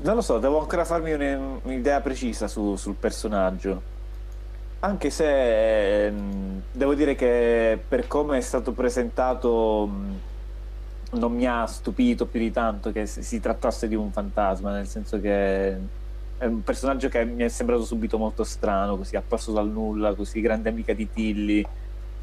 Non 0.02 0.16
lo 0.16 0.22
so, 0.22 0.40
devo 0.40 0.60
ancora 0.60 0.84
farmi 0.84 1.14
un'idea 1.14 2.02
precisa 2.02 2.48
su, 2.48 2.76
sul 2.76 2.96
personaggio. 2.96 3.92
Anche 4.80 5.10
se 5.10 6.08
ehm, 6.08 6.62
devo 6.72 6.94
dire 6.94 7.16
che 7.16 7.80
per 7.88 8.08
come 8.08 8.38
è 8.38 8.42
stato 8.42 8.74
presentato 8.74 9.90
non 11.12 11.32
mi 11.34 11.48
ha 11.48 11.66
stupito 11.68 12.26
più 12.26 12.40
di 12.40 12.52
tanto 12.52 12.92
che 12.92 13.06
si 13.06 13.40
trattasse 13.40 13.88
di 13.88 13.96
un 13.96 14.12
fantasma, 14.12 14.72
nel 14.72 14.88
senso 14.88 15.22
che 15.22 15.78
è 16.38 16.46
un 16.46 16.64
personaggio 16.64 17.08
che 17.08 17.24
mi 17.24 17.44
è 17.44 17.48
sembrato 17.48 17.86
subito 17.86 18.18
molto 18.18 18.44
strano, 18.44 18.98
così 18.98 19.16
apparso 19.16 19.54
dal 19.54 19.70
nulla, 19.70 20.14
così 20.16 20.42
grande 20.42 20.70
amica 20.70 20.94
di 20.94 21.10
Tilly. 21.10 21.66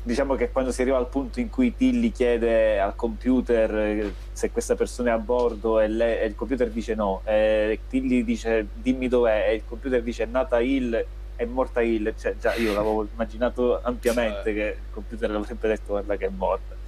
Diciamo 0.02 0.34
che 0.34 0.50
quando 0.50 0.72
si 0.72 0.80
arriva 0.80 0.96
al 0.96 1.08
punto 1.08 1.40
in 1.40 1.50
cui 1.50 1.76
Tilly 1.76 2.10
chiede 2.10 2.80
al 2.80 2.96
computer 2.96 3.74
eh, 3.76 4.14
se 4.32 4.50
questa 4.50 4.74
persona 4.74 5.10
è 5.10 5.12
a 5.12 5.18
bordo 5.18 5.78
e, 5.78 5.88
lei, 5.88 6.20
e 6.20 6.26
il 6.26 6.34
computer 6.34 6.70
dice 6.70 6.94
no, 6.94 7.20
Tilly 7.24 8.24
dice 8.24 8.66
dimmi 8.72 9.08
dov'è 9.08 9.48
e 9.50 9.54
il 9.56 9.62
computer 9.66 10.02
dice 10.02 10.22
è 10.22 10.26
nata 10.26 10.58
Hill 10.60 11.04
è 11.36 11.44
morta 11.44 11.82
Hill, 11.82 12.14
cioè 12.18 12.34
già 12.38 12.54
io 12.54 12.72
l'avevo 12.72 13.06
immaginato 13.12 13.80
ampiamente 13.82 14.54
che 14.54 14.76
il 14.78 14.90
computer 14.90 15.30
avrebbe 15.30 15.68
detto 15.68 15.88
guarda 15.88 16.16
che 16.16 16.26
è 16.26 16.30
morta 16.34 16.78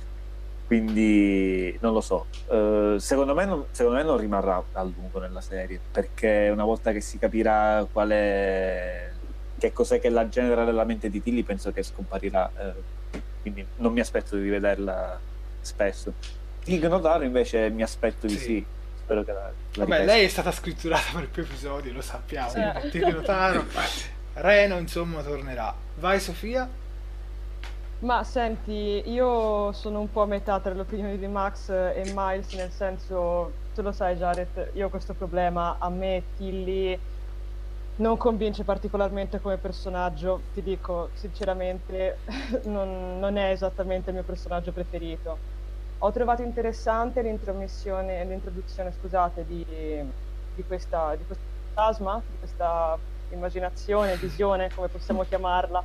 quindi 0.72 1.76
non 1.80 1.92
lo 1.92 2.00
so. 2.00 2.26
Uh, 2.46 2.96
secondo, 2.96 3.34
me 3.34 3.44
non, 3.44 3.66
secondo, 3.72 3.98
me 3.98 4.04
non, 4.04 4.16
rimarrà 4.16 4.62
a 4.72 4.82
lungo 4.82 5.18
nella 5.18 5.42
serie 5.42 5.78
perché 5.92 6.48
una 6.50 6.64
volta 6.64 6.92
che 6.92 7.02
si 7.02 7.18
capirà 7.18 7.86
qual 7.92 8.08
è 8.08 9.10
che 9.58 9.72
cos'è 9.74 10.00
che 10.00 10.08
la 10.08 10.30
genera 10.30 10.64
nella 10.64 10.84
mente 10.84 11.10
di 11.10 11.22
Tilly, 11.22 11.42
penso 11.42 11.72
che 11.72 11.82
scomparirà. 11.82 12.50
Uh, 12.56 13.00
quindi 13.42 13.66
non 13.76 13.92
mi 13.92 14.00
aspetto 14.00 14.36
di 14.36 14.42
rivederla 14.42 15.20
spesso. 15.60 16.12
Tig 16.64 16.86
Notaro 16.86 17.24
invece 17.24 17.68
mi 17.70 17.82
aspetto 17.82 18.26
di 18.26 18.36
sì. 18.36 18.44
sì. 18.44 18.66
Spero 18.96 19.24
che 19.24 19.32
la, 19.32 19.50
la 19.74 19.84
Vabbè, 19.84 20.04
lei 20.04 20.24
è 20.24 20.28
stata 20.28 20.52
scritturata 20.52 21.12
per 21.12 21.28
più 21.28 21.42
episodi, 21.42 21.92
lo 21.92 22.00
sappiamo. 22.00 22.50
Sì. 22.50 22.90
Tig 22.90 23.12
Notaro, 23.12 23.64
Reno 24.34 24.78
insomma 24.78 25.22
tornerà. 25.22 25.74
Vai 25.96 26.20
Sofia. 26.20 26.68
Ma 27.98 28.24
senti, 28.24 29.02
io 29.06 29.70
sono 29.72 30.00
un 30.00 30.10
po' 30.10 30.22
a 30.22 30.26
metà 30.26 30.58
tra 30.58 30.72
le 30.72 30.80
opinioni 30.80 31.18
di 31.18 31.26
Max 31.28 31.68
e 31.68 32.12
Miles, 32.12 32.52
nel 32.54 32.70
senso, 32.72 33.52
tu 33.74 33.82
lo 33.82 33.92
sai 33.92 34.16
Jared, 34.16 34.70
io 34.72 34.86
ho 34.86 34.88
questo 34.88 35.14
problema, 35.14 35.76
a 35.78 35.88
me 35.88 36.22
Tilly 36.36 36.98
non 37.96 38.16
convince 38.16 38.64
particolarmente 38.64 39.40
come 39.40 39.58
personaggio, 39.58 40.42
ti 40.52 40.62
dico 40.62 41.10
sinceramente, 41.14 42.18
non, 42.64 43.18
non 43.18 43.36
è 43.36 43.50
esattamente 43.50 44.10
il 44.10 44.16
mio 44.16 44.24
personaggio 44.24 44.72
preferito. 44.72 45.38
Ho 45.98 46.10
trovato 46.10 46.42
interessante 46.42 47.22
l'introduzione, 47.22 48.24
scusate, 48.92 49.44
di, 49.46 49.64
di, 49.64 50.64
questa, 50.64 51.14
di 51.14 51.24
questo 51.24 51.44
fantasma, 51.74 52.20
di 52.26 52.38
questa 52.38 52.98
immaginazione, 53.28 54.16
visione, 54.16 54.70
come 54.74 54.88
possiamo 54.88 55.22
chiamarla, 55.24 55.84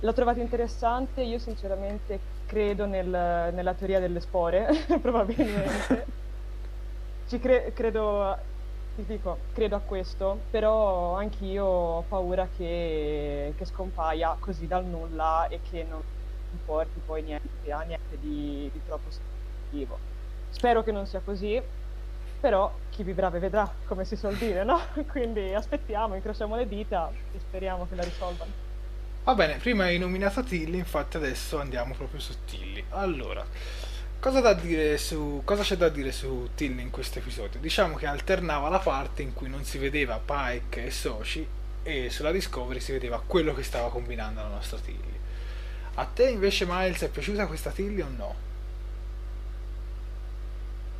L'ho 0.00 0.12
trovato 0.12 0.38
interessante, 0.40 1.22
io 1.22 1.38
sinceramente 1.38 2.20
credo 2.46 2.86
nel, 2.86 3.06
nella 3.08 3.74
teoria 3.74 3.98
delle 3.98 4.20
spore, 4.20 4.68
probabilmente. 5.02 6.06
Ci 7.26 7.38
cre- 7.40 7.72
credo, 7.72 8.36
ti 8.98 9.04
dico, 9.06 9.38
credo 9.52 9.76
a 9.76 9.80
questo, 9.80 10.40
però 10.50 11.14
anch'io 11.14 11.64
ho 11.64 12.02
paura 12.02 12.48
che, 12.56 13.54
che 13.56 13.64
scompaia 13.64 14.36
così 14.40 14.66
dal 14.66 14.84
nulla 14.84 15.46
e 15.46 15.60
che 15.70 15.86
non 15.88 16.02
porti 16.64 17.00
poi 17.06 17.22
niente, 17.22 17.70
a 17.70 17.82
niente 17.82 18.18
di, 18.18 18.68
di 18.72 18.80
troppo 18.84 19.08
significativo. 19.08 19.98
Spero 20.50 20.82
che 20.82 20.90
non 20.90 21.06
sia 21.06 21.20
così, 21.20 21.62
però 22.40 22.72
chi 22.90 23.04
vivrà 23.04 23.30
vedrà, 23.30 23.72
come 23.86 24.04
si 24.04 24.16
suol 24.16 24.34
dire, 24.34 24.64
no? 24.64 24.80
Quindi 25.08 25.54
aspettiamo, 25.54 26.16
incrociamo 26.16 26.56
le 26.56 26.66
dita 26.66 27.08
e 27.32 27.38
speriamo 27.38 27.86
che 27.88 27.94
la 27.94 28.02
risolvano. 28.02 28.50
Va 29.22 29.34
bene, 29.34 29.58
prima 29.58 29.84
hai 29.84 29.98
nominato 29.98 30.42
Tilly, 30.42 30.78
infatti 30.78 31.18
adesso 31.18 31.60
andiamo 31.60 31.94
proprio 31.94 32.18
su 32.18 32.34
Tilly. 32.46 32.84
Allora, 32.90 33.46
cosa, 34.20 34.58
su, 34.96 35.42
cosa 35.44 35.62
c'è 35.62 35.76
da 35.76 35.88
dire 35.88 36.12
su 36.12 36.50
Tilly 36.54 36.82
in 36.82 36.90
questo 36.90 37.18
episodio? 37.18 37.60
Diciamo 37.60 37.96
che 37.96 38.06
alternava 38.06 38.68
la 38.68 38.78
parte 38.78 39.22
in 39.22 39.34
cui 39.34 39.48
non 39.48 39.64
si 39.64 39.78
vedeva 39.78 40.20
Pike 40.24 40.86
e 40.86 40.90
Soci 40.90 41.46
e 41.82 42.10
sulla 42.10 42.32
Discovery 42.32 42.80
si 42.80 42.92
vedeva 42.92 43.22
quello 43.24 43.54
che 43.54 43.62
stava 43.62 43.88
combinando 43.88 44.40
la 44.40 44.48
nostra 44.48 44.78
Tilly. 44.78 45.16
A 45.94 46.04
te 46.04 46.28
invece 46.28 46.66
Miles 46.66 47.02
è 47.02 47.08
piaciuta 47.08 47.46
questa 47.46 47.70
Tilly 47.70 48.00
o 48.00 48.08
no? 48.16 48.34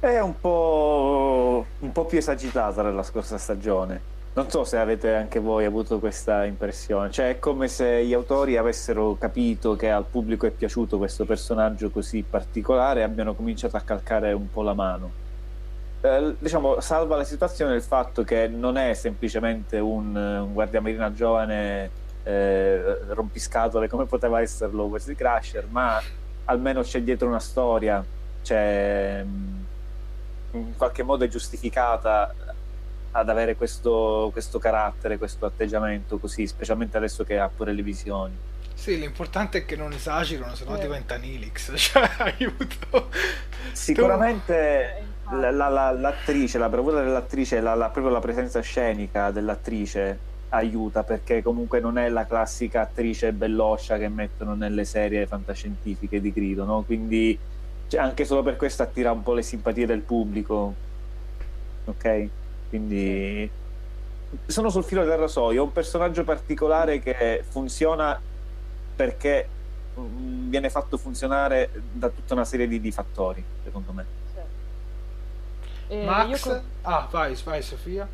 È 0.01 0.19
un 0.21 0.41
po', 0.41 1.67
un 1.81 1.93
po' 1.93 2.05
più 2.05 2.19
esagitata 2.19 2.83
nella 2.83 3.03
scorsa 3.03 3.37
stagione 3.37 4.17
non 4.35 4.51
so 4.51 4.65
se 4.65 4.79
avete 4.79 5.15
anche 5.15 5.41
voi 5.41 5.65
avuto 5.65 5.99
questa 5.99 6.45
impressione, 6.45 7.11
cioè 7.11 7.31
è 7.31 7.39
come 7.39 7.67
se 7.69 8.05
gli 8.05 8.13
autori 8.13 8.57
avessero 8.57 9.17
capito 9.19 9.75
che 9.75 9.91
al 9.91 10.05
pubblico 10.05 10.47
è 10.47 10.51
piaciuto 10.51 10.97
questo 10.97 11.25
personaggio 11.25 11.91
così 11.91 12.23
particolare 12.23 13.01
e 13.01 13.03
abbiano 13.03 13.35
cominciato 13.35 13.77
a 13.77 13.81
calcare 13.81 14.33
un 14.33 14.49
po' 14.51 14.63
la 14.63 14.75
mano. 14.75 15.11
Eh, 16.01 16.37
diciamo, 16.39 16.79
salva 16.81 17.17
la 17.17 17.25
situazione 17.25 17.75
il 17.75 17.83
fatto 17.83 18.23
che 18.23 18.47
non 18.47 18.77
è 18.77 18.95
semplicemente 18.95 19.79
un, 19.79 20.15
un 20.15 20.53
guardiamarina 20.53 21.13
giovane 21.13 21.91
eh, 22.23 22.99
rompiscatole 23.09 23.89
come 23.89 24.05
poteva 24.05 24.41
esserlo 24.41 24.85
Wesley 24.85 25.17
Crusher, 25.17 25.67
ma 25.69 26.01
almeno 26.45 26.83
c'è 26.83 27.03
dietro 27.03 27.27
una 27.27 27.41
storia, 27.41 28.05
c'è 28.43 29.25
mm, 29.25 29.57
in 30.53 30.77
qualche 30.77 31.03
modo 31.03 31.25
è 31.25 31.29
giustificata 31.29 32.35
ad 33.13 33.29
avere 33.29 33.57
questo, 33.57 34.29
questo, 34.33 34.59
carattere, 34.59 35.19
questo 35.19 35.47
atteggiamento 35.47 36.19
così, 36.19 36.47
specialmente 36.47 36.97
adesso 36.97 37.25
che 37.25 37.39
ha 37.39 37.49
pure 37.49 37.73
le 37.73 37.83
visioni. 37.83 38.37
Sì, 38.75 38.99
l'importante 38.99 39.59
è 39.59 39.65
che 39.65 39.77
non 39.77 39.93
esagerano, 39.93 40.55
sennò 40.55 40.77
eh. 40.77 40.81
diventa 40.81 41.17
Nilix. 41.17 41.73
Cioè, 41.77 42.09
aiuto. 42.19 43.09
Sicuramente 43.73 45.03
tu... 45.29 45.37
la, 45.37 45.51
la, 45.51 45.91
l'attrice, 45.91 46.59
la 46.59 46.69
bravura 46.69 47.03
dell'attrice, 47.03 47.61
la, 47.61 47.75
proprio 47.93 48.13
la 48.13 48.21
presenza 48.21 48.61
scenica 48.61 49.31
dell'attrice 49.31 50.27
aiuta 50.51 51.03
perché 51.03 51.43
comunque 51.43 51.79
non 51.81 51.99
è 51.99 52.09
la 52.09 52.25
classica 52.25 52.81
attrice 52.81 53.33
belloscia 53.33 53.99
che 53.99 54.09
mettono 54.09 54.55
nelle 54.55 54.85
serie 54.85 55.27
fantascientifiche 55.27 56.21
di 56.21 56.33
grido, 56.33 56.65
no? 56.65 56.83
Quindi 56.83 57.39
cioè, 57.89 58.01
anche 58.01 58.25
solo 58.25 58.43
per 58.43 58.57
questo 58.57 58.83
attira 58.83 59.13
un 59.13 59.23
po' 59.23 59.35
le 59.35 59.43
simpatie 59.43 59.87
del 59.87 60.01
pubblico. 60.01 60.75
Ok? 61.87 62.29
Quindi 62.69 63.51
sono 64.47 64.69
sul 64.69 64.85
filo 64.85 65.05
del 65.05 65.17
rasoio, 65.17 65.65
un 65.65 65.73
personaggio 65.73 66.25
particolare 66.25 66.99
che 66.99 67.43
funziona 67.49 68.21
perché 68.95 69.49
mm, 69.99 70.51
viene 70.51 70.71
fatto 70.71 70.99
funzionare 70.99 71.71
da 71.93 72.09
tutta 72.09 72.35
una 72.35 72.45
serie 72.45 72.69
di, 72.69 72.81
di 72.81 72.91
fattori, 72.91 73.43
secondo 73.63 73.93
me. 73.93 74.05
Sì. 74.35 75.95
Eh, 75.95 76.05
Max? 76.05 76.43
Con... 76.43 76.63
Ah, 76.83 77.09
vai, 77.11 77.37
vai 77.45 77.63
Sofia. 77.63 78.07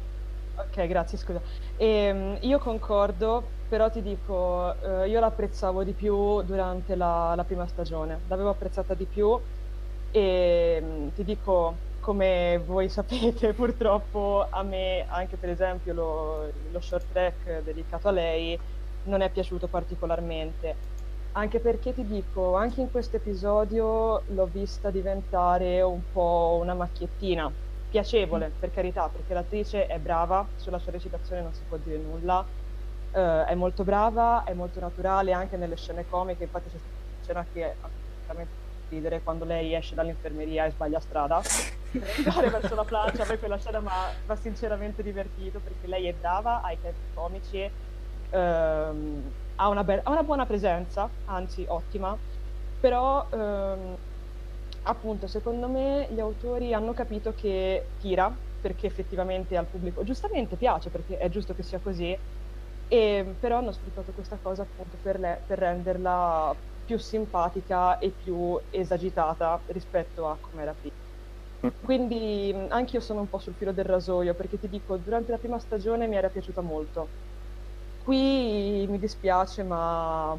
Ok, 0.57 0.87
grazie, 0.87 1.19
scusa. 1.19 1.41
E, 1.77 2.39
io 2.41 2.59
concordo, 2.59 3.43
però 3.69 3.91
ti 3.91 4.03
dico, 4.03 4.75
eh, 4.83 5.09
io 5.09 5.19
l'apprezzavo 5.19 5.83
di 5.83 5.93
più 5.93 6.43
durante 6.43 6.95
la, 6.95 7.35
la, 7.35 7.45
prima 7.45 7.67
stagione, 7.67 8.21
l'avevo 8.29 8.51
apprezzata 8.51 8.95
di 8.95 9.05
più 9.05 9.37
e 10.13 11.11
ti 11.15 11.25
dico, 11.25 11.75
come 12.05 12.61
voi 12.67 12.91
sapete, 12.91 13.55
purtroppo 13.55 14.47
a 14.51 14.63
me, 14.63 15.07
anche 15.09 15.37
per 15.37 15.49
esempio 15.49 15.95
lo, 15.95 16.53
lo 16.71 16.81
short 16.81 17.07
track 17.11 17.63
dedicato 17.63 18.09
a 18.09 18.11
lei, 18.11 18.59
non 19.05 19.23
è 19.23 19.31
piaciuto 19.31 19.69
particolarmente. 19.69 20.93
Anche 21.33 21.61
perché 21.61 21.95
ti 21.95 22.07
dico, 22.07 22.57
anche 22.57 22.83
in 22.83 22.91
questo 22.91 23.17
episodio 23.17 24.23
l'ho 24.27 24.49
vista 24.53 24.91
diventare 24.91 25.81
un 25.81 26.03
po' 26.13 26.59
una 26.61 26.75
macchiettina, 26.75 27.51
piacevole 27.91 28.53
per 28.57 28.71
carità, 28.71 29.09
perché 29.09 29.33
l'attrice 29.33 29.87
è 29.87 29.99
brava, 29.99 30.47
sulla 30.57 30.79
sua 30.79 30.93
recitazione 30.93 31.41
non 31.41 31.55
si 31.55 31.63
può 31.67 31.79
dire 31.83 31.97
nulla, 31.97 32.41
uh, 32.41 33.19
è 33.47 33.55
molto 33.55 33.83
brava, 33.83 34.45
è 34.45 34.53
molto 34.53 34.79
naturale 34.79 35.33
anche 35.33 35.57
nelle 35.57 35.77
scene 35.77 36.05
comiche, 36.09 36.45
infatti 36.45 36.69
c'è 37.25 37.31
una 37.33 37.47
che 37.51 37.65
ha 37.65 37.89
veramente 38.27 38.64
ridere 38.89 39.23
quando 39.23 39.45
lei 39.45 39.75
esce 39.75 39.95
dall'infermeria 39.95 40.65
e 40.65 40.71
sbaglia 40.71 41.01
strada. 41.01 41.41
Andare 42.27 42.51
verso 42.51 42.75
la 42.75 42.85
plancia, 42.85 43.25
me 43.25 43.39
quella 43.39 43.59
scena 43.59 43.81
mi 43.81 43.89
ha 44.27 44.37
sinceramente 44.37 45.03
divertito 45.03 45.61
perché 45.61 45.87
lei 45.87 46.07
è 46.07 46.13
brava, 46.13 46.61
ha 46.63 46.73
i 46.73 46.79
tempi 46.81 46.99
comici, 47.15 47.71
ehm, 48.31 49.33
ha, 49.57 49.69
una 49.69 49.85
be- 49.85 50.01
ha, 50.03 50.11
una 50.11 50.23
buona 50.23 50.47
presenza, 50.47 51.09
anzi 51.27 51.65
ottima, 51.69 52.17
però 52.81 53.29
ehm, 53.31 53.97
appunto 54.83 55.27
secondo 55.27 55.69
me 55.69 56.09
gli 56.11 56.21
autori 56.21 56.75
hanno 56.75 56.93
capito 56.93 57.33
che 57.33 57.87
tira 58.01 58.37
perché 58.61 58.87
effettivamente 58.87 59.57
al 59.57 59.67
pubblico 59.67 60.05
giustamente 60.05 60.57
piace 60.57 60.91
perché 60.91 61.17
è 61.19 61.29
giusto 61.29 61.55
che 61.55 61.63
sia 61.63 61.79
così 61.79 62.17
e, 62.87 63.35
però 63.39 63.59
hanno 63.59 63.73
sfruttato 63.73 64.13
questa 64.13 64.39
cosa 64.43 64.63
appunto 64.63 64.99
per, 65.01 65.19
le, 65.19 65.43
per 65.47 65.59
renderla 65.59 66.55
più 66.85 66.99
simpatica 66.99 67.99
e 67.99 68.13
più 68.13 68.61
esagitata 68.71 69.65
rispetto 69.67 70.29
a 70.29 70.39
come 70.41 70.63
era 70.63 70.75
prima. 70.75 70.95
Mm. 71.67 71.71
Quindi 71.81 72.67
anche 72.69 72.97
io 72.97 73.01
sono 73.03 73.21
un 73.21 73.29
po' 73.29 73.39
sul 73.39 73.55
filo 73.57 73.73
del 73.73 73.85
rasoio 73.85 74.35
perché 74.35 74.59
ti 74.59 74.69
dico, 74.69 74.97
durante 74.99 75.33
la 75.33 75.39
prima 75.39 75.59
stagione 75.59 76.07
mi 76.09 76.17
era 76.17 76.31
piaciuta 76.31 76.61
molto. 76.61 77.15
Qui 77.99 78.87
mi 78.89 78.99
dispiace, 78.99 79.63
ma 79.65 80.39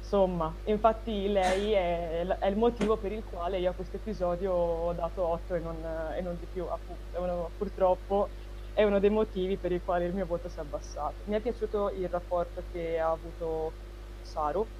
insomma, 0.00 0.60
infatti 0.64 1.28
lei 1.28 1.72
è, 1.72 2.26
è 2.26 2.46
il 2.46 2.56
motivo 2.56 2.98
per 2.98 3.12
il 3.12 3.24
quale 3.24 3.58
io 3.58 3.70
a 3.70 3.74
questo 3.74 3.96
episodio 3.96 4.52
ho 4.54 4.92
dato 4.94 5.26
8 5.26 5.54
e 5.54 5.60
non, 5.60 5.84
e 6.16 6.20
non 6.22 6.36
di 6.36 6.46
più, 6.46 6.64
appunto, 6.66 7.52
purtroppo 7.56 8.32
è 8.72 8.84
uno 8.84 8.98
dei 9.00 9.10
motivi 9.10 9.58
per 9.58 9.72
i 9.72 9.82
quali 9.82 10.04
il 10.06 10.14
mio 10.14 10.24
voto 10.26 10.48
si 10.48 10.58
è 10.58 10.62
abbassato. 10.62 11.22
Mi 11.24 11.36
è 11.36 11.40
piaciuto 11.40 11.90
il 11.90 12.08
rapporto 12.08 12.64
che 12.70 12.98
ha 12.98 13.10
avuto 13.10 13.76
Saru, 14.20 14.70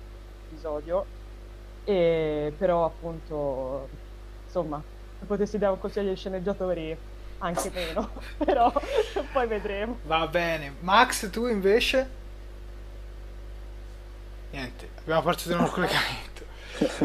episodio, 0.51 1.05
e 1.85 2.53
però 2.57 2.85
appunto, 2.85 3.89
insomma, 4.45 4.83
se 5.19 5.25
potessi 5.25 5.59
dare 5.59 5.73
un 5.73 5.79
consiglio 5.79 6.11
ai 6.11 6.17
sceneggiatori 6.17 6.97
anche 7.39 7.71
meno, 7.71 8.11
però 8.45 8.73
poi 9.33 9.47
vedremo. 9.47 9.99
Va 10.05 10.27
bene. 10.27 10.75
Max, 10.81 11.31
tu 11.31 11.47
invece? 11.47 12.17
Niente, 14.51 14.89
abbiamo 15.01 15.23
partito 15.23 15.51
da 15.51 15.63
un 15.63 15.71
collegamento. 15.71 16.47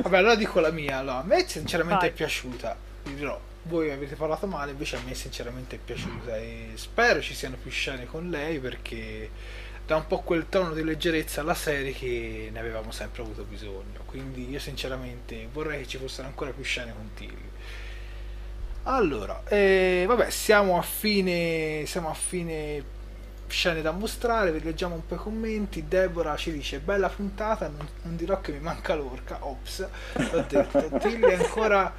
Vabbè, 0.02 0.18
allora 0.18 0.36
dico 0.36 0.60
la 0.60 0.72
mia. 0.72 1.00
Allora, 1.00 1.18
a 1.20 1.24
me 1.24 1.48
sinceramente 1.48 2.06
Vai. 2.06 2.10
è 2.10 2.14
piaciuta. 2.14 2.76
Vi 3.04 3.16
dirò, 3.16 3.40
voi 3.64 3.92
avete 3.92 4.16
parlato 4.16 4.48
male, 4.48 4.72
invece 4.72 4.98
a 4.98 5.00
me 5.06 5.14
sinceramente 5.14 5.76
è 5.76 5.80
piaciuta 5.80 6.38
e 6.38 6.72
spero 6.76 7.22
ci 7.22 7.34
siano 7.34 7.58
più 7.62 7.72
scene 7.72 8.06
con 8.06 8.30
lei 8.30 8.60
perché 8.60 9.30
dà 9.86 9.96
un 9.98 10.08
po' 10.08 10.20
quel 10.20 10.48
tono 10.48 10.74
di 10.74 10.84
leggerezza 10.84 11.42
alla 11.42 11.54
serie 11.54 11.92
che 11.92 12.50
ne 12.52 12.60
avevamo 12.60 12.92
sempre 12.92 13.22
avuto 13.22 13.44
bisogno. 13.44 14.02
Quindi 14.06 14.50
io 14.50 14.60
sinceramente 14.60 15.48
vorrei 15.52 15.82
che 15.82 15.88
ci 15.88 15.98
fossero 15.98 16.28
ancora 16.28 16.52
più 16.52 16.64
scene 16.64 16.94
con 16.94 17.10
Tilly. 17.14 17.52
Allora, 18.84 19.44
eh, 19.48 20.04
vabbè, 20.08 20.30
siamo 20.30 20.78
a 20.78 20.82
fine. 20.82 21.84
Siamo 21.86 22.10
a 22.10 22.14
fine 22.14 23.02
scene 23.48 23.82
da 23.82 23.92
mostrare, 23.92 24.52
vi 24.52 24.64
leggiamo 24.64 24.96
un 24.96 25.06
po' 25.06 25.16
i 25.16 25.18
commenti. 25.18 25.88
Deborah 25.88 26.36
ci 26.36 26.52
dice: 26.52 26.80
Bella 26.80 27.10
puntata, 27.10 27.68
non, 27.68 27.88
non 28.02 28.16
dirò 28.16 28.42
che 28.42 28.52
mi 28.52 28.60
manca 28.60 28.96
l'orca. 28.96 29.38
Ops, 29.42 29.88
l'ho 30.14 30.46
detto. 30.48 30.90
Tilly 31.00 31.28
è 31.28 31.36
ancora. 31.36 31.94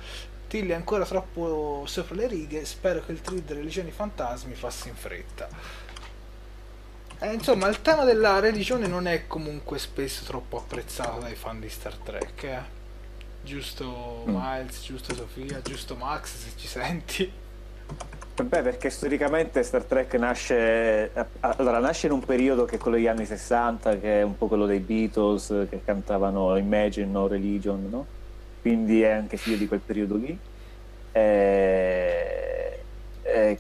Tilly 0.46 0.68
è 0.68 0.74
ancora 0.74 1.04
troppo 1.06 1.84
sopra 1.86 2.16
le 2.16 2.28
righe. 2.28 2.64
Spero 2.64 3.02
che 3.04 3.12
il 3.12 3.20
thrill 3.22 3.44
delle 3.44 3.62
legioni 3.62 3.90
fantasmi 3.90 4.54
passi 4.54 4.88
in 4.88 4.94
fretta. 4.94 5.48
Eh, 7.20 7.32
insomma, 7.32 7.68
il 7.68 7.80
tema 7.80 8.04
della 8.04 8.40
religione 8.40 8.86
non 8.86 9.06
è 9.06 9.26
comunque 9.26 9.78
spesso 9.78 10.24
troppo 10.24 10.58
apprezzato 10.58 11.20
dai 11.20 11.34
fan 11.34 11.60
di 11.60 11.68
Star 11.68 11.96
Trek. 11.96 12.42
Eh? 12.42 12.62
Giusto 13.42 14.24
mm. 14.28 14.36
Miles, 14.36 14.82
giusto 14.82 15.14
Sofia, 15.14 15.60
giusto 15.62 15.96
Max 15.96 16.36
se 16.36 16.50
ci 16.56 16.66
senti. 16.66 17.32
Beh, 18.34 18.62
perché 18.62 18.90
storicamente 18.90 19.62
Star 19.62 19.84
Trek 19.84 20.14
nasce, 20.14 21.12
allora, 21.40 21.78
nasce 21.78 22.06
in 22.06 22.12
un 22.12 22.24
periodo 22.24 22.64
che 22.64 22.76
è 22.76 22.78
quello 22.78 22.96
degli 22.96 23.06
anni 23.06 23.26
60, 23.26 24.00
che 24.00 24.20
è 24.20 24.22
un 24.22 24.36
po' 24.36 24.48
quello 24.48 24.66
dei 24.66 24.80
Beatles, 24.80 25.66
che 25.70 25.82
cantavano 25.84 26.56
Imagine, 26.56 27.06
No 27.06 27.28
Religion, 27.28 27.86
no? 27.88 28.06
Quindi 28.60 29.02
è 29.02 29.10
anche 29.10 29.36
figlio 29.36 29.56
di 29.56 29.68
quel 29.68 29.80
periodo 29.80 30.16
lì. 30.16 30.36
E, 31.12 32.78
e, 33.22 33.58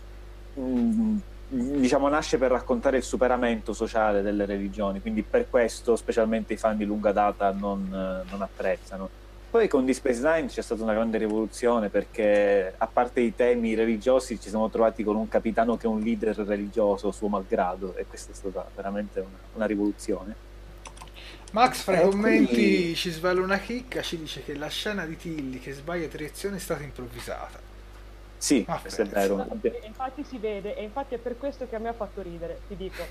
mm, 0.58 1.18
diciamo, 1.48 2.08
nasce 2.08 2.38
per 2.38 2.50
raccontare 2.50 2.96
il 2.96 3.02
superamento 3.02 3.72
sociale 3.72 4.22
delle 4.22 4.44
religioni, 4.46 5.00
quindi 5.00 5.22
per 5.22 5.48
questo 5.48 5.96
specialmente 5.96 6.54
i 6.54 6.56
fan 6.56 6.76
di 6.76 6.84
lunga 6.84 7.12
data 7.12 7.50
non, 7.52 7.88
non 7.90 8.42
apprezzano. 8.42 9.22
Poi 9.54 9.68
con 9.68 9.84
Deep 9.84 9.96
Space 9.96 10.20
Nine 10.20 10.48
c'è 10.48 10.62
stata 10.62 10.82
una 10.82 10.94
grande 10.94 11.16
rivoluzione 11.16 11.88
perché 11.88 12.74
a 12.76 12.88
parte 12.88 13.20
i 13.20 13.36
temi 13.36 13.74
religiosi 13.74 14.40
ci 14.40 14.48
siamo 14.48 14.68
trovati 14.68 15.04
con 15.04 15.14
un 15.14 15.28
capitano 15.28 15.76
che 15.76 15.86
è 15.86 15.88
un 15.88 16.00
leader 16.00 16.36
religioso 16.38 17.12
suo 17.12 17.28
malgrado 17.28 17.94
e 17.94 18.04
questa 18.04 18.32
è 18.32 18.34
stata 18.34 18.68
veramente 18.74 19.20
una, 19.20 19.38
una 19.54 19.66
rivoluzione. 19.66 20.34
Max 21.52 21.82
fra 21.82 21.94
i 21.94 22.00
eh, 22.00 22.08
commenti 22.08 22.52
quindi... 22.52 22.94
ci 22.96 23.12
svela 23.12 23.40
una 23.40 23.58
chicca, 23.58 24.02
ci 24.02 24.18
dice 24.18 24.42
che 24.42 24.56
la 24.56 24.66
scena 24.66 25.06
di 25.06 25.16
Tilly 25.16 25.60
che 25.60 25.72
sbaglia 25.72 26.08
direzione 26.08 26.56
è 26.56 26.58
stata 26.58 26.82
improvvisata. 26.82 27.73
Sì, 28.44 28.62
ah, 28.68 28.78
questo 28.78 29.00
è 29.00 29.06
vero. 29.06 29.46
infatti 29.86 30.22
si 30.22 30.36
vede, 30.36 30.76
e 30.76 30.82
infatti 30.82 31.14
è 31.14 31.18
per 31.18 31.38
questo 31.38 31.66
che 31.66 31.76
a 31.76 31.78
me 31.78 31.88
ha 31.88 31.94
fatto 31.94 32.20
ridere, 32.20 32.60
ti 32.68 32.76
dico. 32.76 33.02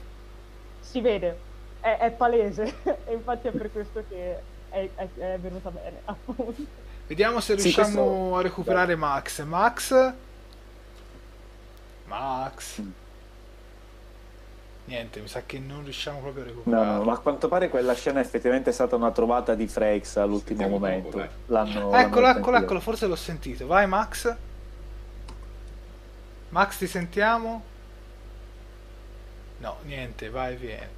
Si 0.79 1.01
vede, 1.01 1.35
è, 1.79 1.97
è 2.01 2.11
palese, 2.11 2.71
e 3.07 3.13
infatti 3.13 3.47
è 3.47 3.51
per 3.51 3.71
questo 3.71 4.03
che 4.07 4.37
è, 4.69 4.87
è, 4.93 5.07
è 5.17 5.39
venuta 5.39 5.71
bene, 5.71 6.01
appunto. 6.05 6.63
Vediamo 7.07 7.39
se 7.39 7.55
riusciamo 7.55 7.87
sì, 7.87 7.93
questo... 7.95 8.37
a 8.37 8.41
recuperare 8.43 8.95
Max. 8.95 9.41
Max? 9.41 10.13
Max? 12.05 12.81
Mm. 12.81 12.91
Niente, 14.85 15.19
mi 15.19 15.27
sa 15.27 15.41
che 15.47 15.57
non 15.57 15.83
riusciamo 15.83 16.19
proprio 16.19 16.43
a 16.43 16.45
recuperare. 16.45 16.85
No, 16.85 16.97
no, 16.97 17.03
ma 17.05 17.13
a 17.13 17.17
quanto 17.17 17.47
pare 17.47 17.69
quella 17.69 17.95
scena 17.95 18.19
effettivamente 18.19 18.69
è 18.69 18.73
stata 18.73 18.95
una 18.95 19.09
trovata 19.09 19.55
di 19.55 19.65
Frakes 19.65 20.17
all'ultimo 20.17 20.67
momento. 20.67 21.17
Poco, 21.17 21.27
l'hanno, 21.47 21.91
eccolo, 21.95 22.27
eccolo, 22.27 22.57
eccolo, 22.57 22.79
forse 22.79 23.07
l'ho 23.07 23.15
sentito. 23.15 23.65
Vai 23.65 23.87
Max. 23.87 24.51
Max 26.53 26.77
ti 26.77 26.85
sentiamo? 26.85 27.63
No, 29.57 29.77
niente, 29.85 30.29
vai 30.29 30.53
e 30.53 30.55
vieni. 30.55 30.91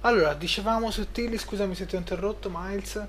Allora, 0.00 0.32
dicevamo 0.32 0.90
su 0.90 1.12
Tilly, 1.12 1.36
scusami 1.36 1.74
se 1.74 1.84
ti 1.84 1.94
ho 1.94 1.98
interrotto, 1.98 2.50
Miles. 2.50 3.06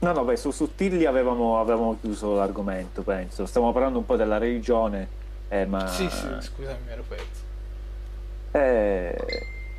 No, 0.00 0.12
no, 0.12 0.24
beh, 0.24 0.36
su, 0.36 0.50
su 0.50 0.74
Tilly 0.74 1.04
avevamo, 1.04 1.60
avevamo 1.60 1.96
chiuso 2.00 2.34
l'argomento, 2.34 3.02
penso. 3.02 3.46
Stavamo 3.46 3.72
parlando 3.72 3.98
un 3.98 4.04
po' 4.04 4.16
della 4.16 4.38
religione, 4.38 5.08
eh, 5.46 5.64
ma... 5.64 5.86
Sì, 5.86 6.10
sì, 6.10 6.26
scusami, 6.40 6.78
mi 6.86 6.90
ero 6.90 7.04
perso. 7.06 7.40
Eh, 8.50 9.16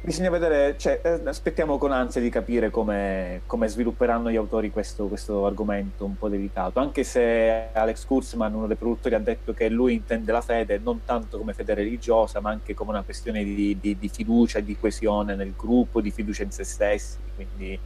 bisogna 0.04 0.30
vedere, 0.30 0.78
cioè, 0.78 1.00
eh, 1.02 1.22
aspettiamo 1.24 1.78
con 1.78 1.94
ansia 1.94 2.20
di 2.20 2.30
capire 2.30 2.70
come, 2.70 3.42
come 3.46 3.70
svilupperanno 3.70 4.30
gli 4.30 4.36
autori 4.36 4.70
questo, 4.70 5.08
questo, 5.08 5.46
argomento 5.46 6.04
un 6.04 6.18
po' 6.18 6.28
delicato, 6.28 6.82
anche 6.82 7.06
se 7.06 7.70
Alex 7.72 8.06
Kurzman, 8.06 8.54
uno 8.54 8.68
dei 8.68 8.76
produttori, 8.76 9.16
ha 9.16 9.20
detto 9.20 9.54
che 9.54 9.70
lui 9.70 9.94
intende 9.94 10.34
la 10.34 10.42
fede 10.42 10.78
non 10.78 11.06
tanto 11.06 11.38
come 11.38 11.54
fede 11.54 11.74
religiosa, 11.74 12.42
ma 12.42 12.50
anche 12.50 12.74
come 12.74 12.92
una 12.92 13.04
questione 13.04 13.46
di, 13.46 13.78
di, 13.80 13.98
di 13.98 14.10
fiducia 14.10 14.60
di 14.60 14.78
coesione 14.78 15.36
nel 15.36 15.54
gruppo, 15.56 16.02
di 16.02 16.12
fiducia 16.12 16.44
in 16.44 16.52
se 16.52 16.66
stessi, 16.66 17.18
quindi 17.34 17.80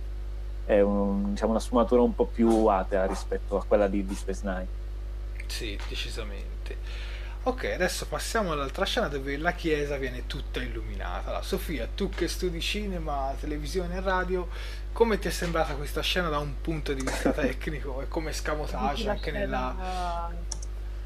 è 0.66 0.82
un, 0.82 1.34
diciamo, 1.34 1.52
una 1.52 1.62
sfumatura 1.62 2.02
un 2.02 2.16
po' 2.16 2.26
più 2.26 2.66
atea 2.66 3.06
rispetto 3.06 3.58
a 3.58 3.64
quella 3.64 3.88
di, 3.88 4.04
di 4.04 4.16
Space 4.16 4.42
Nine. 4.44 4.68
Sì, 5.46 5.78
decisamente. 5.88 7.16
Ok, 7.48 7.64
adesso 7.64 8.08
passiamo 8.08 8.52
all'altra 8.52 8.84
scena 8.84 9.08
dove 9.08 9.38
la 9.38 9.54
chiesa 9.54 9.96
viene 9.96 10.28
tutta 10.28 10.62
illuminata. 10.62 11.30
Allora, 11.30 11.42
Sofia, 11.42 11.88
tu 11.88 12.10
che 12.10 12.28
studi 12.28 12.60
cinema, 12.60 13.34
televisione 13.40 13.96
e 13.96 14.02
radio, 14.02 14.50
come 14.92 15.18
ti 15.18 15.30
è 15.30 15.32
sembrata 15.32 15.76
questa 15.76 16.02
scena 16.02 16.28
da 16.28 16.40
un 16.40 16.60
punto 16.60 16.92
di 16.92 17.02
vista 17.02 17.32
tecnico 17.32 18.02
e 18.02 18.10
come 18.10 18.34
scamotage 18.34 19.10
anche 19.10 19.30
scena, 19.30 19.40
nella... 19.40 20.30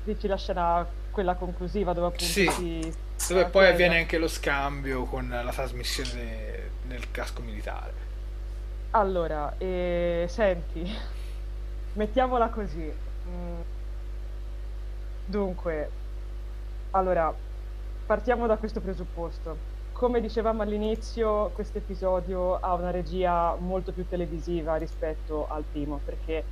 Dici 0.04 0.26
la 0.26 0.36
scena, 0.36 0.84
quella 1.12 1.36
conclusiva 1.36 1.94
dove 1.94 2.08
appunto 2.08 2.24
sì, 2.24 2.50
si... 2.50 2.92
dove 3.28 3.44
poi 3.44 3.62
chiesa. 3.62 3.70
avviene 3.70 3.98
anche 4.00 4.18
lo 4.18 4.28
scambio 4.28 5.04
con 5.04 5.30
la 5.30 5.52
trasmissione 5.52 6.72
nel 6.88 7.12
casco 7.12 7.44
militare. 7.44 7.94
Allora, 8.90 9.54
eh, 9.60 10.26
senti, 10.28 10.92
mettiamola 11.94 12.48
così. 12.48 12.92
Mm. 13.30 13.60
Dunque, 15.28 16.00
allora, 16.92 17.34
partiamo 18.06 18.48
da 18.48 18.58
questo 18.58 18.82
presupposto. 18.82 19.70
Come 19.94 20.20
dicevamo 20.20 20.62
all'inizio, 20.62 21.52
questo 21.54 21.78
episodio 21.78 22.60
ha 22.60 22.74
una 22.74 22.92
regia 22.92 23.56
molto 23.56 23.92
più 23.92 24.06
televisiva 24.08 24.76
rispetto 24.76 25.48
al 25.48 25.64
primo, 25.70 26.02
perché 26.04 26.44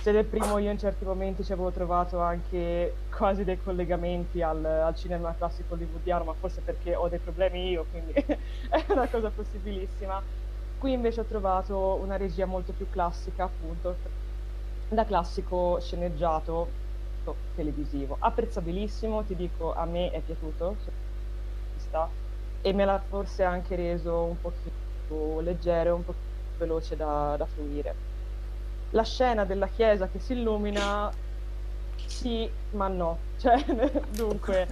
se 0.00 0.10
nel 0.10 0.24
primo 0.24 0.58
io 0.58 0.70
in 0.70 0.78
certi 0.78 1.04
momenti 1.04 1.44
ci 1.44 1.52
avevo 1.52 1.70
trovato 1.70 2.20
anche 2.20 2.94
quasi 3.14 3.44
dei 3.44 3.62
collegamenti 3.62 4.42
al, 4.42 4.64
al 4.64 4.94
cinema 4.96 5.34
classico 5.36 5.74
hollywoodiano, 5.74 6.24
ma 6.24 6.32
forse 6.32 6.62
perché 6.62 6.96
ho 6.96 7.08
dei 7.08 7.18
problemi 7.18 7.68
io, 7.68 7.84
quindi 7.90 8.12
è 8.68 8.84
una 8.88 9.06
cosa 9.06 9.30
possibilissima. 9.30 10.20
Qui 10.78 10.92
invece 10.92 11.20
ho 11.20 11.24
trovato 11.24 11.98
una 12.02 12.16
regia 12.16 12.46
molto 12.46 12.72
più 12.72 12.88
classica, 12.90 13.44
appunto, 13.44 13.96
da 14.88 15.04
classico 15.04 15.78
sceneggiato 15.80 16.84
prodotto 17.26 17.36
televisivo. 17.54 18.16
Apprezzabilissimo, 18.18 19.24
ti 19.24 19.34
dico, 19.34 19.74
a 19.74 19.84
me 19.84 20.10
è 20.10 20.20
piaciuto, 20.20 20.76
e 22.62 22.72
me 22.72 22.84
l'ha 22.84 23.00
forse 23.08 23.42
anche 23.42 23.74
reso 23.76 24.22
un 24.22 24.40
po' 24.40 24.52
più 25.06 25.40
leggero, 25.40 25.94
un 25.94 26.04
po' 26.04 26.12
più 26.12 26.58
veloce 26.58 26.96
da, 26.96 27.34
da 27.36 27.46
fruire. 27.46 27.94
La 28.90 29.02
scena 29.02 29.44
della 29.44 29.68
chiesa 29.68 30.08
che 30.08 30.18
si 30.18 30.32
illumina, 30.34 31.10
sì, 32.06 32.48
ma 32.72 32.88
no. 32.88 33.18
Cioè, 33.38 33.62
dunque, 34.10 34.66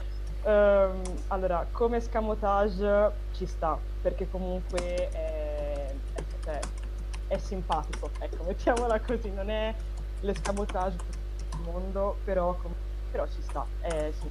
um, 0.45 1.03
allora, 1.29 1.67
come 1.71 2.01
scamotage 2.01 3.13
ci 3.33 3.47
sta, 3.47 3.79
perché 4.01 4.29
comunque 4.31 5.11
è, 5.11 5.95
è, 6.15 6.23
cioè, 6.43 6.61
è 7.29 7.39
simpatico, 7.39 8.11
ecco, 8.19 8.45
mettiamola 8.45 9.01
così, 9.01 9.31
non 9.31 9.51
è 9.51 9.75
l'escamotage 10.21 11.24
mondo, 11.65 12.17
però, 12.25 12.57
però 13.11 13.27
ci 13.27 13.43
sta. 13.43 13.67
Eh, 13.83 14.13
sì. 14.19 14.31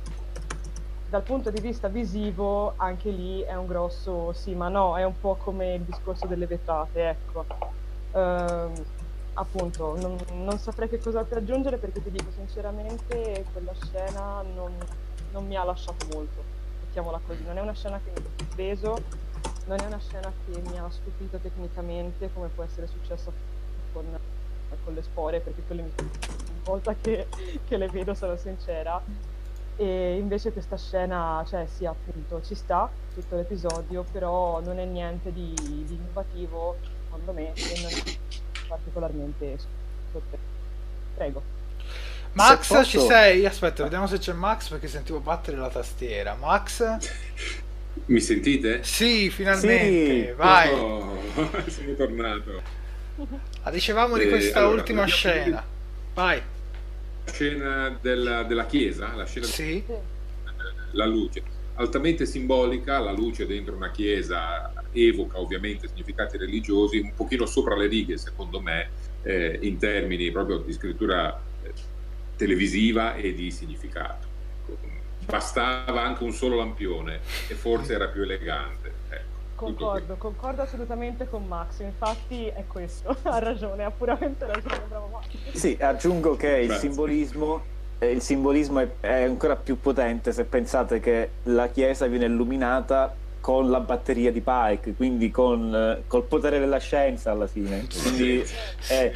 Dal 1.09 1.21
punto 1.21 1.51
di 1.51 1.61
vista 1.61 1.89
visivo, 1.89 2.73
anche 2.77 3.11
lì 3.11 3.41
è 3.41 3.53
un 3.53 3.67
grosso 3.67 4.33
sì, 4.33 4.55
ma 4.55 4.67
no, 4.67 4.97
è 4.97 5.03
un 5.03 5.19
po' 5.19 5.35
come 5.35 5.75
il 5.75 5.81
discorso 5.81 6.25
delle 6.25 6.47
vetrate, 6.47 7.09
ecco. 7.09 7.45
Ehm, 8.13 8.73
appunto, 9.33 9.95
non, 9.99 10.17
non, 10.33 10.57
saprei 10.57 10.89
che 10.89 10.99
cosa 10.99 11.19
altro 11.19 11.39
aggiungere 11.39 11.77
perché 11.77 12.01
ti 12.01 12.11
dico 12.11 12.31
sinceramente, 12.35 13.45
quella 13.51 13.73
scena 13.73 14.41
non, 14.41 14.73
non 15.31 15.45
mi 15.45 15.55
ha 15.55 15.63
lasciato 15.63 16.05
molto, 16.13 16.41
mettiamola 16.85 17.19
così. 17.25 17.43
Non 17.43 17.57
è 17.57 17.61
una 17.61 17.73
scena 17.73 17.99
che 18.03 18.11
mi 18.19 18.25
ha 18.25 18.55
preso, 18.55 19.01
non 19.65 19.79
è 19.79 19.85
una 19.85 19.99
scena 19.99 20.31
che 20.45 20.61
mi 20.61 20.79
ha 20.79 20.89
stupito 20.89 21.37
tecnicamente, 21.37 22.31
come 22.33 22.47
può 22.47 22.63
essere 22.63 22.87
successo 22.87 23.31
con, 23.93 24.05
con 24.83 24.93
le 24.93 25.03
spore, 25.03 25.39
perché 25.39 25.61
quelle 25.65 25.81
mi 25.81 25.91
volta 26.63 26.95
che, 26.99 27.27
che 27.67 27.77
le 27.77 27.87
vedo, 27.87 28.13
sono 28.13 28.37
sincera. 28.37 29.01
E 29.75 30.17
invece 30.17 30.51
questa 30.51 30.77
scena, 30.77 31.43
cioè 31.47 31.65
sì, 31.65 31.85
appunto, 31.85 32.41
ci 32.43 32.55
sta 32.55 32.89
tutto 33.13 33.35
l'episodio, 33.35 34.05
però 34.11 34.61
non 34.61 34.79
è 34.79 34.85
niente 34.85 35.33
di, 35.33 35.53
di 35.55 35.95
innovativo, 35.95 36.77
secondo 37.05 37.33
me, 37.33 37.53
e 37.53 37.81
non 37.81 37.91
è 37.91 38.03
particolarmente 38.67 39.57
sorprendente. 40.11 40.51
Prego. 41.15 41.41
Max, 42.33 42.67
posso... 42.67 42.83
ci 42.83 42.99
sei? 42.99 43.45
Aspetta, 43.45 43.83
vediamo 43.83 44.07
se 44.07 44.17
c'è 44.17 44.33
Max 44.33 44.69
perché 44.69 44.87
sentivo 44.87 45.19
battere 45.19 45.57
la 45.57 45.69
tastiera. 45.69 46.35
Max? 46.35 46.97
Mi 48.05 48.19
sentite? 48.19 48.83
Sì, 48.83 49.29
finalmente, 49.29 50.25
sì. 50.25 50.31
vai. 50.33 50.73
Oh, 50.73 51.15
sono 51.69 51.93
tornato. 51.95 52.82
Ah, 53.63 53.71
dicevamo 53.71 54.17
di 54.17 54.27
questa 54.27 54.59
eh, 54.59 54.63
allora, 54.63 54.75
ultima 54.77 55.05
scena. 55.05 55.63
Vai 56.13 56.41
scena 57.25 57.97
della, 58.01 58.43
della 58.43 58.65
chiesa, 58.65 59.13
la 59.15 59.25
scena 59.25 59.45
sì. 59.45 59.83
la 60.91 61.05
luce, 61.05 61.41
altamente 61.75 62.25
simbolica, 62.25 62.99
la 62.99 63.11
luce 63.11 63.45
dentro 63.45 63.75
una 63.75 63.91
chiesa 63.91 64.71
evoca 64.91 65.39
ovviamente 65.39 65.87
significati 65.87 66.37
religiosi, 66.37 66.99
un 66.99 67.13
pochino 67.15 67.45
sopra 67.45 67.75
le 67.75 67.87
righe 67.87 68.17
secondo 68.17 68.59
me, 68.59 68.89
eh, 69.23 69.57
in 69.61 69.77
termini 69.77 70.31
proprio 70.31 70.57
di 70.57 70.73
scrittura 70.73 71.39
eh, 71.63 71.71
televisiva 72.35 73.15
e 73.15 73.33
di 73.33 73.49
significato. 73.51 74.31
Bastava 75.25 76.03
anche 76.03 76.23
un 76.23 76.33
solo 76.33 76.57
lampione 76.57 77.21
e 77.47 77.53
forse 77.53 77.93
era 77.93 78.07
più 78.07 78.23
elegante. 78.23 79.01
Concordo, 79.55 80.15
concordo 80.15 80.61
assolutamente 80.63 81.27
con 81.29 81.45
Max, 81.45 81.79
infatti 81.79 82.47
è 82.47 82.65
questo, 82.67 83.15
ha 83.23 83.39
ragione, 83.39 83.83
ha 83.83 83.91
puramente 83.91 84.45
ragione, 84.45 84.81
bravo 84.87 85.07
Max. 85.07 85.53
Sì, 85.53 85.77
aggiungo 85.79 86.35
che 86.35 86.49
il 86.49 86.73
simbolismo, 86.73 87.61
eh, 87.99 88.11
il 88.11 88.21
simbolismo 88.21 88.79
è, 88.79 88.89
è, 88.99 89.23
ancora 89.23 89.55
più 89.55 89.79
potente 89.79 90.31
se 90.31 90.43
pensate 90.43 90.99
che 90.99 91.29
la 91.43 91.67
chiesa 91.67 92.07
viene 92.07 92.25
illuminata 92.25 93.13
con 93.39 93.69
la 93.69 93.79
batteria 93.79 94.31
di 94.31 94.41
Pike, 94.41 94.93
quindi 94.95 95.29
con 95.29 95.73
eh, 95.73 96.03
col 96.07 96.23
potere 96.23 96.59
della 96.59 96.79
scienza 96.79 97.31
alla 97.31 97.47
fine. 97.47 97.85
Quindi 98.01 98.43
è, 98.87 99.11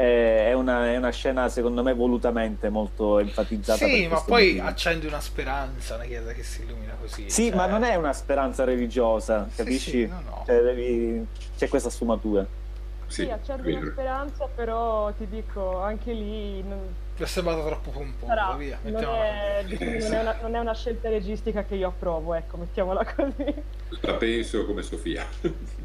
è 0.00 0.54
una, 0.54 0.86
è, 0.86 0.96
una, 0.96 1.10
scena 1.10 1.50
secondo 1.50 1.82
me 1.82 1.92
volutamente 1.92 2.70
molto 2.70 3.18
enfatizzata. 3.18 3.84
Sì, 3.84 4.06
ma 4.06 4.22
poi 4.22 4.46
motivo. 4.46 4.66
accende 4.66 5.06
una 5.06 5.20
speranza, 5.20 5.96
una 5.96 6.04
chiesa 6.04 6.32
che 6.32 6.42
si 6.42 6.62
illumina 6.62 6.94
così. 6.98 7.28
Sì, 7.28 7.48
cioè... 7.48 7.56
ma 7.56 7.66
non 7.66 7.82
è 7.82 7.96
una 7.96 8.14
speranza 8.14 8.64
religiosa, 8.64 9.46
capisci? 9.54 9.90
Sì, 9.90 9.90
sì, 9.90 10.06
no, 10.06 10.22
no. 10.24 10.42
Cioè, 10.46 10.62
devi... 10.62 11.26
C'è 11.54 11.68
questa 11.68 11.90
sfumatura. 11.90 12.46
Sì, 13.08 13.24
sì 13.24 13.30
accende 13.30 13.74
una 13.74 13.90
speranza, 13.90 14.48
però 14.54 15.12
ti 15.12 15.28
dico, 15.28 15.80
anche 15.80 16.12
lì... 16.12 16.62
Non... 16.62 16.78
Ti 17.16 17.22
è 17.22 17.26
sembrato 17.26 17.62
troppo 17.66 17.90
pomposo, 17.90 18.56
via. 18.56 18.78
Non 18.82 19.02
è, 19.04 19.64
non, 19.68 20.14
è 20.14 20.20
una, 20.20 20.38
non 20.40 20.54
è 20.54 20.58
una 20.60 20.74
scelta 20.74 21.10
registica 21.10 21.64
che 21.64 21.74
io 21.74 21.88
approvo, 21.88 22.32
ecco, 22.32 22.56
mettiamola 22.56 23.04
così. 23.04 23.54
La 24.00 24.14
penso 24.14 24.64
come 24.64 24.80
Sofia. 24.80 25.26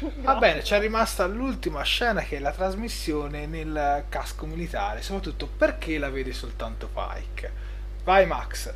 Va 0.22 0.36
bene, 0.36 0.60
c'è 0.62 0.78
rimasta 0.80 1.26
l'ultima 1.26 1.82
scena 1.82 2.22
che 2.22 2.36
è 2.36 2.40
la 2.40 2.52
trasmissione 2.52 3.46
nel 3.46 4.04
casco 4.08 4.46
militare, 4.46 5.02
soprattutto 5.02 5.46
perché 5.46 5.98
la 5.98 6.10
vede 6.10 6.32
soltanto 6.32 6.88
Pike. 6.92 7.52
Vai 8.04 8.26
Max. 8.26 8.72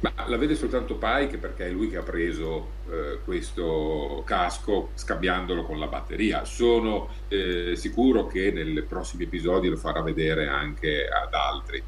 Ma 0.00 0.12
la 0.26 0.36
vede 0.36 0.54
soltanto 0.54 0.96
Pike 0.96 1.38
perché 1.38 1.66
è 1.66 1.70
lui 1.70 1.88
che 1.88 1.98
ha 1.98 2.02
preso 2.02 2.72
eh, 2.90 3.20
questo 3.24 4.22
casco 4.26 4.90
scambiandolo 4.94 5.64
con 5.64 5.78
la 5.78 5.86
batteria. 5.86 6.44
Sono 6.44 7.08
eh, 7.28 7.74
sicuro 7.76 8.26
che 8.26 8.50
nei 8.50 8.82
prossimi 8.82 9.24
episodi 9.24 9.68
lo 9.68 9.76
farà 9.76 10.02
vedere 10.02 10.48
anche 10.48 11.06
ad 11.06 11.32
altri. 11.32 11.82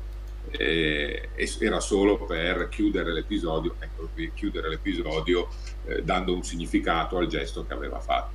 Eh, 0.56 1.28
era 1.60 1.80
solo 1.80 2.18
per 2.24 2.68
chiudere 2.68 3.12
l'episodio, 3.12 3.74
ecco 3.78 4.08
qui, 4.12 4.32
chiudere 4.34 4.68
l'episodio 4.68 5.48
eh, 5.86 6.02
dando 6.02 6.34
un 6.34 6.42
significato 6.42 7.18
al 7.18 7.26
gesto 7.26 7.66
che 7.66 7.72
aveva 7.72 8.00
fatto. 8.00 8.34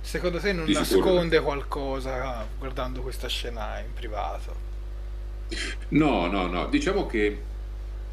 Secondo 0.00 0.38
te 0.38 0.52
non 0.52 0.64
Di 0.64 0.72
nasconde 0.72 1.40
qualcosa 1.40 2.46
guardando 2.56 3.02
questa 3.02 3.28
scena 3.28 3.78
in 3.80 3.92
privato? 3.92 4.66
No, 5.88 6.26
no, 6.26 6.46
no, 6.46 6.66
diciamo 6.68 7.06
che 7.06 7.42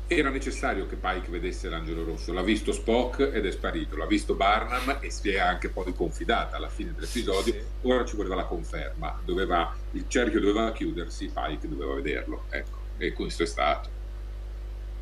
era 0.07 0.30
necessario 0.30 0.86
che 0.88 0.95
Pike 0.95 1.30
vedesse 1.30 1.68
l'angelo 1.68 2.03
rosso. 2.03 2.32
L'ha 2.32 2.43
visto 2.43 2.72
Spock 2.72 3.32
ed 3.34 3.45
è 3.45 3.51
sparito, 3.51 3.97
l'ha 3.97 4.05
visto 4.05 4.36
Barnum 4.36 4.97
e 4.99 5.09
si 5.09 5.30
è 5.30 5.39
anche 5.39 5.70
poi 5.70 5.93
confidata 5.93 6.57
alla 6.57 6.70
fine 6.70 6.93
dell'episodio. 6.93 7.53
Sì. 7.53 7.63
Ora 7.84 8.05
ci 8.05 8.16
voleva 8.16 8.36
la 8.36 8.45
conferma, 8.45 9.20
doveva, 9.26 9.76
il 9.91 10.05
cerchio 10.07 10.39
doveva 10.39 10.72
chiudersi, 10.74 11.32
Pike 11.34 11.68
doveva 11.68 11.95
vederlo. 11.95 12.43
Ecco, 12.49 12.78
e 12.97 13.13
questo 13.13 13.43
è 13.43 13.45
stato. 13.45 13.89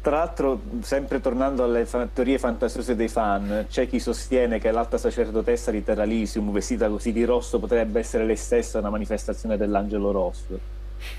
Tra 0.02 0.18
l'altro, 0.18 0.62
sempre 0.82 1.22
tornando 1.22 1.64
alle 1.64 1.86
fa- 1.86 2.08
teorie 2.12 2.38
fantasiose 2.38 2.94
dei 2.94 3.08
fan, 3.08 3.68
c'è 3.70 3.88
chi 3.88 4.00
sostiene 4.00 4.60
che 4.60 4.70
l'alta 4.70 4.98
sacerdotessa 4.98 5.72
di 5.72 5.82
Terralisium, 5.82 6.52
vestita 6.52 6.90
così 6.90 7.14
di 7.14 7.24
rosso, 7.24 7.58
potrebbe 7.58 8.00
essere 8.00 8.26
lei 8.26 8.36
stessa 8.36 8.80
una 8.80 8.90
manifestazione 8.90 9.56
dell'angelo 9.56 10.12
rosso. 10.12 10.60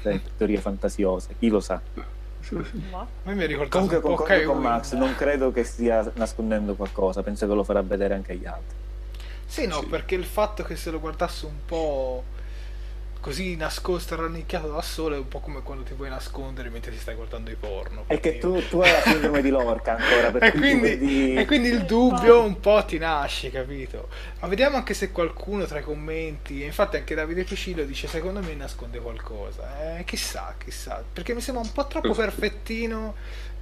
Sempre 0.02 0.30
teorie 0.36 0.58
fantasiose, 0.58 1.34
chi 1.38 1.48
lo 1.48 1.60
sa. 1.60 1.80
Ma? 2.90 3.06
Mi 3.32 3.46
ricordo 3.46 3.70
Comunque 3.70 4.00
concordo 4.00 4.52
con 4.52 4.60
Max, 4.60 4.92
non 4.92 5.14
credo 5.16 5.50
che 5.50 5.64
stia 5.64 6.12
nascondendo 6.16 6.74
qualcosa, 6.74 7.22
penso 7.22 7.46
che 7.46 7.54
lo 7.54 7.64
farà 7.64 7.80
vedere 7.80 8.12
anche 8.12 8.32
agli 8.32 8.44
altri. 8.44 8.76
Sì, 9.46 9.66
no, 9.66 9.80
sì. 9.80 9.86
perché 9.86 10.14
il 10.14 10.24
fatto 10.24 10.62
che 10.62 10.76
se 10.76 10.90
lo 10.90 11.00
guardasse 11.00 11.46
un 11.46 11.64
po' 11.64 12.24
così 13.24 13.56
nascosto 13.56 14.12
e 14.12 14.16
rannicchiato 14.18 14.68
da 14.68 14.82
solo 14.82 15.14
è 15.14 15.18
un 15.18 15.28
po' 15.28 15.40
come 15.40 15.62
quando 15.62 15.82
ti 15.82 15.94
vuoi 15.94 16.10
nascondere 16.10 16.68
mentre 16.68 16.90
ti 16.92 16.98
stai 16.98 17.14
guardando 17.14 17.50
i 17.50 17.54
porno. 17.54 18.04
È 18.06 18.20
che 18.20 18.36
tu, 18.36 18.60
tu 18.68 18.80
hai 18.80 18.92
la 18.92 19.00
sindrome 19.00 19.40
di 19.40 19.48
Lorca 19.48 19.96
ancora. 19.96 20.44
e, 20.46 20.50
quindi, 20.52 20.88
vedi... 20.88 21.34
e 21.34 21.46
quindi 21.46 21.68
il 21.68 21.86
dubbio 21.86 22.42
un 22.42 22.60
po' 22.60 22.84
ti 22.84 22.98
nasce, 22.98 23.50
capito? 23.50 24.08
Ma 24.40 24.48
vediamo 24.48 24.76
anche 24.76 24.92
se 24.92 25.10
qualcuno 25.10 25.64
tra 25.64 25.78
i 25.78 25.82
commenti, 25.82 26.62
e 26.62 26.66
infatti 26.66 26.96
anche 26.96 27.14
Davide 27.14 27.44
Picillo 27.44 27.84
dice 27.84 28.08
secondo 28.08 28.40
me 28.40 28.52
nasconde 28.52 28.98
qualcosa. 28.98 29.96
Eh, 29.96 30.04
chissà, 30.04 30.54
chissà, 30.62 31.02
perché 31.10 31.32
mi 31.32 31.40
sembra 31.40 31.62
un 31.62 31.72
po' 31.72 31.86
troppo 31.86 32.12
perfettino 32.12 33.14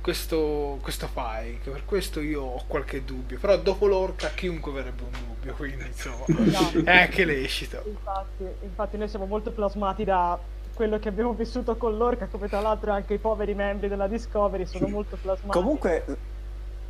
questo, 0.02 0.78
questo 0.82 1.08
Pike, 1.14 1.70
per 1.70 1.84
questo 1.86 2.20
io 2.20 2.42
ho 2.42 2.62
qualche 2.66 3.04
dubbio, 3.04 3.38
però 3.38 3.56
dopo 3.56 3.86
l'orca 3.86 4.28
chiunque 4.30 4.72
avrebbe 4.72 5.02
un 5.04 5.10
dubbio, 5.10 5.54
quindi 5.54 5.86
insomma 5.86 6.24
esatto. 6.44 6.78
è 6.84 6.98
anche 6.98 7.24
lecito. 7.24 7.82
Infatti, 7.86 8.44
infatti 8.62 8.96
noi 8.98 9.08
siamo 9.08 9.26
molto 9.26 9.52
plasmati 9.52 10.04
da 10.04 10.38
quello 10.74 10.98
che 10.98 11.08
abbiamo 11.08 11.32
vissuto 11.32 11.76
con 11.76 11.96
l'orca, 11.96 12.26
come 12.26 12.48
tra 12.48 12.60
l'altro 12.60 12.90
anche 12.90 13.14
i 13.14 13.18
poveri 13.18 13.54
membri 13.54 13.88
della 13.88 14.08
Discovery 14.08 14.66
sono 14.66 14.88
molto 14.88 15.16
plasmati. 15.16 15.56
Comunque, 15.56 16.04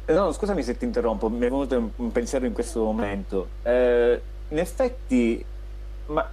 eh, 0.06 0.12
no, 0.12 0.32
scusami 0.32 0.62
se 0.62 0.76
ti 0.76 0.84
interrompo, 0.84 1.28
mi 1.28 1.36
è 1.36 1.40
venuto 1.40 1.92
un 1.94 2.12
pensiero 2.12 2.46
in 2.46 2.52
questo 2.52 2.82
momento. 2.82 3.48
Eh, 3.62 4.20
in 4.48 4.58
effetti, 4.58 5.44
ma 6.06 6.28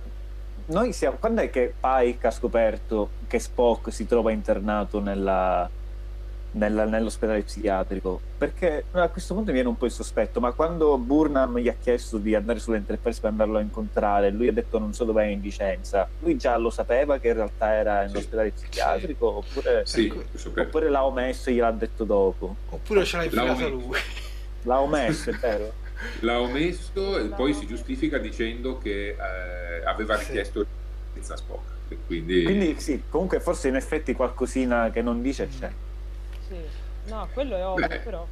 noi 0.67 0.93
siamo, 0.93 1.17
quando 1.19 1.41
è 1.41 1.49
che 1.49 1.73
Pike 1.80 2.27
ha 2.27 2.32
scoperto 2.32 3.09
che 3.27 3.39
Spock 3.39 3.91
si 3.91 4.05
trova 4.05 4.32
internato 4.32 4.99
nella, 4.99 5.69
nella, 6.52 6.86
nell'ospedale 6.86 7.41
psichiatrico. 7.41 8.20
Perché 8.38 8.86
a 8.91 9.08
questo 9.10 9.34
punto 9.34 9.50
mi 9.50 9.56
viene 9.56 9.70
un 9.70 9.78
po' 9.78 9.86
il 9.86 9.91
sospetto 9.91 10.39
ma 10.39 10.52
quando 10.52 10.97
Burnham 10.97 11.58
gli 11.58 11.68
ha 11.68 11.76
chiesto 11.80 12.18
di 12.18 12.36
andare 12.36 12.60
sull'Enterprise 12.60 13.20
per 13.20 13.32
andarlo 13.32 13.58
a 13.58 13.62
incontrare 13.62 14.30
lui 14.30 14.47
ha 14.47 14.54
detto 14.54 14.80
non 14.80 14.93
so 14.93 15.04
dov'è 15.04 15.26
in 15.26 15.41
licenza 15.41 16.08
lui 16.20 16.38
già 16.38 16.56
lo 16.58 16.70
sapeva 16.70 17.18
che 17.18 17.28
in 17.28 17.34
realtà 17.34 17.74
era 17.74 18.04
in 18.04 18.10
sì. 18.10 18.18
ospedale 18.18 18.52
psichiatrico 18.52 19.43
sì. 19.45 19.58
oppure, 19.58 19.86
sì, 19.86 20.14
oppure 20.56 20.89
l'ha 20.89 21.06
omesso 21.06 21.50
e 21.50 21.54
gliel'ha 21.54 21.72
detto 21.72 22.04
dopo. 22.04 22.56
Oppure 22.70 23.04
ce 23.06 23.18
l'ha 23.18 23.24
infilato 23.24 23.70
lui. 23.70 23.97
L'ha 24.64 24.82
omesso 24.82 25.30
è 25.30 25.34
vero? 25.34 25.74
L'ha 26.22 26.39
omesso 26.39 27.18
e 27.18 27.26
poi 27.26 27.54
si 27.54 27.68
giustifica 27.68 28.18
dicendo 28.18 28.78
che 28.78 29.10
eh, 29.10 29.86
aveva 29.86 30.16
richiesto 30.16 30.66
senza 31.14 31.36
Spock. 31.36 31.68
Quindi... 32.06 32.43
quindi 32.43 32.80
sì 32.80 33.02
comunque 33.10 33.39
forse 33.39 33.68
in 33.68 33.76
effetti 33.76 34.14
qualcosina 34.14 34.91
che 34.91 35.02
non 35.02 35.24
dice 35.24 35.47
c'è 35.47 35.72
sì. 36.50 37.10
No, 37.10 37.28
quello 37.34 37.56
è 37.56 37.66
ovvio, 37.66 37.88
beh, 37.88 38.00
però. 38.00 38.28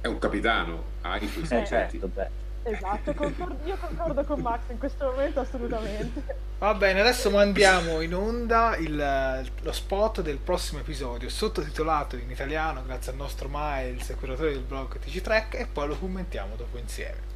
È 0.00 0.06
un 0.06 0.18
capitano, 0.18 0.84
ha 1.02 1.16
i 1.16 1.26
suoi 1.26 1.62
eh, 1.62 1.66
certo, 1.66 2.06
beh. 2.06 2.48
Esatto, 2.62 3.14
concordo, 3.14 3.56
io 3.64 3.76
concordo 3.76 4.22
con 4.24 4.40
Max 4.40 4.60
in 4.68 4.78
questo 4.78 5.06
momento 5.06 5.40
assolutamente. 5.40 6.36
Va 6.58 6.74
bene, 6.74 7.00
adesso 7.00 7.30
mandiamo 7.30 8.02
in 8.02 8.14
onda 8.14 8.76
il, 8.76 9.50
lo 9.62 9.72
spot 9.72 10.20
del 10.20 10.36
prossimo 10.36 10.80
episodio, 10.80 11.30
sottotitolato 11.30 12.16
in 12.16 12.30
italiano 12.30 12.82
grazie 12.84 13.12
al 13.12 13.18
nostro 13.18 13.48
Miles, 13.50 14.14
curatore 14.18 14.52
del 14.52 14.62
blog 14.62 14.98
TG 14.98 15.20
Trek, 15.22 15.54
e 15.54 15.66
poi 15.66 15.88
lo 15.88 15.96
commentiamo 15.96 16.54
dopo 16.56 16.76
insieme. 16.76 17.29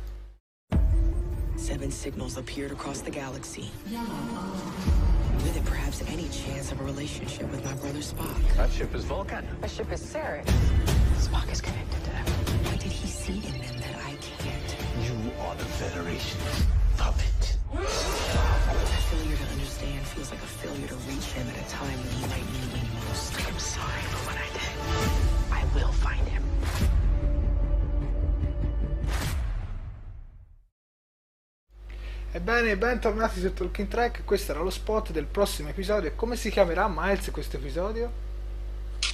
Seven 1.57 1.91
signals 1.91 2.37
appeared 2.37 2.73
across 2.73 3.01
the 3.01 3.11
galaxy. 3.11 3.71
With 5.37 5.57
it, 5.57 5.65
perhaps 5.65 6.03
any 6.09 6.29
chance 6.29 6.73
of 6.73 6.81
a 6.81 6.85
relationship 6.85 7.51
with 7.51 7.65
my 7.65 7.73
brother 7.75 8.01
Spock. 8.01 8.57
That 8.57 8.71
ship 8.71 8.95
is 8.95 9.05
Vulcan. 9.05 9.47
My 9.61 9.69
ship 9.69 9.91
is 9.93 10.01
Sarek. 10.01 10.45
Spock 11.17 11.51
is 11.51 11.61
connected 11.61 12.03
to 12.05 12.11
them. 12.11 12.27
What 12.65 12.81
did 12.81 12.93
he 12.93 13.07
see 13.07 13.37
in 13.37 13.61
them 13.61 13.77
that 13.79 13.97
I 14.05 14.17
can't? 14.21 14.77
You 15.07 15.15
are 15.43 15.55
the 15.55 15.65
Federation's 15.65 16.67
puppet. 16.97 17.57
A 17.73 17.83
failure 19.11 19.37
to 19.37 19.45
understand 19.53 20.07
feels 20.07 20.31
like 20.31 20.43
a 20.43 20.47
failure 20.47 20.89
to 20.89 20.97
reach 21.09 21.33
him 21.33 21.47
at 21.49 21.57
a 21.57 21.71
time 21.71 21.99
when 21.99 22.09
he 22.19 22.27
might 22.27 22.47
need 22.53 22.73
me 22.75 22.89
most. 23.09 23.35
I'm 23.47 23.59
sorry 23.59 24.03
for 24.11 24.21
what 24.27 24.37
I 24.37 24.49
did. 24.53 24.75
I 25.53 25.65
will 25.75 25.93
Ebbene, 32.37 32.76
bentornati 32.76 33.39
su 33.39 33.55
Talking 33.55 33.87
Track, 33.87 34.24
questo 34.24 34.51
era 34.51 34.61
lo 34.61 34.68
spot 34.68 35.12
del 35.12 35.24
prossimo 35.24 35.68
episodio. 35.68 36.11
Come 36.16 36.35
si 36.35 36.51
chiamerà 36.51 36.93
Miles 36.93 37.30
questo 37.30 37.59
episodio? 37.59 38.11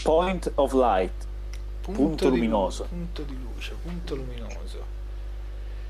Point 0.02 0.50
of 0.54 0.72
Light. 0.72 1.12
Punto, 1.82 2.00
punto 2.00 2.28
luminoso. 2.30 2.84
punto 2.84 3.22
di 3.24 3.38
luce, 3.38 3.74
punto 3.82 4.14
luminoso. 4.14 4.86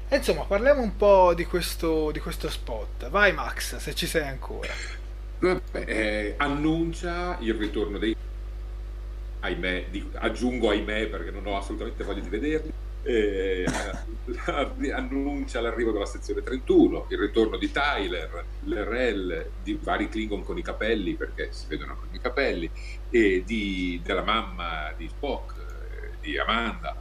E 0.08 0.16
insomma, 0.16 0.42
parliamo 0.42 0.82
un 0.82 0.96
po' 0.96 1.32
di 1.32 1.44
questo, 1.44 2.10
di 2.10 2.18
questo 2.18 2.50
spot. 2.50 3.08
Vai 3.10 3.32
Max, 3.32 3.76
se 3.76 3.94
ci 3.94 4.08
sei 4.08 4.26
ancora. 4.26 4.72
Vabbè, 5.38 5.84
eh, 5.86 6.34
annuncia 6.36 7.36
il 7.38 7.54
ritorno 7.54 7.98
dei... 7.98 8.16
Ahimè, 9.38 9.86
dico, 9.88 10.18
aggiungo 10.18 10.70
ahimè 10.70 11.06
perché 11.06 11.30
non 11.30 11.46
ho 11.46 11.56
assolutamente 11.56 12.02
voglia 12.02 12.22
di 12.22 12.28
vederli 12.28 12.72
eh, 13.02 13.64
annuncia 14.92 15.60
l'arrivo 15.60 15.92
della 15.92 16.06
sezione 16.06 16.42
31, 16.42 17.06
il 17.08 17.18
ritorno 17.18 17.56
di 17.56 17.70
Tyler, 17.70 18.44
l'RL 18.64 19.50
di 19.62 19.78
vari 19.82 20.08
Klingon 20.08 20.44
con 20.44 20.58
i 20.58 20.62
capelli, 20.62 21.14
perché 21.14 21.52
si 21.52 21.66
vedono 21.68 21.96
con 21.96 22.08
i 22.12 22.20
capelli, 22.20 22.70
e 23.10 23.42
di, 23.44 24.00
della 24.04 24.22
mamma 24.22 24.92
di 24.96 25.08
Spock, 25.08 25.54
eh, 25.56 26.10
di 26.20 26.38
Amanda, 26.38 26.96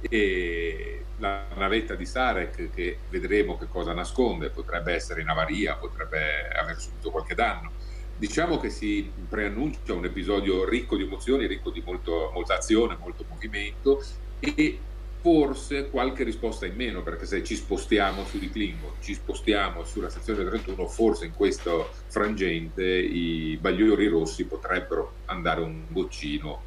e 0.00 1.04
la 1.18 1.46
navetta 1.56 1.94
di 1.94 2.04
Sarek 2.04 2.70
che 2.74 2.98
vedremo 3.08 3.56
che 3.56 3.68
cosa 3.68 3.92
nasconde, 3.92 4.50
potrebbe 4.50 4.92
essere 4.92 5.20
in 5.20 5.28
avaria, 5.28 5.76
potrebbe 5.76 6.48
aver 6.48 6.80
subito 6.80 7.10
qualche 7.10 7.34
danno. 7.34 7.70
Diciamo 8.16 8.58
che 8.58 8.70
si 8.70 9.10
preannuncia 9.28 9.94
un 9.94 10.04
episodio 10.04 10.68
ricco 10.68 10.96
di 10.96 11.04
emozioni, 11.04 11.46
ricco 11.46 11.70
di 11.70 11.82
molto, 11.84 12.30
molta 12.32 12.56
azione, 12.56 12.96
molto 13.00 13.24
movimento 13.28 14.02
e 14.38 14.78
forse 15.22 15.88
qualche 15.88 16.24
risposta 16.24 16.66
in 16.66 16.74
meno, 16.74 17.02
perché 17.02 17.26
se 17.26 17.44
ci 17.44 17.54
spostiamo 17.54 18.24
su 18.24 18.40
di 18.40 18.50
Klingon, 18.50 18.94
ci 19.00 19.14
spostiamo 19.14 19.84
sulla 19.84 20.10
sezione 20.10 20.44
31, 20.44 20.88
forse 20.88 21.26
in 21.26 21.32
questo 21.32 21.90
frangente 22.08 22.84
i 22.84 23.56
bagliori 23.60 24.08
rossi 24.08 24.44
potrebbero 24.44 25.14
andare 25.26 25.60
un 25.60 25.84
goccino, 25.88 26.60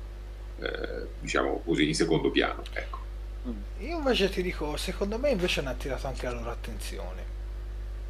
eh, 0.60 1.06
diciamo 1.20 1.64
così, 1.66 1.86
in 1.86 1.96
secondo 1.96 2.32
piano. 2.32 2.64
Ecco. 2.72 3.04
Io 3.80 3.98
invece 3.98 4.30
ti 4.30 4.42
dico, 4.42 4.78
secondo 4.78 5.20
me 5.20 5.32
invece 5.32 5.60
hanno 5.60 5.72
attirato 5.72 6.08
anche 6.08 6.26
la 6.26 6.32
loro 6.32 6.50
attenzione. 6.50 7.24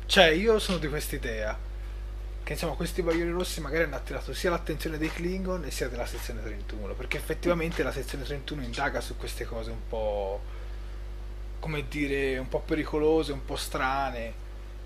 Cioè, 0.06 0.28
io 0.28 0.60
sono 0.60 0.78
di 0.78 0.88
questa 0.88 1.16
idea 1.16 1.58
che 2.46 2.54
insomma 2.54 2.76
questi 2.76 3.02
bagliori 3.02 3.32
rossi 3.32 3.60
magari 3.60 3.86
hanno 3.86 3.96
attirato 3.96 4.32
sia 4.32 4.52
l'attenzione 4.52 5.00
dei 5.00 5.10
Klingon 5.10 5.66
sia 5.72 5.90
della 5.90 6.06
sezione 6.06 6.44
31 6.44 6.94
perché 6.94 7.18
effettivamente 7.18 7.82
la 7.82 7.92
sezione 7.92 8.24
31 8.24 8.62
indaga 8.62 9.02
su 9.02 9.18
queste 9.18 9.46
cose 9.46 9.72
un 9.72 9.88
po' 9.90 10.40
come 11.60 11.88
dire 11.88 12.38
un 12.38 12.48
po' 12.48 12.60
pericolose 12.60 13.32
un 13.32 13.44
po' 13.44 13.56
strane. 13.56 14.44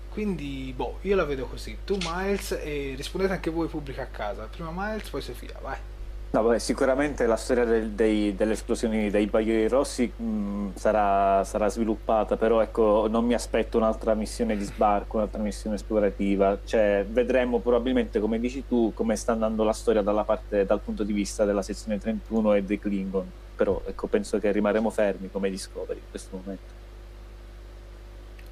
Quindi 0.08 0.72
boh 0.74 1.00
io 1.02 1.14
la 1.14 1.24
vedo 1.24 1.46
così. 1.46 1.76
Tu 1.84 1.98
Miles 2.00 2.52
e 2.52 2.94
rispondete 2.96 3.34
anche 3.34 3.50
voi 3.50 3.68
pubblica 3.68 4.02
a 4.02 4.06
casa. 4.06 4.44
Prima 4.44 4.70
Miles 4.72 5.10
poi 5.10 5.20
Sofia 5.20 5.58
vai 5.60 5.89
No, 6.32 6.44
beh, 6.44 6.60
sicuramente 6.60 7.26
la 7.26 7.34
storia 7.34 7.64
del, 7.64 7.90
dei, 7.90 8.36
delle 8.36 8.52
esplosioni 8.52 9.10
dei 9.10 9.26
bagliori 9.26 9.66
rossi 9.66 10.06
mh, 10.14 10.74
sarà, 10.76 11.42
sarà, 11.42 11.68
sviluppata, 11.68 12.36
però 12.36 12.60
ecco, 12.60 13.08
non 13.10 13.24
mi 13.24 13.34
aspetto 13.34 13.78
un'altra 13.78 14.14
missione 14.14 14.56
di 14.56 14.62
sbarco, 14.62 15.16
un'altra 15.16 15.42
missione 15.42 15.74
esplorativa. 15.74 16.56
Cioè, 16.64 17.04
vedremo 17.08 17.58
probabilmente, 17.58 18.20
come 18.20 18.38
dici 18.38 18.64
tu, 18.68 18.92
come 18.94 19.16
sta 19.16 19.32
andando 19.32 19.64
la 19.64 19.72
storia 19.72 20.04
parte, 20.22 20.64
dal 20.64 20.78
punto 20.78 21.02
di 21.02 21.12
vista 21.12 21.44
della 21.44 21.62
sezione 21.62 21.98
31 21.98 22.54
e 22.54 22.62
dei 22.62 22.78
Klingon. 22.78 23.28
Però 23.56 23.82
ecco, 23.84 24.06
penso 24.06 24.38
che 24.38 24.52
rimarremo 24.52 24.88
fermi 24.88 25.30
come 25.32 25.50
Discovery 25.50 25.98
in 25.98 26.10
questo 26.10 26.36
momento. 26.36 26.79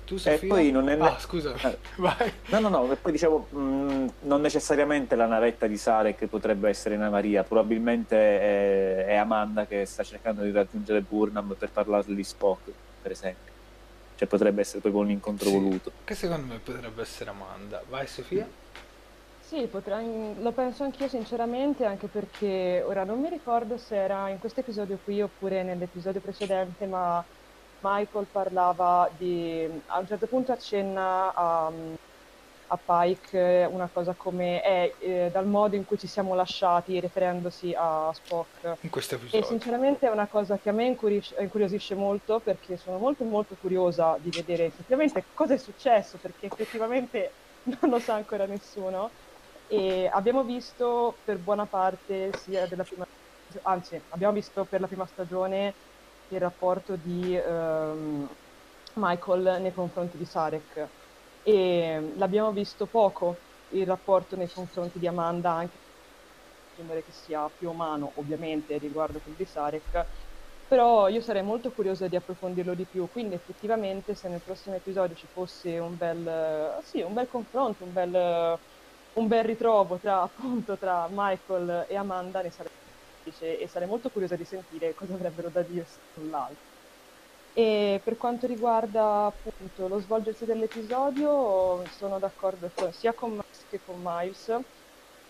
Tu 0.09 0.17
Sofia? 0.17 0.33
E 0.33 0.47
poi 0.47 0.71
non 0.71 0.89
è... 0.89 0.99
Ah, 0.99 1.19
scusa, 1.19 1.55
eh. 1.55 1.77
vai. 1.97 2.33
No, 2.47 2.61
no, 2.61 2.69
no, 2.71 2.91
e 2.91 2.97
poi 2.97 3.13
diciamo, 3.13 3.47
mh, 3.51 4.13
non 4.23 4.41
necessariamente 4.41 5.15
la 5.17 5.27
navetta 5.27 5.67
di 5.67 5.77
Sare 5.77 6.15
che 6.15 6.29
potrebbe 6.29 6.71
essere 6.71 6.97
una 6.97 7.11
Maria, 7.11 7.45
probabilmente 7.45 8.17
è, 8.17 9.05
è, 9.05 9.15
Amanda 9.17 9.67
che 9.67 9.85
sta 9.85 10.03
cercando 10.03 10.43
di 10.45 10.51
raggiungere 10.51 11.03
Burnham 11.03 11.55
per 11.59 11.69
parlarle 11.69 12.15
di 12.15 12.25
Spock, 12.25 12.71
per 13.03 13.11
esempio. 13.11 13.53
Cioè 14.17 14.27
potrebbe 14.27 14.63
essere 14.63 14.81
proprio 14.81 15.03
un 15.03 15.11
incontro 15.11 15.49
sì, 15.51 15.53
voluto. 15.53 15.93
Che 16.05 16.15
secondo 16.15 16.55
me 16.55 16.59
potrebbe 16.59 17.03
essere 17.03 17.29
Amanda. 17.29 17.83
Vai 17.91 18.07
Sofia? 18.07 18.49
Sì, 19.43 19.67
potrei, 19.71 20.35
lo 20.41 20.53
penso 20.53 20.85
anch'io 20.85 21.09
sinceramente, 21.09 21.85
anche 21.85 22.07
perché 22.07 22.83
ora 22.87 23.05
non 23.05 23.21
mi 23.21 23.29
ricordo 23.29 23.77
se 23.77 23.95
era 23.95 24.31
in 24.31 24.39
questo 24.39 24.61
episodio 24.61 24.99
qui 25.05 25.21
oppure 25.21 25.63
nell'episodio 25.63 26.23
precedente, 26.23 26.87
ma 26.87 27.23
Michael 27.81 28.27
parlava 28.31 29.11
di, 29.17 29.69
a 29.87 29.99
un 29.99 30.07
certo 30.07 30.27
punto 30.27 30.53
accenna 30.53 31.33
a, 31.35 31.71
a 32.67 32.79
Pike 32.85 33.69
una 33.71 33.89
cosa 33.93 34.15
come 34.17 34.61
è 34.61 34.93
eh, 34.99 35.31
dal 35.33 35.47
modo 35.47 35.77
in 35.77 35.87
cui 35.87 35.99
ci 35.99 36.07
siamo 36.07 36.35
lasciati, 36.35 37.01
riferendosi 37.01 37.75
a 37.77 38.11
Spock. 38.13 38.77
In 38.81 38.91
questo 38.91 39.15
episodio. 39.15 39.41
E 39.41 39.45
sinceramente 39.45 40.07
è 40.07 40.11
una 40.11 40.27
cosa 40.27 40.59
che 40.59 40.69
a 40.69 40.73
me 40.73 40.87
incuriosisce 40.87 41.95
molto 41.95 42.41
perché 42.41 42.77
sono 42.77 42.99
molto 42.99 43.25
molto 43.25 43.57
curiosa 43.61 44.17
di 44.21 44.31
vedere 44.31 44.67
effettivamente 44.67 45.25
cosa 45.35 45.55
è 45.55 45.59
successo, 45.59 46.19
perché 46.21 46.47
effettivamente 46.47 47.31
non 47.81 47.91
lo 47.91 47.99
sa 47.99 48.15
ancora 48.15 48.47
nessuno 48.47 49.11
e 49.69 50.09
abbiamo 50.11 50.43
visto 50.45 51.15
per 51.25 51.37
buona 51.37 51.67
parte 51.67 52.33
sia 52.39 52.67
della 52.67 52.85
prima 52.85 53.07
anzi 53.63 54.01
abbiamo 54.11 54.33
visto 54.33 54.65
per 54.65 54.81
la 54.81 54.87
prima 54.87 55.07
stagione 55.07 55.75
il 56.29 56.41
rapporto 56.41 56.97
di 56.97 57.35
um, 57.37 58.29
Michael 58.95 59.61
nei 59.63 59.73
confronti 59.73 60.17
di 60.17 60.25
Sarek. 60.25 60.93
E 61.43 62.13
l'abbiamo 62.17 62.53
visto 62.53 62.89
poco 62.89 63.45
il 63.69 63.87
rapporto 63.87 64.37
nei 64.37 64.51
confronti 64.51 64.99
di 64.99 65.07
Amanda 65.07 65.53
anche 65.53 65.79
che 67.05 67.13
sia 67.13 67.51
più 67.51 67.71
umano 67.71 68.13
ovviamente 68.17 68.79
riguardo 68.79 69.21
quel 69.21 69.35
di 69.35 69.45
Sarek. 69.47 70.07
Però 70.67 71.09
io 71.09 71.21
sarei 71.23 71.43
molto 71.43 71.73
curiosa 71.73 72.09
di 72.09 72.17
approfondirlo 72.17 72.75
di 72.75 72.87
più 72.87 73.09
quindi 73.09 73.35
effettivamente 73.35 74.15
se 74.15 74.29
nel 74.29 74.43
prossimo 74.43 74.77
episodio 74.77 75.17
ci 75.17 75.27
fosse 75.29 75.79
un 75.79 75.97
bel 75.97 76.79
sì, 76.83 77.01
un 77.01 77.15
bel 77.15 77.27
confronto 77.27 77.85
un 77.85 77.93
bel 77.93 78.61
un 79.13 79.27
bel 79.27 79.45
ritrovo 79.45 79.99
tra, 79.99 80.21
appunto, 80.23 80.77
tra 80.79 81.09
Michael 81.11 81.87
e 81.89 81.97
Amanda 81.97 82.43
ne 82.43 82.51
sarei 82.51 82.71
felice 83.29 83.59
e 83.59 83.69
sarei 83.69 83.89
molto 83.89 84.09
curiosa 84.09 84.37
di 84.37 84.45
sentire 84.45 84.95
cosa 84.95 85.15
avrebbero 85.15 85.49
da 85.49 85.63
dirsi 85.63 85.99
sull'altro. 86.15 86.77
E 87.53 88.01
per 88.05 88.17
quanto 88.17 88.47
riguarda 88.47 89.27
appunto 89.27 89.89
lo 89.89 90.01
svolgersi 90.01 90.45
dell'episodio, 90.45 91.83
sono 91.97 92.19
d'accordo 92.19 92.71
con, 92.75 92.93
sia 92.93 93.13
con 93.13 93.35
Max 93.35 93.65
che 93.69 93.81
con 93.85 93.97
Miles 94.03 94.61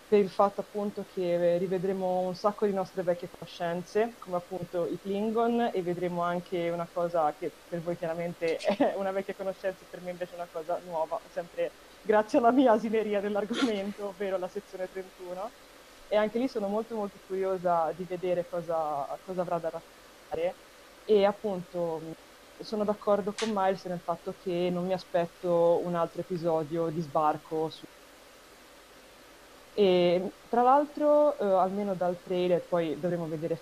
per 0.07 0.19
il 0.19 0.29
fatto 0.29 0.61
appunto 0.61 1.05
che 1.13 1.57
rivedremo 1.57 2.21
un 2.21 2.35
sacco 2.35 2.65
di 2.65 2.73
nostre 2.73 3.03
vecchie 3.03 3.29
conoscenze, 3.29 4.13
come 4.17 4.37
appunto 4.37 4.87
i 4.87 4.97
Klingon, 4.99 5.69
e 5.71 5.83
vedremo 5.83 6.23
anche 6.23 6.69
una 6.69 6.87
cosa 6.91 7.31
che 7.37 7.51
per 7.67 7.79
voi 7.81 7.95
chiaramente 7.95 8.57
è 8.57 8.93
una 8.95 9.11
vecchia 9.11 9.35
conoscenza, 9.35 9.85
per 9.87 10.01
me 10.01 10.09
invece 10.09 10.31
è 10.33 10.35
una 10.35 10.47
cosa 10.51 10.79
nuova, 10.85 11.19
sempre 11.31 11.69
grazie 12.01 12.39
alla 12.39 12.51
mia 12.51 12.71
asineria 12.71 13.21
dell'argomento, 13.21 14.07
ovvero 14.07 14.39
la 14.39 14.47
sezione 14.47 14.91
31. 14.91 15.68
E 16.09 16.15
anche 16.17 16.39
lì 16.39 16.47
sono 16.47 16.67
molto 16.67 16.95
molto 16.95 17.17
curiosa 17.27 17.93
di 17.95 18.03
vedere 18.03 18.45
cosa, 18.49 19.07
cosa 19.25 19.41
avrà 19.41 19.57
da 19.57 19.69
raccontare. 19.69 20.53
E 21.05 21.25
appunto 21.25 22.01
sono 22.59 22.83
d'accordo 22.83 23.33
con 23.37 23.51
Miles 23.53 23.85
nel 23.85 23.99
fatto 23.99 24.33
che 24.43 24.69
non 24.71 24.85
mi 24.85 24.93
aspetto 24.93 25.79
un 25.83 25.95
altro 25.95 26.21
episodio 26.21 26.87
di 26.87 26.99
sbarco 27.01 27.69
su 27.69 27.85
e 29.79 30.31
tra 30.49 30.61
l'altro, 30.61 31.37
eh, 31.39 31.45
almeno 31.45 31.93
dal 31.93 32.17
trailer, 32.21 32.59
poi 32.59 32.99
dovremo 32.99 33.27
vedere 33.27 33.57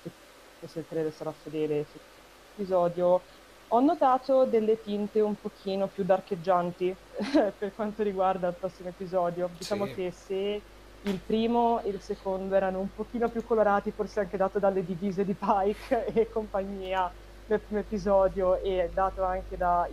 se 0.65 0.79
il 0.79 0.87
trailer 0.87 1.13
sarà 1.13 1.31
fedele 1.31 1.85
sull'episodio, 1.91 3.21
ho 3.67 3.79
notato 3.81 4.45
delle 4.45 4.81
tinte 4.81 5.19
un 5.19 5.39
pochino 5.39 5.85
più 5.85 6.03
darcheggianti 6.03 6.95
per 7.55 7.71
quanto 7.75 8.01
riguarda 8.01 8.47
il 8.47 8.55
prossimo 8.55 8.89
episodio. 8.89 9.47
Diciamo 9.55 9.85
sì. 9.85 9.93
che 9.93 10.11
se 10.11 10.61
il 11.09 11.19
primo 11.25 11.81
e 11.81 11.89
il 11.89 12.01
secondo 12.01 12.55
erano 12.55 12.79
un 12.79 12.93
pochino 12.93 13.29
più 13.29 13.43
colorati, 13.45 13.91
forse 13.91 14.19
anche 14.19 14.37
dato 14.37 14.59
dalle 14.59 14.83
divise 14.83 15.23
di 15.25 15.33
Pike 15.33 16.05
e 16.13 16.29
compagnia 16.29 17.11
nel 17.47 17.59
primo 17.61 17.81
episodio 17.81 18.61
e 18.61 18.89
dato 18.93 19.23
anche 19.23 19.57
dal 19.57 19.89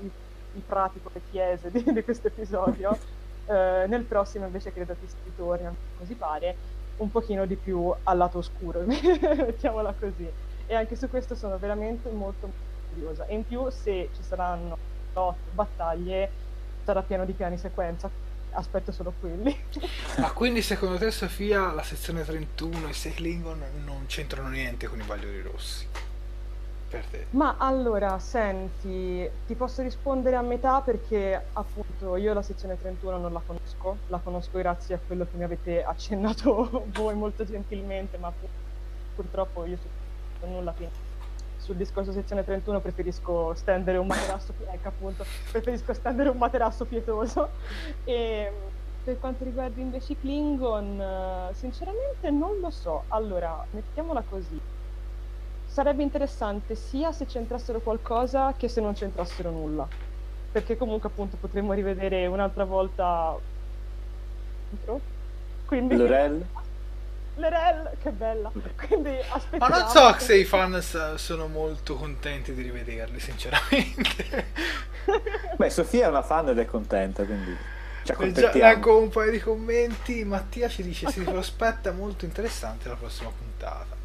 pratico 0.66 1.10
e 1.12 1.22
chiese 1.30 1.70
di, 1.70 1.82
di 1.82 2.02
questo 2.02 2.28
episodio, 2.28 2.98
eh, 3.46 3.86
nel 3.88 4.04
prossimo 4.04 4.46
invece 4.46 4.72
credo 4.72 4.94
che 4.98 5.08
si 5.08 5.16
ritorni, 5.24 5.68
così 5.96 6.14
pare, 6.14 6.56
un 6.96 7.10
pochino 7.10 7.46
di 7.46 7.56
più 7.56 7.92
al 8.02 8.16
lato 8.16 8.38
oscuro, 8.38 8.84
mettiamola 8.86 9.94
così. 9.98 10.30
E 10.66 10.74
anche 10.74 10.96
su 10.96 11.08
questo 11.08 11.34
sono 11.34 11.58
veramente 11.58 12.10
molto 12.10 12.50
curiosa. 12.88 13.26
E 13.26 13.34
in 13.34 13.44
più, 13.44 13.68
se 13.70 14.10
ci 14.12 14.22
saranno 14.22 14.76
lotte, 15.12 15.50
battaglie, 15.50 16.30
sarà 16.82 17.02
pieno 17.02 17.24
di 17.24 17.34
piani 17.34 17.58
sequenza. 17.58 18.10
Aspetto 18.56 18.92
solo 18.92 19.12
quelli. 19.18 19.56
Ma 20.18 20.32
quindi 20.32 20.62
secondo 20.62 20.96
te, 20.96 21.10
Sofia, 21.10 21.72
la 21.72 21.82
sezione 21.82 22.24
31 22.24 22.88
e 22.88 22.92
6 22.92 23.14
Klingon 23.14 23.62
non 23.84 24.04
c'entrano 24.06 24.48
niente 24.48 24.86
con 24.86 25.00
i 25.00 25.04
Bagliori 25.04 25.42
Rossi? 25.42 25.86
Per 26.88 27.04
te? 27.06 27.26
Ma 27.30 27.56
allora, 27.58 28.18
senti, 28.20 29.28
ti 29.46 29.54
posso 29.54 29.82
rispondere 29.82 30.36
a 30.36 30.42
metà 30.42 30.80
perché 30.80 31.46
appunto 31.52 32.16
io 32.16 32.32
la 32.32 32.42
sezione 32.42 32.78
31 32.78 33.18
non 33.18 33.32
la 33.32 33.42
conosco, 33.44 33.96
la 34.06 34.18
conosco 34.18 34.58
grazie 34.58 34.94
a 34.94 35.00
quello 35.04 35.24
che 35.24 35.36
mi 35.36 35.44
avete 35.44 35.82
accennato 35.82 36.84
voi 36.94 37.14
molto 37.14 37.44
gentilmente, 37.44 38.16
ma 38.18 38.32
purtroppo 39.14 39.64
io 39.64 39.76
su 39.76 40.46
nulla 40.46 40.72
penso 40.72 41.03
sul 41.64 41.76
discorso 41.76 42.12
sezione 42.12 42.44
31 42.44 42.78
preferisco 42.80 43.54
stendere 43.54 43.96
un 43.96 44.06
materasso, 44.06 44.52
ecco 44.70 44.88
appunto, 44.88 45.24
preferisco 45.50 45.94
stendere 45.94 46.28
un 46.28 46.36
materasso 46.36 46.84
pietoso. 46.84 47.48
E 48.04 48.52
per 49.02 49.18
quanto 49.18 49.44
riguarda 49.44 49.80
invece 49.80 50.12
i 50.12 50.20
Klingon, 50.20 51.02
sinceramente 51.52 52.30
non 52.30 52.60
lo 52.60 52.70
so. 52.70 53.04
Allora, 53.08 53.64
mettiamola 53.70 54.22
così. 54.28 54.60
Sarebbe 55.66 56.02
interessante 56.02 56.74
sia 56.74 57.12
se 57.12 57.24
c'entrassero 57.26 57.80
qualcosa 57.80 58.54
che 58.56 58.68
se 58.68 58.80
non 58.80 58.92
c'entrassero 58.92 59.50
nulla. 59.50 59.86
Perché 60.52 60.76
comunque 60.76 61.08
appunto 61.08 61.36
potremmo 61.38 61.72
rivedere 61.72 62.26
un'altra 62.26 62.64
volta... 62.64 63.36
Quindi... 65.66 65.96
Lorel? 65.96 66.46
Lerel, 67.36 67.90
che 68.00 68.10
bella. 68.10 68.50
Quindi 68.86 69.16
aspettiamo. 69.28 69.68
Ma 69.68 69.78
non 69.78 69.88
so 69.88 70.14
se 70.18 70.36
i 70.36 70.44
fan 70.44 70.80
sono 71.16 71.48
molto 71.48 71.96
contenti 71.96 72.52
di 72.54 72.62
rivederli, 72.62 73.18
sinceramente. 73.18 74.46
Beh, 75.56 75.70
Sofia 75.70 76.06
è 76.06 76.08
una 76.08 76.22
fan 76.22 76.48
ed 76.48 76.58
è 76.58 76.64
contenta, 76.64 77.24
quindi 77.24 77.56
ci 78.04 78.12
accontentiamo. 78.12 78.72
Leggo 78.72 78.98
un 78.98 79.08
paio 79.08 79.30
di 79.30 79.40
commenti. 79.40 80.24
Mattia 80.24 80.68
ci 80.68 80.82
dice 80.82 81.10
si 81.10 81.20
prospetta 81.20 81.90
molto 81.92 82.24
interessante 82.24 82.88
la 82.88 82.94
prossima 82.94 83.30
puntata. 83.36 84.02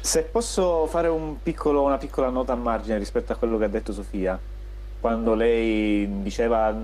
Se 0.00 0.22
posso 0.22 0.86
fare 0.86 1.08
un 1.08 1.42
piccolo, 1.42 1.82
una 1.82 1.98
piccola 1.98 2.28
nota 2.28 2.52
a 2.52 2.56
margine 2.56 2.98
rispetto 2.98 3.32
a 3.32 3.36
quello 3.36 3.58
che 3.58 3.64
ha 3.64 3.68
detto 3.68 3.92
Sofia, 3.92 4.38
quando 5.00 5.34
lei 5.34 6.22
diceva 6.22 6.74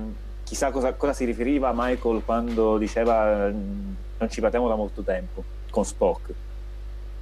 chissà 0.45 0.71
cosa, 0.71 0.93
cosa 0.93 1.13
si 1.13 1.25
riferiva 1.25 1.71
a 1.71 1.73
Michael 1.75 2.23
quando 2.25 2.77
diceva 2.77 3.49
non 3.49 4.31
ci 4.31 4.41
parliamo 4.41 4.69
da 4.69 4.75
molto 4.75 5.03
tempo 5.03 5.54
con 5.75 5.85
Spock. 5.85 6.33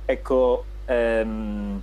Ecco, 0.05 0.65
ehm, 0.85 1.81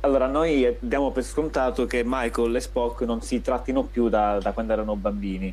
allora 0.00 0.26
noi 0.26 0.74
diamo 0.80 1.10
per 1.10 1.22
scontato 1.22 1.84
che 1.84 2.00
Michael 2.02 2.56
e 2.56 2.60
Spock 2.60 3.02
non 3.02 3.20
si 3.20 3.42
trattino 3.42 3.82
più 3.82 4.08
da, 4.08 4.38
da 4.38 4.52
quando 4.52 4.72
erano 4.72 4.96
bambini. 4.96 5.52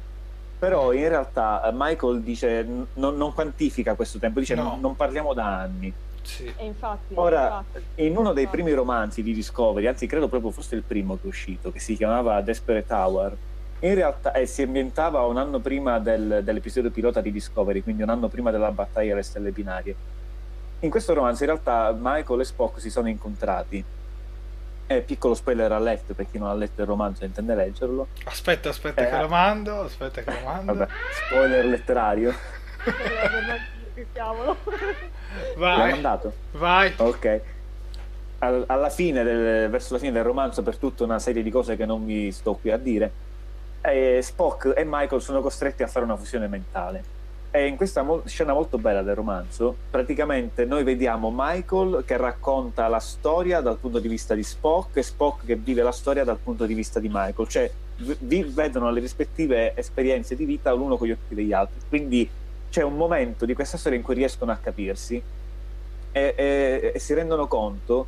Però 0.60 0.93
in 0.93 1.10
realtà 1.10 1.70
Michael 1.74 2.22
dice 2.22 2.66
non, 2.93 3.18
non 3.18 3.34
quantifica 3.34 3.95
questo 3.95 4.18
tempo, 4.18 4.39
dice 4.39 4.55
no. 4.55 4.64
non, 4.64 4.80
non 4.80 4.95
parliamo 4.95 5.34
da 5.34 5.60
anni. 5.60 5.93
Sì. 6.22 6.51
Infatti, 6.60 7.14
Ora, 7.16 7.64
infatti, 7.66 8.05
in 8.05 8.16
uno 8.16 8.32
dei 8.32 8.47
primi 8.47 8.72
romanzi 8.72 9.22
di 9.22 9.34
Discovery, 9.34 9.88
anzi 9.88 10.08
credo 10.08 10.30
proprio 10.30 10.51
fosse 10.51 10.76
il 10.76 10.84
primo 10.84 11.16
che 11.16 11.24
è 11.24 11.28
uscito, 11.28 11.70
che 11.70 11.80
si 11.80 11.97
chiamava 11.97 12.39
Desperate 12.39 12.93
Hour, 12.93 13.38
in 13.80 13.94
realtà 13.94 14.34
eh, 14.34 14.46
si 14.46 14.64
ambientava 14.64 15.22
un 15.22 15.38
anno 15.38 15.60
prima 15.60 16.00
del, 16.00 16.42
dell'episodio 16.44 16.90
pilota 16.90 17.22
di 17.22 17.32
Discovery, 17.32 17.82
quindi 17.82 18.02
un 18.02 18.10
anno 18.10 18.28
prima 18.28 18.50
della 18.50 18.72
battaglia 18.72 19.14
alle 19.14 19.24
stelle 19.24 19.52
binarie. 19.52 19.96
In 20.80 20.90
questo 20.90 21.14
romanzo 21.14 21.44
in 21.44 21.50
realtà 21.50 21.96
Michael 21.98 22.40
e 22.40 22.46
Spock 22.46 22.80
si 22.80 22.90
sono 22.90 23.08
incontrati. 23.08 23.84
Eh, 24.90 25.02
piccolo 25.02 25.34
spoiler 25.34 25.72
a 25.72 25.80
letto 25.80 26.14
per 26.14 26.28
chi 26.32 26.38
non 26.38 26.50
ha 26.50 26.54
letto 26.54 26.82
il 26.82 26.88
romanzo 26.88 27.24
e 27.24 27.28
intende 27.28 27.56
leggerlo. 27.56 28.08
Aspetta, 28.24 28.70
aspetta 28.70 29.06
eh, 29.06 29.10
che 29.10 29.22
lo 29.22 29.28
mando, 29.28 29.82
aspetta 29.82 30.22
che 30.22 30.32
lo 30.32 30.46
mando. 30.46 30.74
Vabbè, 30.74 30.92
spoiler 31.28 31.66
letterario. 31.66 32.34
che 33.94 34.08
cavolo. 34.14 34.58
Vai. 35.58 35.78
L'hai 35.78 35.92
mandato? 35.92 36.34
Vai. 36.52 36.94
Ok. 36.98 37.42
alla 38.40 38.90
fine 38.90 39.24
del, 39.24 39.70
verso 39.70 39.94
la 39.94 40.00
fine 40.00 40.12
del 40.12 40.24
romanzo, 40.24 40.64
per 40.64 40.78
tutta 40.78 41.04
una 41.04 41.20
serie 41.20 41.44
di 41.44 41.52
cose 41.52 41.76
che 41.76 41.86
non 41.86 42.06
vi 42.06 42.32
sto 42.32 42.54
qui 42.54 42.72
a 42.72 42.78
dire, 42.78 43.12
e 43.82 44.20
Spock 44.22 44.74
e 44.76 44.84
Michael 44.86 45.22
sono 45.22 45.42
costretti 45.42 45.84
a 45.84 45.88
fare 45.88 46.06
una 46.06 46.16
fusione 46.16 46.48
mentale. 46.48 47.16
E 47.50 47.66
in 47.66 47.78
questa 47.78 48.04
mo- 48.04 48.24
scena 48.26 48.54
molto 48.54 48.78
bella 48.78 49.02
del 49.02 49.16
romanzo, 49.16 49.76
praticamente 49.90 50.66
noi 50.66 50.84
vediamo 50.84 51.32
Michael 51.34 52.04
che 52.06 52.18
racconta 52.18 52.88
la 52.88 53.00
storia 53.00 53.62
dal 53.62 53.78
punto 53.78 54.00
di 54.00 54.08
vista 54.08 54.36
di 54.36 54.44
Spock 54.44 54.98
e 54.98 55.04
Spock 55.04 55.46
che 55.46 55.56
vive 55.56 55.82
la 55.82 55.92
storia 55.92 56.24
dal 56.24 56.38
punto 56.38 56.66
di 56.66 56.74
vista 56.74 57.00
di 57.00 57.08
Michael, 57.12 57.48
cioè 57.48 57.72
v- 57.98 58.46
vedono 58.54 58.92
le 58.92 59.00
rispettive 59.00 59.76
esperienze 59.76 60.36
di 60.36 60.46
vita 60.46 60.72
l'uno 60.74 60.98
con 60.98 61.08
gli 61.08 61.12
occhi 61.12 61.34
degli 61.34 61.54
altri. 61.54 61.80
Quindi 61.88 62.30
c'è 62.70 62.84
un 62.84 62.96
momento 62.96 63.46
di 63.46 63.54
questa 63.54 63.78
storia 63.78 63.98
in 63.98 64.04
cui 64.04 64.16
riescono 64.16 64.52
a 64.52 64.58
capirsi 64.58 65.22
e, 66.12 66.34
e, 66.36 66.92
e 66.94 67.00
si 67.00 67.14
rendono 67.14 67.48
conto 67.48 68.08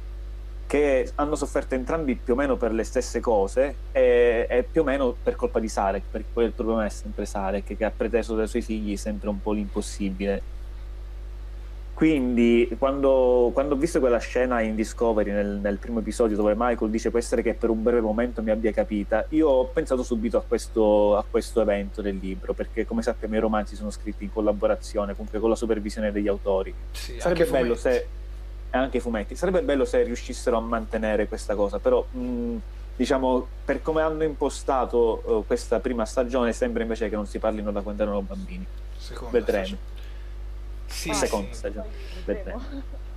che 0.70 1.10
hanno 1.16 1.34
sofferto 1.34 1.74
entrambi 1.74 2.14
più 2.14 2.34
o 2.34 2.36
meno 2.36 2.56
per 2.56 2.72
le 2.72 2.84
stesse 2.84 3.20
cose 3.20 3.74
e, 3.92 4.46
e 4.48 4.62
più 4.62 4.82
o 4.82 4.84
meno 4.84 5.16
per 5.24 5.36
colpa 5.36 5.60
di 5.60 5.68
Sarek, 5.68 6.04
perché 6.12 6.28
poi 6.32 6.46
il 6.46 6.52
problema 6.52 6.86
è 6.86 6.90
sempre 6.90 7.26
Sarek 7.26 7.76
che 7.76 7.84
ha 7.84 7.90
preteso 7.90 8.36
dai 8.36 8.48
suoi 8.48 8.62
figli 8.62 8.96
sempre 8.96 9.30
un 9.30 9.42
po' 9.42 9.52
l'impossibile. 9.52 10.58
Quindi 11.96 12.70
quando, 12.78 13.50
quando 13.52 13.74
ho 13.74 13.78
visto 13.80 14.00
quella 14.00 14.20
scena 14.20 14.62
in 14.62 14.76
Discovery 14.76 15.32
nel, 15.32 15.58
nel, 15.60 15.78
primo 15.78 16.02
episodio 16.02 16.38
dove 16.38 16.54
Michael 16.56 16.92
dice 16.92 17.10
può 17.10 17.18
essere 17.18 17.42
che 17.42 17.56
per 17.56 17.72
un 17.72 17.82
breve 17.82 18.02
momento 18.02 18.44
mi 18.44 18.52
abbia 18.52 18.72
capita, 18.72 19.26
io 19.30 19.50
ho 19.50 19.66
pensato 19.66 20.04
subito 20.04 20.38
a 20.38 20.44
questo, 20.48 21.18
a 21.18 21.26
questo 21.28 21.62
evento 21.62 22.04
del 22.04 22.20
libro, 22.22 22.54
perché 22.54 22.86
come 22.86 23.02
sappiamo 23.02 23.36
i 23.36 23.40
romanzi 23.40 23.76
sono 23.76 23.90
scritti 23.90 24.24
in 24.24 24.32
collaborazione, 24.32 25.14
comunque 25.14 25.40
con 25.40 25.50
la 25.50 25.56
supervisione 25.56 26.12
degli 26.12 26.28
autori. 26.28 26.72
Sì, 26.92 27.20
Sarebbe 27.20 27.46
bello 27.46 27.74
se 27.74 28.18
e 28.72 28.78
anche 28.78 28.98
i 28.98 29.00
fumetti. 29.00 29.36
Sarebbe 29.36 29.62
bello 29.62 29.86
se 29.86 30.04
riuscissero 30.04 30.58
a 30.58 30.62
mantenere 30.62 31.28
questa 31.28 31.56
cosa, 31.56 31.80
però 31.80 32.06
mh, 32.10 32.56
diciamo 32.96 33.48
per 33.66 33.82
come 33.82 34.02
hanno 34.02 34.24
impostato 34.24 35.22
uh, 35.26 35.46
questa 35.46 35.80
prima 35.80 36.06
stagione 36.06 36.54
sembra 36.54 36.84
invece 36.84 37.10
che 37.10 37.16
non 37.16 37.26
si 37.26 37.40
parlino 37.40 37.72
da 37.72 37.82
quando 37.82 38.04
erano 38.04 38.22
bambini. 38.22 38.66
Seconda 38.98 39.38
Vedremo. 39.38 39.66
Stagione. 39.66 39.98
Sì, 40.86 41.14
seconda 41.14 41.48
sì. 41.52 41.58
stagione. 41.58 41.88
Vedremo. 42.26 42.62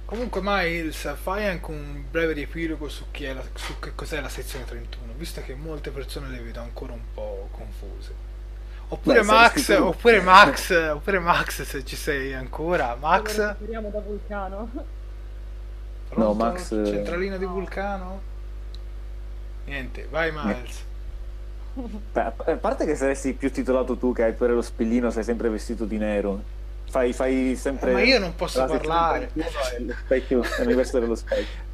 Comunque 0.05 0.41
Miles, 0.43 1.15
fai 1.17 1.47
anche 1.47 1.71
un 1.71 2.05
breve 2.11 2.35
riepilogo 2.35 2.89
su, 2.89 3.05
chi 3.11 3.25
è 3.25 3.33
la, 3.33 3.43
su 3.55 3.79
che 3.79 3.95
cos'è 3.95 4.21
la 4.21 4.29
sezione 4.29 4.67
31, 4.67 5.15
visto 5.17 5.41
che 5.41 5.55
molte 5.55 5.91
persone 5.91 6.29
le 6.29 6.41
vedo 6.41 6.61
ancora 6.61 6.93
un 6.93 7.01
po' 7.15 7.49
confuse. 7.51 8.13
Oppure 8.89 9.21
Beh, 9.21 9.25
Max, 9.25 9.69
oppure 9.71 10.21
Max, 10.21 10.71
oppure 10.93 11.19
Max 11.19 11.63
se 11.63 11.83
ci 11.83 11.97
sei 11.97 12.35
ancora. 12.35 12.95
Max? 13.01 13.39
Lo 13.39 13.47
recuperiamo 13.47 13.89
da 13.89 14.01
Vulcano. 14.01 14.71
Pronto? 16.15 16.35
Max, 16.45 16.73
eh. 16.73 16.85
Centralina 16.87 17.37
di 17.37 17.45
Vulcano? 17.45 18.21
Niente, 19.65 20.07
vai 20.11 20.31
Miles. 20.33 20.85
Beh, 22.13 22.21
a 22.21 22.57
parte 22.61 22.85
che 22.85 22.95
saresti 22.97 23.33
più 23.33 23.51
titolato 23.51 23.97
tu 23.97 24.13
che 24.13 24.25
hai 24.25 24.33
pure 24.35 24.53
lo 24.53 24.61
spillino, 24.63 25.11
sei 25.11 25.25
sempre 25.25 25.49
vestito 25.49 25.85
di 25.87 25.97
nero. 25.97 26.43
Fai, 26.91 27.13
fai 27.15 27.57
sempre. 27.57 27.91
Eh, 27.91 27.95
ma 27.95 28.03
io 28.03 28.19
non 28.19 28.35
posso 28.35 28.63
parlare. 28.67 29.31
31 29.33 29.45
è 29.71 29.81
lo 29.81 29.95
specchio, 30.05 30.43
è 30.43 30.63
l'universo 30.63 30.99
dello 31.01 31.15
specchio. 31.15 31.71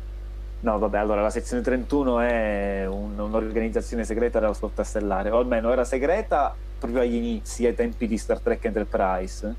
No, 0.60 0.78
vabbè, 0.78 0.98
allora 0.98 1.22
la 1.22 1.30
sezione 1.30 1.62
31 1.62 2.20
è 2.20 2.84
un- 2.86 3.18
un'organizzazione 3.18 4.04
segreta 4.04 4.38
della 4.38 4.54
flotta 4.54 4.84
stellare, 4.84 5.30
o 5.30 5.38
almeno 5.38 5.72
era 5.72 5.84
segreta 5.84 6.54
proprio 6.78 7.00
agli 7.00 7.14
inizi, 7.14 7.66
ai 7.66 7.74
tempi 7.74 8.06
di 8.06 8.16
Star 8.18 8.38
Trek 8.38 8.64
Enterprise. 8.64 9.54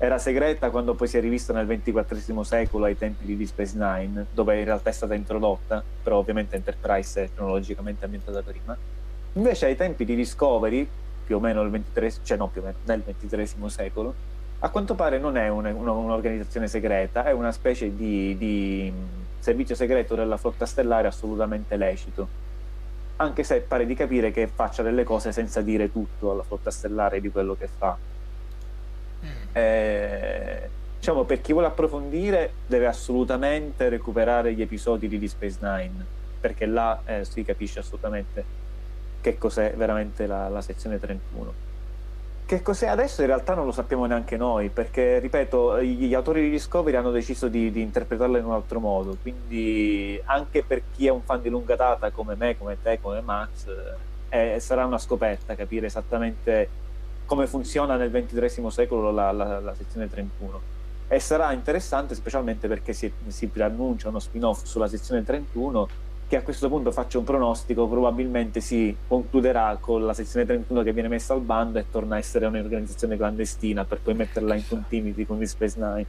Era 0.00 0.18
segreta 0.18 0.70
quando 0.70 0.94
poi 0.94 1.08
si 1.08 1.18
è 1.18 1.20
rivista 1.20 1.52
nel 1.52 1.66
XXIV 1.66 2.40
secolo, 2.42 2.84
ai 2.84 2.96
tempi 2.96 3.24
di 3.24 3.36
Deep 3.36 3.48
Space 3.48 3.76
Nine, 3.76 4.26
dove 4.32 4.56
in 4.56 4.64
realtà 4.64 4.90
è 4.90 4.92
stata 4.92 5.14
introdotta, 5.14 5.82
però 6.02 6.18
ovviamente 6.18 6.54
Enterprise 6.54 7.24
è 7.24 7.28
cronologicamente 7.34 8.04
ambientata 8.04 8.40
prima. 8.42 8.76
Invece 9.32 9.66
ai 9.66 9.74
tempi 9.74 10.04
di 10.04 10.14
Discovery, 10.14 10.88
più 11.26 11.36
o 11.36 11.40
meno 11.40 11.68
XXIII, 11.68 12.20
cioè 12.22 12.36
no 12.36 12.46
più 12.46 12.60
o 12.60 12.64
meno, 12.64 12.76
nel 12.84 13.02
XXIII 13.02 13.68
secolo, 13.68 14.14
a 14.60 14.70
quanto 14.70 14.94
pare 14.94 15.18
non 15.18 15.36
è 15.36 15.48
un- 15.48 15.64
un- 15.66 15.88
un'organizzazione 15.88 16.68
segreta, 16.68 17.24
è 17.24 17.32
una 17.32 17.50
specie 17.50 17.94
di, 17.94 18.36
di, 18.38 18.92
servizio 19.40 19.74
segreto 19.74 20.14
della 20.14 20.36
flotta 20.36 20.64
stellare 20.64 21.08
assolutamente 21.08 21.76
lecito. 21.76 22.46
Anche 23.16 23.42
se 23.42 23.60
pare 23.60 23.84
di 23.84 23.94
capire 23.94 24.30
che 24.30 24.46
faccia 24.46 24.82
delle 24.82 25.02
cose 25.02 25.32
senza 25.32 25.60
dire 25.60 25.90
tutto 25.90 26.30
alla 26.30 26.44
flotta 26.44 26.70
stellare 26.70 27.20
di 27.20 27.30
quello 27.30 27.56
che 27.56 27.68
fa. 27.68 27.96
Eh, 29.52 30.68
diciamo, 30.98 31.24
per 31.24 31.40
chi 31.40 31.52
vuole 31.52 31.68
approfondire 31.68 32.52
deve 32.66 32.86
assolutamente 32.86 33.88
recuperare 33.88 34.52
gli 34.52 34.62
episodi 34.62 35.08
di 35.08 35.18
Deep 35.18 35.30
Space 35.30 35.58
Nine, 35.60 36.04
perché 36.40 36.66
là 36.66 37.00
eh, 37.04 37.24
si 37.24 37.42
capisce 37.44 37.78
assolutamente 37.78 38.44
che 39.20 39.38
cos'è 39.38 39.74
veramente 39.76 40.26
la, 40.26 40.48
la 40.48 40.60
sezione 40.60 40.98
31. 40.98 41.66
Che 42.46 42.62
cos'è 42.62 42.86
adesso 42.86 43.20
in 43.20 43.26
realtà 43.26 43.54
non 43.54 43.66
lo 43.66 43.72
sappiamo 43.72 44.06
neanche 44.06 44.38
noi, 44.38 44.70
perché 44.70 45.18
ripeto, 45.18 45.82
gli 45.82 46.14
autori 46.14 46.42
di 46.42 46.50
Discovery 46.50 46.96
hanno 46.96 47.10
deciso 47.10 47.48
di, 47.48 47.70
di 47.70 47.82
interpretarla 47.82 48.38
in 48.38 48.46
un 48.46 48.52
altro 48.52 48.80
modo, 48.80 49.16
quindi 49.20 50.18
anche 50.24 50.62
per 50.62 50.82
chi 50.94 51.06
è 51.06 51.10
un 51.10 51.20
fan 51.20 51.42
di 51.42 51.50
lunga 51.50 51.76
data 51.76 52.10
come 52.10 52.36
me, 52.36 52.56
come 52.56 52.78
te, 52.80 52.98
come 53.02 53.20
Max, 53.20 53.66
eh, 54.30 54.60
sarà 54.60 54.86
una 54.86 54.96
scoperta 54.96 55.54
capire 55.54 55.86
esattamente 55.86 56.86
come 57.28 57.46
funziona 57.46 57.96
nel 57.96 58.10
XXIII 58.10 58.70
secolo 58.70 59.10
la, 59.10 59.30
la- 59.32 59.60
la 59.60 59.74
sezione 59.74 60.08
31. 60.08 60.60
E 61.08 61.20
sarà 61.20 61.52
interessante 61.52 62.14
specialmente 62.14 62.68
perché 62.68 62.94
si, 62.94 63.12
si 63.26 63.46
preannuncia 63.48 64.08
uno 64.08 64.18
spin-off 64.18 64.64
sulla 64.64 64.88
sezione 64.88 65.22
31 65.22 65.88
che 66.26 66.36
a 66.36 66.42
questo 66.42 66.68
punto 66.68 66.90
faccio 66.90 67.18
un 67.18 67.24
pronostico, 67.24 67.86
probabilmente 67.86 68.60
si 68.60 68.94
concluderà 69.06 69.76
con 69.80 70.04
la 70.06 70.14
sezione 70.14 70.46
31 70.46 70.82
che 70.82 70.92
viene 70.92 71.08
messa 71.08 71.34
al 71.34 71.40
bando 71.40 71.78
e 71.78 71.84
torna 71.90 72.16
a 72.16 72.18
essere 72.18 72.46
un'organizzazione 72.46 73.16
clandestina 73.16 73.84
per 73.84 74.00
poi 74.00 74.14
metterla 74.14 74.54
in 74.54 74.66
continuity 74.66 75.26
con 75.26 75.36
Deep 75.38 75.48
Space 75.48 75.78
Nine. 75.78 76.06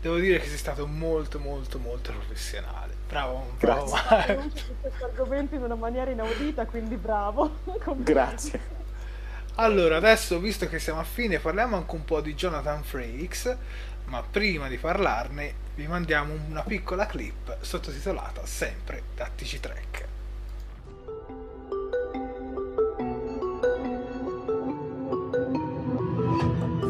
Devo 0.00 0.18
dire 0.18 0.38
che 0.38 0.46
sei 0.46 0.58
stato 0.58 0.86
molto 0.86 1.40
molto 1.40 1.78
molto 1.80 2.12
professionale. 2.12 2.85
Bravo, 3.08 3.52
bravo. 3.58 3.90
Grazie. 3.90 4.34
Pronuncia 4.34 4.64
questo 4.80 5.04
argomento 5.04 5.54
in 5.54 5.62
una 5.62 5.74
maniera 5.74 6.10
inaudita, 6.10 6.66
quindi 6.66 6.96
bravo. 6.96 7.58
Grazie. 7.98 8.74
Allora, 9.56 9.96
adesso 9.96 10.38
visto 10.38 10.68
che 10.68 10.78
siamo 10.78 11.00
a 11.00 11.04
fine, 11.04 11.38
parliamo 11.38 11.76
anche 11.76 11.94
un 11.94 12.04
po' 12.04 12.20
di 12.20 12.34
Jonathan 12.34 12.82
Frakes, 12.82 13.56
ma 14.06 14.22
prima 14.22 14.68
di 14.68 14.76
parlarne 14.76 15.54
vi 15.76 15.86
mandiamo 15.86 16.34
una 16.48 16.62
piccola 16.62 17.06
clip 17.06 17.56
sottotitolata 17.60 18.44
sempre 18.44 19.02
da 19.14 19.30
TC 19.34 19.60
Trek. 19.60 20.08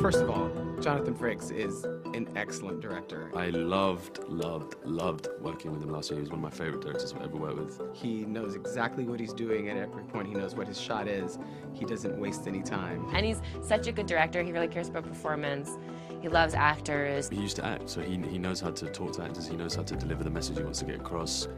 First 0.00 0.22
of 0.22 0.28
all, 0.28 0.78
Jonathan 0.80 1.14
Frakes 1.14 1.50
is 1.50 1.86
an 2.16 2.28
excellent 2.34 2.80
director. 2.80 3.30
I 3.36 3.50
loved, 3.50 4.20
loved, 4.28 4.76
loved 4.84 5.28
working 5.40 5.70
with 5.70 5.82
him 5.82 5.90
last 5.90 6.10
year. 6.10 6.18
He 6.18 6.22
was 6.22 6.30
one 6.30 6.38
of 6.38 6.42
my 6.42 6.50
favorite 6.50 6.80
directors 6.80 7.12
I've 7.12 7.22
ever 7.22 7.36
worked 7.36 7.58
with. 7.58 7.80
He 7.92 8.24
knows 8.24 8.54
exactly 8.54 9.04
what 9.04 9.20
he's 9.20 9.34
doing 9.34 9.68
at 9.68 9.76
every 9.76 10.02
point. 10.04 10.26
He 10.26 10.34
knows 10.34 10.54
what 10.54 10.66
his 10.66 10.80
shot 10.80 11.06
is. 11.08 11.38
He 11.74 11.84
doesn't 11.84 12.18
waste 12.18 12.46
any 12.46 12.62
time. 12.62 13.06
And 13.14 13.24
he's 13.24 13.42
such 13.62 13.86
a 13.86 13.92
good 13.92 14.06
director. 14.06 14.42
He 14.42 14.50
really 14.50 14.68
cares 14.68 14.88
about 14.88 15.04
performance. 15.04 15.76
He 16.22 16.28
loves 16.28 16.54
actors. 16.54 17.28
He 17.28 17.36
used 17.36 17.56
to 17.56 17.64
act, 17.64 17.90
so 17.90 18.00
he, 18.00 18.16
he 18.16 18.38
knows 18.38 18.60
how 18.60 18.70
to 18.70 18.86
talk 18.86 19.12
to 19.14 19.22
actors. 19.22 19.46
He 19.46 19.56
knows 19.56 19.74
how 19.74 19.82
to 19.82 19.94
deliver 19.94 20.24
the 20.24 20.30
message 20.30 20.56
he 20.56 20.64
wants 20.64 20.78
to 20.80 20.86
get 20.86 20.96
across. 20.96 21.48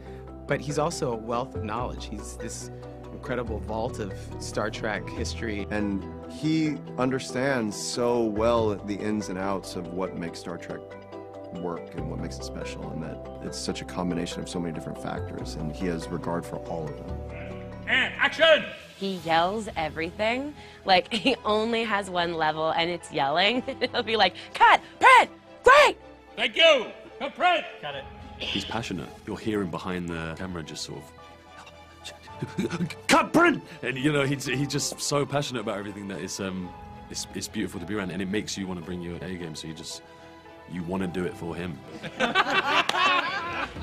But 0.45 0.59
he's 0.59 0.77
also 0.77 1.13
a 1.13 1.15
wealth 1.15 1.55
of 1.55 1.63
knowledge. 1.63 2.05
He's 2.05 2.35
this 2.37 2.69
incredible 3.13 3.59
vault 3.59 3.99
of 3.99 4.13
Star 4.39 4.69
Trek 4.69 5.07
history. 5.09 5.65
And 5.71 6.03
he 6.29 6.77
understands 6.97 7.75
so 7.75 8.23
well 8.23 8.75
the 8.75 8.95
ins 8.95 9.29
and 9.29 9.37
outs 9.37 9.75
of 9.75 9.87
what 9.93 10.17
makes 10.17 10.39
Star 10.39 10.57
Trek 10.57 10.79
work 11.55 11.95
and 11.95 12.09
what 12.09 12.19
makes 12.19 12.37
it 12.37 12.43
special, 12.43 12.89
and 12.91 13.03
that 13.03 13.17
it's 13.43 13.57
such 13.57 13.81
a 13.81 13.85
combination 13.85 14.41
of 14.41 14.49
so 14.49 14.59
many 14.59 14.73
different 14.73 15.01
factors, 15.01 15.55
and 15.55 15.75
he 15.75 15.87
has 15.87 16.07
regard 16.07 16.45
for 16.45 16.57
all 16.67 16.87
of 16.87 16.95
them. 16.97 17.17
And 17.87 18.13
action! 18.17 18.63
He 18.97 19.15
yells 19.25 19.69
everything. 19.75 20.53
Like 20.85 21.11
he 21.13 21.35
only 21.45 21.83
has 21.83 22.09
one 22.09 22.33
level 22.33 22.71
and 22.71 22.89
it's 22.89 23.11
yelling. 23.11 23.63
He'll 23.91 24.03
be 24.03 24.15
like, 24.17 24.35
cut, 24.53 24.81
print, 24.99 25.29
great. 25.63 25.97
Thank 26.35 26.55
you! 26.55 26.87
No 27.19 27.29
print! 27.29 27.65
Got 27.81 27.95
it. 27.95 28.03
He's 28.37 28.63
passionate. 28.63 29.09
You'll 29.27 29.35
hear 29.35 29.61
him 29.61 29.71
behind 29.71 30.07
the 30.07 30.35
camera 30.37 30.63
just 30.63 30.83
sort 30.83 30.99
of. 30.99 31.18
Cut 33.07 33.33
print! 33.33 33.63
And 33.81 33.97
you 33.97 34.11
know, 34.11 34.23
he's, 34.23 34.45
he's 34.45 34.67
just 34.67 34.99
so 34.99 35.25
passionate 35.25 35.61
about 35.61 35.77
everything 35.77 36.07
that 36.09 36.19
it's, 36.19 36.39
um, 36.39 36.69
it's, 37.09 37.27
it's 37.33 37.47
beautiful 37.47 37.79
to 37.79 37.85
be 37.85 37.95
around 37.95 38.11
and 38.11 38.21
it 38.21 38.29
makes 38.29 38.57
you 38.57 38.67
want 38.67 38.79
to 38.79 38.85
bring 38.85 39.01
your 39.01 39.15
A 39.17 39.35
game, 39.35 39.55
so 39.55 39.67
you 39.67 39.73
just. 39.73 40.01
You 40.71 40.83
want 40.83 41.01
to 41.01 41.07
do 41.07 41.25
it 41.25 41.35
for 41.35 41.55
him. 41.55 41.79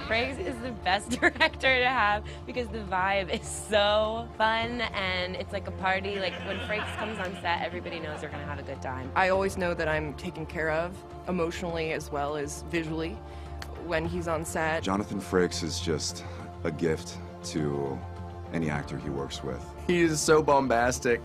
Frakes 0.06 0.38
is 0.38 0.56
the 0.62 0.70
best 0.84 1.10
director 1.20 1.78
to 1.78 1.88
have 1.88 2.24
because 2.46 2.68
the 2.68 2.78
vibe 2.78 3.28
is 3.28 3.46
so 3.46 4.28
fun 4.38 4.80
and 4.80 5.34
it's 5.34 5.52
like 5.52 5.66
a 5.66 5.72
party. 5.72 6.20
Like 6.20 6.32
when 6.46 6.58
Frakes 6.60 6.96
comes 6.96 7.18
on 7.18 7.32
set, 7.42 7.62
everybody 7.62 7.98
knows 7.98 8.20
they're 8.20 8.30
gonna 8.30 8.44
have 8.44 8.60
a 8.60 8.62
good 8.62 8.80
time. 8.80 9.10
I 9.16 9.30
always 9.30 9.56
know 9.56 9.74
that 9.74 9.88
I'm 9.88 10.14
taken 10.14 10.46
care 10.46 10.70
of 10.70 10.92
emotionally 11.28 11.92
as 11.92 12.12
well 12.12 12.36
as 12.36 12.62
visually 12.70 13.18
when 13.84 14.06
he's 14.06 14.28
on 14.28 14.44
set. 14.44 14.82
Jonathan 14.84 15.20
Frakes 15.20 15.64
is 15.64 15.80
just 15.80 16.24
a 16.64 16.70
gift 16.70 17.18
to 17.46 17.98
any 18.52 18.70
actor 18.70 18.96
he 18.98 19.10
works 19.10 19.42
with. 19.42 19.64
He 19.86 20.00
is 20.00 20.20
so 20.20 20.42
bombastic 20.42 21.20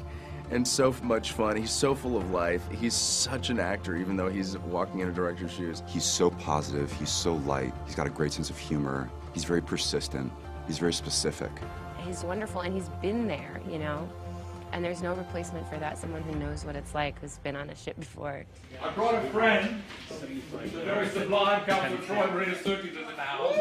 and 0.52 0.68
so 0.68 0.94
much 1.02 1.32
fun. 1.32 1.56
He's 1.56 1.72
so 1.72 1.96
full 1.96 2.18
of 2.18 2.32
life. 2.32 2.62
He's 2.72 2.94
such 2.94 3.50
an 3.50 3.60
actor, 3.60 3.96
even 3.96 4.18
though 4.18 4.30
he's 4.30 4.58
walking 4.58 5.00
in 5.00 5.08
a 5.08 5.12
director's 5.12 5.52
shoes. 5.52 5.82
He's 5.88 6.04
so 6.04 6.30
positive, 6.30 6.92
he's 6.94 7.10
so 7.10 7.36
light, 7.36 7.74
he's 7.86 7.96
got 7.96 8.08
a 8.08 8.10
great 8.10 8.34
sense 8.34 8.50
of 8.50 8.58
humor, 8.58 9.10
he's 9.34 9.46
very 9.46 9.62
persistent, 9.62 10.32
he's 10.68 10.78
very 10.78 10.94
specific. 10.94 11.52
He's 12.06 12.24
wonderful 12.24 12.62
and 12.62 12.74
he's 12.74 12.90
been 13.02 13.28
there, 13.28 13.62
you 13.70 13.80
know. 13.80 14.10
And 14.74 14.84
there's 14.84 15.02
no 15.02 15.14
replacement 15.14 15.68
for 15.70 15.78
that. 15.78 15.98
Someone 15.98 16.22
who 16.24 16.34
knows 16.36 16.64
what 16.64 16.78
it's 16.78 16.96
like, 16.96 17.20
who's 17.20 17.38
been 17.40 17.58
on 17.58 17.70
a 17.70 17.76
ship 17.76 18.00
before. 18.00 18.46
I 18.82 18.90
brought 18.92 19.16
a 19.16 19.22
friend. 19.30 19.82
The 20.10 20.68
very 20.68 21.10
sublime 21.10 21.66
Council 21.66 21.98
Troy 22.06 22.28
Marina 22.32 22.56
Surtees 22.56 22.94
is 22.94 22.98
in 22.98 23.04
the 23.04 23.22
house. 23.22 23.56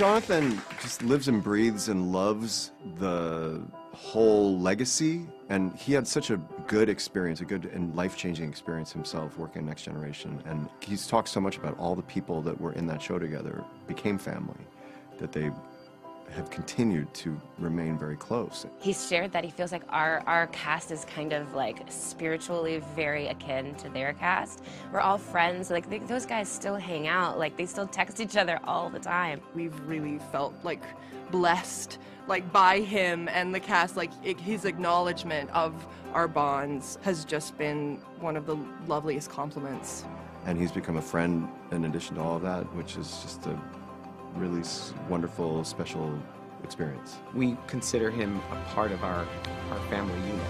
Jonathan 0.00 0.58
just 0.80 1.02
lives 1.02 1.28
and 1.28 1.44
breathes 1.44 1.88
and 1.90 2.10
loves 2.10 2.70
the 2.98 3.60
whole 3.92 4.58
legacy, 4.58 5.26
and 5.50 5.76
he 5.76 5.92
had 5.92 6.08
such 6.08 6.30
a 6.30 6.38
good 6.66 6.88
experience, 6.88 7.42
a 7.42 7.44
good 7.44 7.66
and 7.66 7.94
life-changing 7.94 8.48
experience 8.48 8.90
himself 8.90 9.36
working 9.36 9.66
Next 9.66 9.82
Generation. 9.82 10.42
And 10.46 10.70
he's 10.80 11.06
talked 11.06 11.28
so 11.28 11.38
much 11.38 11.58
about 11.58 11.78
all 11.78 11.94
the 11.94 12.02
people 12.04 12.40
that 12.40 12.58
were 12.58 12.72
in 12.72 12.86
that 12.86 13.02
show 13.02 13.18
together 13.18 13.62
became 13.86 14.16
family, 14.16 14.64
that 15.18 15.32
they 15.32 15.50
have 16.34 16.50
continued 16.50 17.12
to 17.14 17.38
remain 17.58 17.98
very 17.98 18.16
close. 18.16 18.66
He's 18.80 19.08
shared 19.08 19.32
that 19.32 19.44
he 19.44 19.50
feels 19.50 19.72
like 19.72 19.82
our, 19.88 20.22
our 20.26 20.46
cast 20.48 20.90
is 20.90 21.04
kind 21.04 21.32
of 21.32 21.54
like 21.54 21.82
spiritually 21.88 22.82
very 22.94 23.26
akin 23.28 23.74
to 23.76 23.88
their 23.88 24.12
cast. 24.14 24.62
We're 24.92 25.00
all 25.00 25.18
friends. 25.18 25.70
Like 25.70 25.90
they, 25.90 25.98
those 25.98 26.26
guys 26.26 26.48
still 26.48 26.76
hang 26.76 27.08
out. 27.08 27.38
Like 27.38 27.56
they 27.56 27.66
still 27.66 27.86
text 27.86 28.20
each 28.20 28.36
other 28.36 28.60
all 28.64 28.90
the 28.90 29.00
time. 29.00 29.40
We've 29.54 29.78
really 29.88 30.18
felt 30.32 30.54
like 30.62 30.82
blessed 31.30 31.98
like 32.26 32.52
by 32.52 32.80
him 32.80 33.28
and 33.28 33.54
the 33.54 33.60
cast 33.60 33.96
like 33.96 34.10
it, 34.24 34.38
his 34.38 34.64
acknowledgement 34.64 35.50
of 35.50 35.86
our 36.12 36.28
bonds 36.28 36.98
has 37.02 37.24
just 37.24 37.56
been 37.56 37.96
one 38.20 38.36
of 38.36 38.46
the 38.46 38.56
loveliest 38.86 39.30
compliments 39.30 40.04
And 40.46 40.58
he's 40.58 40.72
become 40.72 40.96
a 40.96 41.02
friend 41.02 41.48
in 41.70 41.84
addition 41.84 42.16
to 42.16 42.22
all 42.22 42.36
of 42.36 42.42
that, 42.42 42.62
which 42.74 42.96
is 42.96 43.20
just 43.22 43.46
a 43.46 43.60
really 44.36 44.62
wonderful, 45.08 45.64
special 45.64 46.10
experience. 46.64 47.18
We 47.34 47.56
consider 47.66 48.10
him 48.10 48.40
a 48.50 48.56
part 48.74 48.92
of 48.92 49.02
our, 49.02 49.26
our 49.70 49.80
family 49.88 50.18
unit. 50.20 50.46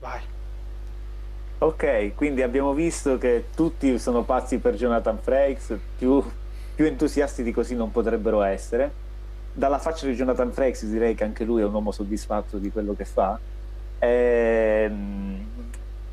Vai. 0.00 0.20
Ok, 1.58 2.14
quindi 2.14 2.42
abbiamo 2.42 2.72
visto 2.72 3.18
che 3.18 3.46
tutti 3.54 3.98
sono 3.98 4.22
pazzi 4.22 4.58
per 4.58 4.74
Jonathan 4.74 5.18
Frakes, 5.18 5.76
più, 5.98 6.22
più 6.74 6.84
entusiasti 6.84 7.42
di 7.42 7.52
così 7.52 7.74
non 7.74 7.90
potrebbero 7.90 8.42
essere. 8.42 9.06
Dalla 9.58 9.78
faccia 9.80 10.06
di 10.06 10.14
Jonathan 10.14 10.52
Frakes 10.52 10.84
direi 10.84 11.16
che 11.16 11.24
anche 11.24 11.42
lui 11.42 11.62
è 11.62 11.64
un 11.64 11.74
uomo 11.74 11.90
soddisfatto 11.90 12.58
di 12.58 12.70
quello 12.70 12.94
che 12.94 13.04
fa. 13.04 13.36
Ehm, 13.98 15.46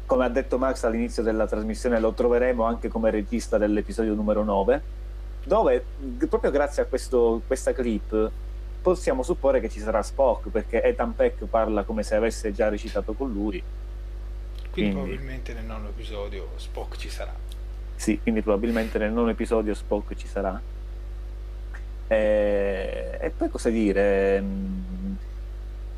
come 0.07 0.25
ha 0.25 0.29
detto 0.29 0.57
Max 0.57 0.83
all'inizio 0.83 1.21
della 1.21 1.45
trasmissione, 1.45 1.99
lo 1.99 2.13
troveremo 2.13 2.63
anche 2.63 2.87
come 2.87 3.11
regista 3.11 3.59
dell'episodio 3.59 4.15
numero 4.15 4.43
9, 4.43 4.81
dove 5.43 5.85
proprio 6.27 6.49
grazie 6.49 6.81
a 6.81 6.85
questo- 6.87 7.43
questa 7.45 7.71
clip 7.71 8.31
possiamo 8.81 9.21
supporre 9.21 9.59
che 9.59 9.69
ci 9.69 9.79
sarà 9.79 10.01
Spock, 10.01 10.49
perché 10.49 10.81
Ethan 10.81 11.15
Peck 11.15 11.45
parla 11.45 11.83
come 11.83 12.01
se 12.01 12.15
avesse 12.15 12.51
già 12.51 12.67
recitato 12.67 13.13
con 13.13 13.31
lui. 13.31 13.61
Quindi, 14.71 14.71
Quindi- 14.71 14.91
probabilmente 14.91 15.53
nel 15.53 15.65
nono 15.65 15.89
episodio 15.89 16.47
Spock 16.55 16.97
ci 16.97 17.09
sarà. 17.09 17.33
Sì, 17.95 18.19
quindi 18.19 18.41
probabilmente 18.41 18.97
nel 18.97 19.11
nono 19.11 19.29
episodio 19.29 19.75
Spock 19.75 20.15
ci 20.15 20.25
sarà. 20.27 20.59
E, 22.07 23.17
e 23.19 23.29
poi 23.31 23.49
cosa 23.49 23.69
dire? 23.69 24.41
Mm, 24.41 25.15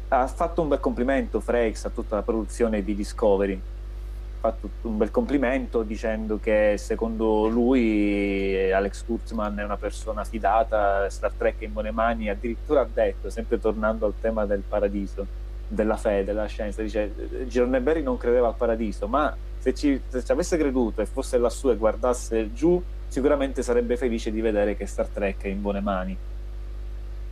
Ha 0.09 0.27
fatto 0.27 0.61
un 0.61 0.69
bel 0.69 0.79
complimento 0.79 1.39
Frakes 1.41 1.85
a 1.85 1.89
tutta 1.89 2.15
la 2.15 2.21
produzione 2.23 2.83
di 2.83 2.95
Discovery. 2.95 3.53
Ha 3.55 4.39
fatto 4.51 4.69
un 4.83 4.97
bel 4.97 5.11
complimento 5.11 5.83
dicendo 5.83 6.39
che 6.39 6.75
secondo 6.77 7.47
lui 7.47 8.55
eh, 8.55 8.71
Alex 8.71 9.03
Kurtzman 9.03 9.57
è 9.59 9.63
una 9.63 9.77
persona 9.77 10.23
fidata, 10.23 11.09
Star 11.09 11.33
Trek 11.35 11.59
è 11.59 11.65
in 11.65 11.73
buone 11.73 11.91
mani. 11.91 12.29
Addirittura 12.29 12.81
ha 12.81 12.87
detto, 12.91 13.29
sempre 13.29 13.59
tornando 13.59 14.05
al 14.05 14.13
tema 14.19 14.45
del 14.45 14.61
paradiso, 14.67 15.25
della 15.67 15.97
fede, 15.97 16.23
della 16.23 16.45
scienza, 16.45 16.81
dice 16.81 17.45
Girone 17.47 17.81
Berry 17.81 18.01
non 18.01 18.15
credeva 18.17 18.47
al 18.47 18.55
paradiso, 18.55 19.07
ma 19.07 19.35
se 19.57 19.73
ci, 19.73 20.01
se 20.07 20.23
ci 20.23 20.31
avesse 20.31 20.55
creduto 20.57 21.01
e 21.01 21.05
fosse 21.05 21.37
lassù 21.37 21.69
e 21.69 21.75
guardasse 21.75 22.53
giù, 22.53 22.81
sicuramente 23.07 23.63
sarebbe 23.63 23.97
felice 23.97 24.31
di 24.31 24.41
vedere 24.41 24.75
che 24.75 24.85
Star 24.85 25.07
Trek 25.07 25.43
è 25.43 25.47
in 25.47 25.61
buone 25.61 25.79
mani. 25.79 26.17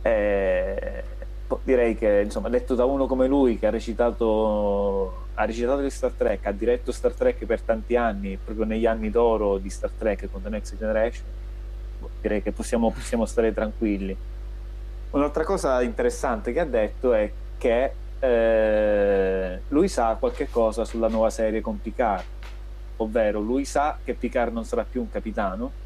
E, 0.02 1.02
boh, 1.46 1.60
direi 1.64 1.96
che, 1.96 2.22
insomma, 2.24 2.48
detto 2.48 2.74
da 2.74 2.84
uno 2.84 3.06
come 3.06 3.26
lui 3.26 3.58
che 3.58 3.66
ha 3.66 3.70
recitato, 3.70 5.26
ha 5.34 5.44
recitato 5.44 5.80
di 5.80 5.90
Star 5.90 6.12
Trek, 6.12 6.46
ha 6.46 6.52
diretto 6.52 6.92
Star 6.92 7.12
Trek 7.12 7.44
per 7.44 7.60
tanti 7.60 7.96
anni, 7.96 8.38
proprio 8.42 8.64
negli 8.64 8.86
anni 8.86 9.10
d'oro 9.10 9.58
di 9.58 9.70
Star 9.70 9.90
Trek 9.96 10.28
con 10.30 10.42
The 10.42 10.48
Next 10.48 10.76
Generation, 10.76 11.24
boh, 12.00 12.10
direi 12.20 12.42
che 12.42 12.52
possiamo, 12.52 12.90
possiamo 12.90 13.26
stare 13.26 13.52
tranquilli. 13.52 14.16
Un'altra 15.10 15.44
cosa 15.44 15.82
interessante 15.82 16.52
che 16.52 16.60
ha 16.60 16.64
detto 16.64 17.12
è 17.12 17.30
che 17.58 17.92
eh, 18.18 19.60
lui 19.68 19.88
sa 19.88 20.16
qualche 20.18 20.48
cosa 20.50 20.84
sulla 20.84 21.08
nuova 21.08 21.30
serie 21.30 21.60
con 21.60 21.80
Picard, 21.80 22.24
ovvero 22.96 23.40
lui 23.40 23.64
sa 23.64 23.98
che 24.02 24.14
Picard 24.14 24.52
non 24.52 24.64
sarà 24.64 24.84
più 24.84 25.00
un 25.00 25.10
capitano 25.10 25.84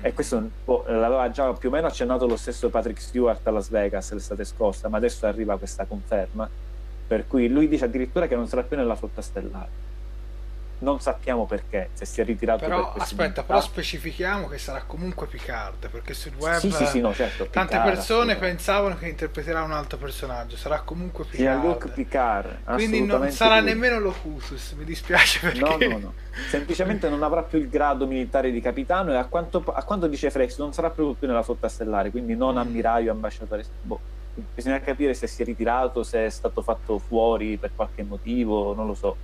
e 0.00 0.12
questo 0.12 0.50
boh, 0.64 0.84
l'aveva 0.86 1.30
già 1.30 1.52
più 1.54 1.68
o 1.68 1.72
meno 1.72 1.86
accennato 1.86 2.26
lo 2.26 2.36
stesso 2.36 2.68
Patrick 2.68 3.00
Stewart 3.00 3.46
a 3.46 3.50
Las 3.50 3.70
Vegas 3.70 4.12
l'estate 4.12 4.44
scorsa, 4.44 4.88
ma 4.88 4.98
adesso 4.98 5.26
arriva 5.26 5.56
questa 5.56 5.86
conferma, 5.86 6.48
per 7.06 7.26
cui 7.26 7.48
lui 7.48 7.68
dice 7.68 7.86
addirittura 7.86 8.26
che 8.26 8.34
non 8.34 8.46
sarà 8.46 8.62
più 8.62 8.76
nella 8.76 8.96
flotta 8.96 9.22
stellare. 9.22 9.92
Non 10.76 11.00
sappiamo 11.00 11.46
perché, 11.46 11.90
se 11.92 12.04
si 12.04 12.20
è 12.20 12.24
ritirato 12.24 12.60
per 12.60 12.68
Però 12.68 12.92
questi 12.92 13.14
aspetta, 13.14 13.42
però 13.42 13.60
specifichiamo 13.60 14.48
che 14.48 14.58
sarà 14.58 14.82
comunque 14.82 15.26
Picard, 15.26 15.88
perché 15.88 16.14
sul 16.14 16.34
web 16.36 16.58
Sì, 16.58 16.70
sì, 16.70 16.84
sì, 16.86 17.00
no, 17.00 17.14
certo, 17.14 17.46
tante 17.46 17.76
Picard, 17.76 17.94
persone 17.94 18.36
pensavano 18.36 18.96
che 18.96 19.08
interpreterà 19.08 19.62
un 19.62 19.72
altro 19.72 19.96
personaggio, 19.96 20.56
sarà 20.56 20.80
comunque 20.80 21.24
Jean-Luc 21.30 21.88
Picard. 21.92 22.56
Picard, 22.56 22.74
Quindi 22.74 23.02
non 23.02 23.30
sarà 23.30 23.60
lui. 23.60 23.68
nemmeno 23.68 23.98
Locutus, 24.00 24.72
mi 24.72 24.84
dispiace 24.84 25.40
perché... 25.40 25.60
No, 25.60 25.76
no, 25.76 25.98
no. 25.98 26.14
Semplicemente 26.48 27.08
non 27.08 27.22
avrà 27.22 27.42
più 27.42 27.58
il 27.58 27.68
grado 27.68 28.06
militare 28.06 28.50
di 28.50 28.60
capitano 28.60 29.12
e 29.12 29.16
a 29.16 29.24
quanto, 29.24 29.62
a 29.64 29.82
quanto 29.84 30.08
dice 30.08 30.30
Frex 30.30 30.58
non 30.58 30.72
sarà 30.72 30.90
proprio 30.90 31.14
più 31.14 31.28
nella 31.28 31.44
flotta 31.44 31.68
stellare, 31.68 32.10
quindi 32.10 32.34
non 32.34 32.58
ammiraglio, 32.58 33.12
ambasciatore. 33.12 33.64
Boh. 33.80 34.00
Bisogna 34.52 34.80
capire 34.80 35.14
se 35.14 35.28
si 35.28 35.42
è 35.42 35.44
ritirato, 35.44 36.02
se 36.02 36.26
è 36.26 36.28
stato 36.28 36.60
fatto 36.60 36.98
fuori 36.98 37.56
per 37.56 37.70
qualche 37.74 38.02
motivo, 38.02 38.74
non 38.74 38.86
lo 38.86 38.94
so. 38.94 39.16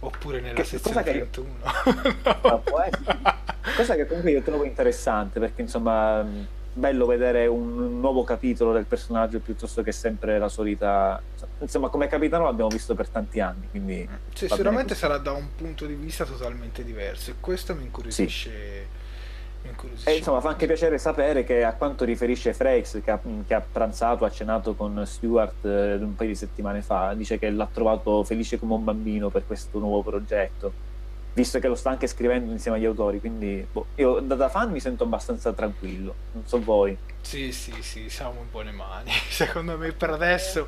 Oppure 0.00 0.40
nella 0.40 0.54
Che- 0.54 0.64
sezione 0.64 0.96
cosa 1.02 1.10
che 1.10 1.16
io- 1.18 1.26
31. 1.30 1.48
Ma 2.42 2.58
può 2.58 2.80
essere. 2.80 3.18
Cosa 3.76 3.94
che 3.96 4.06
comunque 4.06 4.30
io 4.30 4.42
trovo 4.42 4.64
interessante 4.64 5.40
perché 5.40 5.62
insomma 5.62 6.24
bello 6.72 7.06
vedere 7.06 7.46
un 7.46 7.98
nuovo 7.98 8.22
capitolo 8.22 8.72
del 8.72 8.84
personaggio 8.84 9.40
piuttosto 9.40 9.82
che 9.82 9.90
sempre 9.90 10.38
la 10.38 10.48
solita 10.48 11.20
insomma 11.58 11.88
come 11.88 12.06
capitano 12.06 12.44
l'abbiamo 12.44 12.70
visto 12.70 12.94
per 12.94 13.08
tanti 13.08 13.40
anni 13.40 13.66
quindi 13.68 14.08
Sì, 14.32 14.46
sicuramente 14.46 14.94
sarà 14.94 15.18
da 15.18 15.32
un 15.32 15.48
punto 15.56 15.86
di 15.86 15.94
vista 15.94 16.24
totalmente 16.24 16.84
diverso 16.84 17.30
e 17.32 17.34
questo 17.40 17.74
mi 17.74 17.82
incuriosisce. 17.82 18.48
Mi 18.48 18.54
incuriosisce 18.54 18.96
E 20.04 20.16
insomma 20.16 20.40
fa 20.40 20.50
anche 20.50 20.66
piacere 20.66 20.98
sapere 20.98 21.44
che 21.44 21.64
a 21.64 21.74
quanto 21.74 22.04
riferisce 22.04 22.54
Frakes 22.54 23.00
che 23.02 23.10
ha, 23.10 23.20
che 23.46 23.54
ha 23.54 23.60
pranzato, 23.60 24.24
ha 24.24 24.30
cenato 24.30 24.74
con 24.74 25.02
Stewart 25.04 25.64
eh, 25.64 25.94
un 25.94 26.14
paio 26.14 26.30
di 26.30 26.34
settimane 26.34 26.82
fa, 26.82 27.12
dice 27.14 27.38
che 27.38 27.50
l'ha 27.50 27.68
trovato 27.70 28.24
felice 28.24 28.58
come 28.58 28.74
un 28.74 28.84
bambino 28.84 29.28
per 29.28 29.46
questo 29.46 29.78
nuovo 29.78 30.02
progetto, 30.02 30.72
visto 31.34 31.58
che 31.58 31.68
lo 31.68 31.74
sta 31.74 31.90
anche 31.90 32.06
scrivendo 32.06 32.50
insieme 32.50 32.78
agli 32.78 32.86
autori, 32.86 33.20
quindi 33.20 33.66
boh, 33.70 33.86
io 33.96 34.20
da, 34.20 34.34
da 34.34 34.48
fan 34.48 34.70
mi 34.70 34.80
sento 34.80 35.04
abbastanza 35.04 35.52
tranquillo, 35.52 36.14
non 36.32 36.46
so 36.46 36.60
voi. 36.62 36.96
Sì, 37.20 37.52
sì, 37.52 37.74
sì, 37.82 38.08
siamo 38.08 38.40
in 38.40 38.50
buone 38.50 38.70
mani. 38.70 39.10
Secondo 39.28 39.76
me 39.76 39.92
per 39.92 40.10
adesso, 40.10 40.66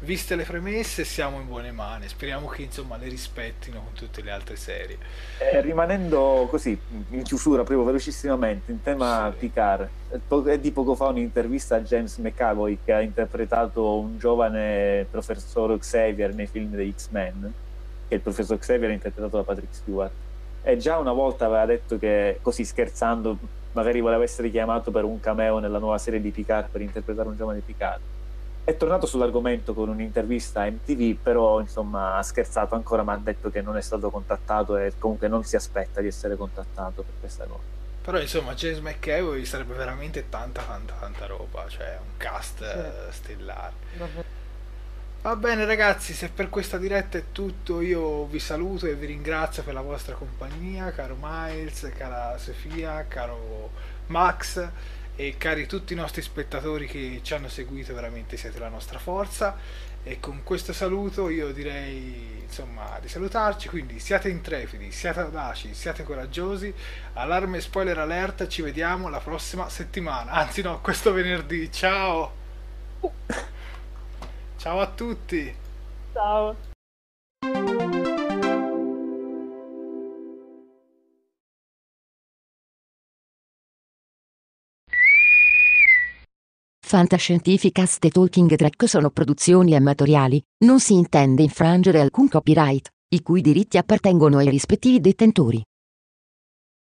viste 0.00 0.34
le 0.34 0.42
premesse, 0.42 1.04
siamo 1.04 1.38
in 1.38 1.46
buone 1.46 1.70
mani. 1.70 2.08
Speriamo 2.08 2.48
che 2.48 2.62
insomma 2.62 2.96
le 2.96 3.08
rispettino 3.08 3.80
con 3.80 3.92
tutte 3.92 4.20
le 4.22 4.30
altre 4.32 4.56
serie. 4.56 4.98
Eh, 5.38 5.60
rimanendo 5.60 6.48
così 6.50 6.76
in 7.10 7.22
chiusura, 7.22 7.62
proprio 7.62 7.84
velocissimamente, 7.84 8.72
in 8.72 8.82
tema 8.82 9.32
Picard, 9.36 9.88
eh, 10.10 10.52
è 10.52 10.58
di 10.58 10.72
poco 10.72 10.96
fa 10.96 11.06
un'intervista 11.06 11.76
a 11.76 11.80
James 11.80 12.16
McAvoy 12.16 12.78
che 12.84 12.92
ha 12.92 13.00
interpretato 13.00 13.98
un 13.98 14.18
giovane 14.18 15.06
professor 15.08 15.78
Xavier 15.78 16.34
nei 16.34 16.46
film 16.46 16.70
degli 16.72 16.92
X-Men, 16.92 17.52
che 18.08 18.14
il 18.16 18.20
professor 18.20 18.58
Xavier 18.58 18.90
è 18.90 18.94
interpretato 18.94 19.36
da 19.36 19.42
Patrick 19.44 19.74
Stewart. 19.74 20.12
E 20.62 20.76
già 20.76 20.98
una 20.98 21.12
volta 21.12 21.46
aveva 21.46 21.64
detto 21.66 21.98
che, 21.98 22.40
così 22.42 22.64
scherzando, 22.64 23.38
magari 23.72 24.00
voleva 24.00 24.22
essere 24.22 24.50
chiamato 24.50 24.90
per 24.90 25.04
un 25.04 25.20
cameo 25.20 25.58
nella 25.58 25.78
nuova 25.78 25.98
serie 25.98 26.20
di 26.20 26.30
Picard 26.30 26.68
per 26.70 26.80
interpretare 26.80 27.28
un 27.28 27.36
giovane 27.36 27.60
Picard. 27.60 28.00
È 28.62 28.76
tornato 28.76 29.06
sull'argomento 29.06 29.74
con 29.74 29.88
un'intervista 29.88 30.62
a 30.62 30.70
MTV, 30.70 31.16
però 31.20 31.60
insomma 31.60 32.16
ha 32.16 32.22
scherzato 32.22 32.74
ancora, 32.74 33.02
ma 33.02 33.14
ha 33.14 33.18
detto 33.18 33.50
che 33.50 33.62
non 33.62 33.76
è 33.76 33.80
stato 33.80 34.10
contattato 34.10 34.76
e 34.76 34.92
comunque 34.98 35.28
non 35.28 35.44
si 35.44 35.56
aspetta 35.56 36.00
di 36.00 36.06
essere 36.06 36.36
contattato 36.36 37.02
per 37.02 37.14
questa 37.18 37.44
cosa. 37.44 37.78
Però 38.02 38.18
insomma 38.18 38.54
James 38.54 38.78
McAvoy 38.78 39.44
sarebbe 39.44 39.74
veramente 39.74 40.28
tanta 40.28 40.62
tanta 40.62 40.94
tanta 40.98 41.26
roba, 41.26 41.66
cioè 41.68 41.98
un 42.00 42.16
cast 42.16 42.62
eh, 42.62 43.12
stellare. 43.12 43.72
Va 45.22 45.36
bene 45.36 45.66
ragazzi, 45.66 46.14
se 46.14 46.30
per 46.30 46.48
questa 46.48 46.78
diretta 46.78 47.18
è 47.18 47.24
tutto, 47.30 47.82
io 47.82 48.24
vi 48.24 48.38
saluto 48.38 48.86
e 48.86 48.94
vi 48.94 49.04
ringrazio 49.04 49.62
per 49.62 49.74
la 49.74 49.82
vostra 49.82 50.14
compagnia, 50.14 50.92
caro 50.92 51.14
Miles, 51.20 51.90
cara 51.94 52.38
Sofia, 52.38 53.04
caro 53.06 53.70
Max 54.06 54.66
e 55.16 55.34
cari 55.36 55.66
tutti 55.66 55.92
i 55.92 55.96
nostri 55.96 56.22
spettatori 56.22 56.86
che 56.86 57.20
ci 57.22 57.34
hanno 57.34 57.50
seguito, 57.50 57.92
veramente 57.92 58.38
siete 58.38 58.58
la 58.58 58.70
nostra 58.70 58.98
forza. 58.98 59.58
E 60.02 60.18
con 60.20 60.42
questo 60.42 60.72
saluto 60.72 61.28
io 61.28 61.52
direi 61.52 62.40
insomma 62.42 62.98
di 63.02 63.08
salutarci, 63.08 63.68
quindi 63.68 63.98
siate 63.98 64.30
intrepidi, 64.30 64.90
siate 64.90 65.20
audaci, 65.20 65.74
siate 65.74 66.02
coraggiosi. 66.02 66.72
Allarme 67.12 67.60
spoiler 67.60 67.98
alert, 67.98 68.46
ci 68.46 68.62
vediamo 68.62 69.10
la 69.10 69.18
prossima 69.18 69.68
settimana, 69.68 70.32
anzi 70.32 70.62
no, 70.62 70.80
questo 70.80 71.12
venerdì. 71.12 71.70
Ciao! 71.70 72.38
Ciao 74.60 74.78
a 74.78 74.86
tutti! 74.88 75.50
Ciao! 76.12 76.54
Fantascientificast 86.78 88.04
e 88.04 88.10
Talking 88.10 88.54
Track 88.54 88.86
sono 88.86 89.08
produzioni 89.08 89.74
amatoriali, 89.74 90.38
non 90.66 90.78
si 90.78 90.92
intende 90.92 91.42
infrangere 91.42 92.02
alcun 92.02 92.28
copyright, 92.28 92.90
i 93.14 93.22
cui 93.22 93.40
diritti 93.40 93.78
appartengono 93.78 94.36
ai 94.36 94.50
rispettivi 94.50 95.00
detentori. 95.00 95.64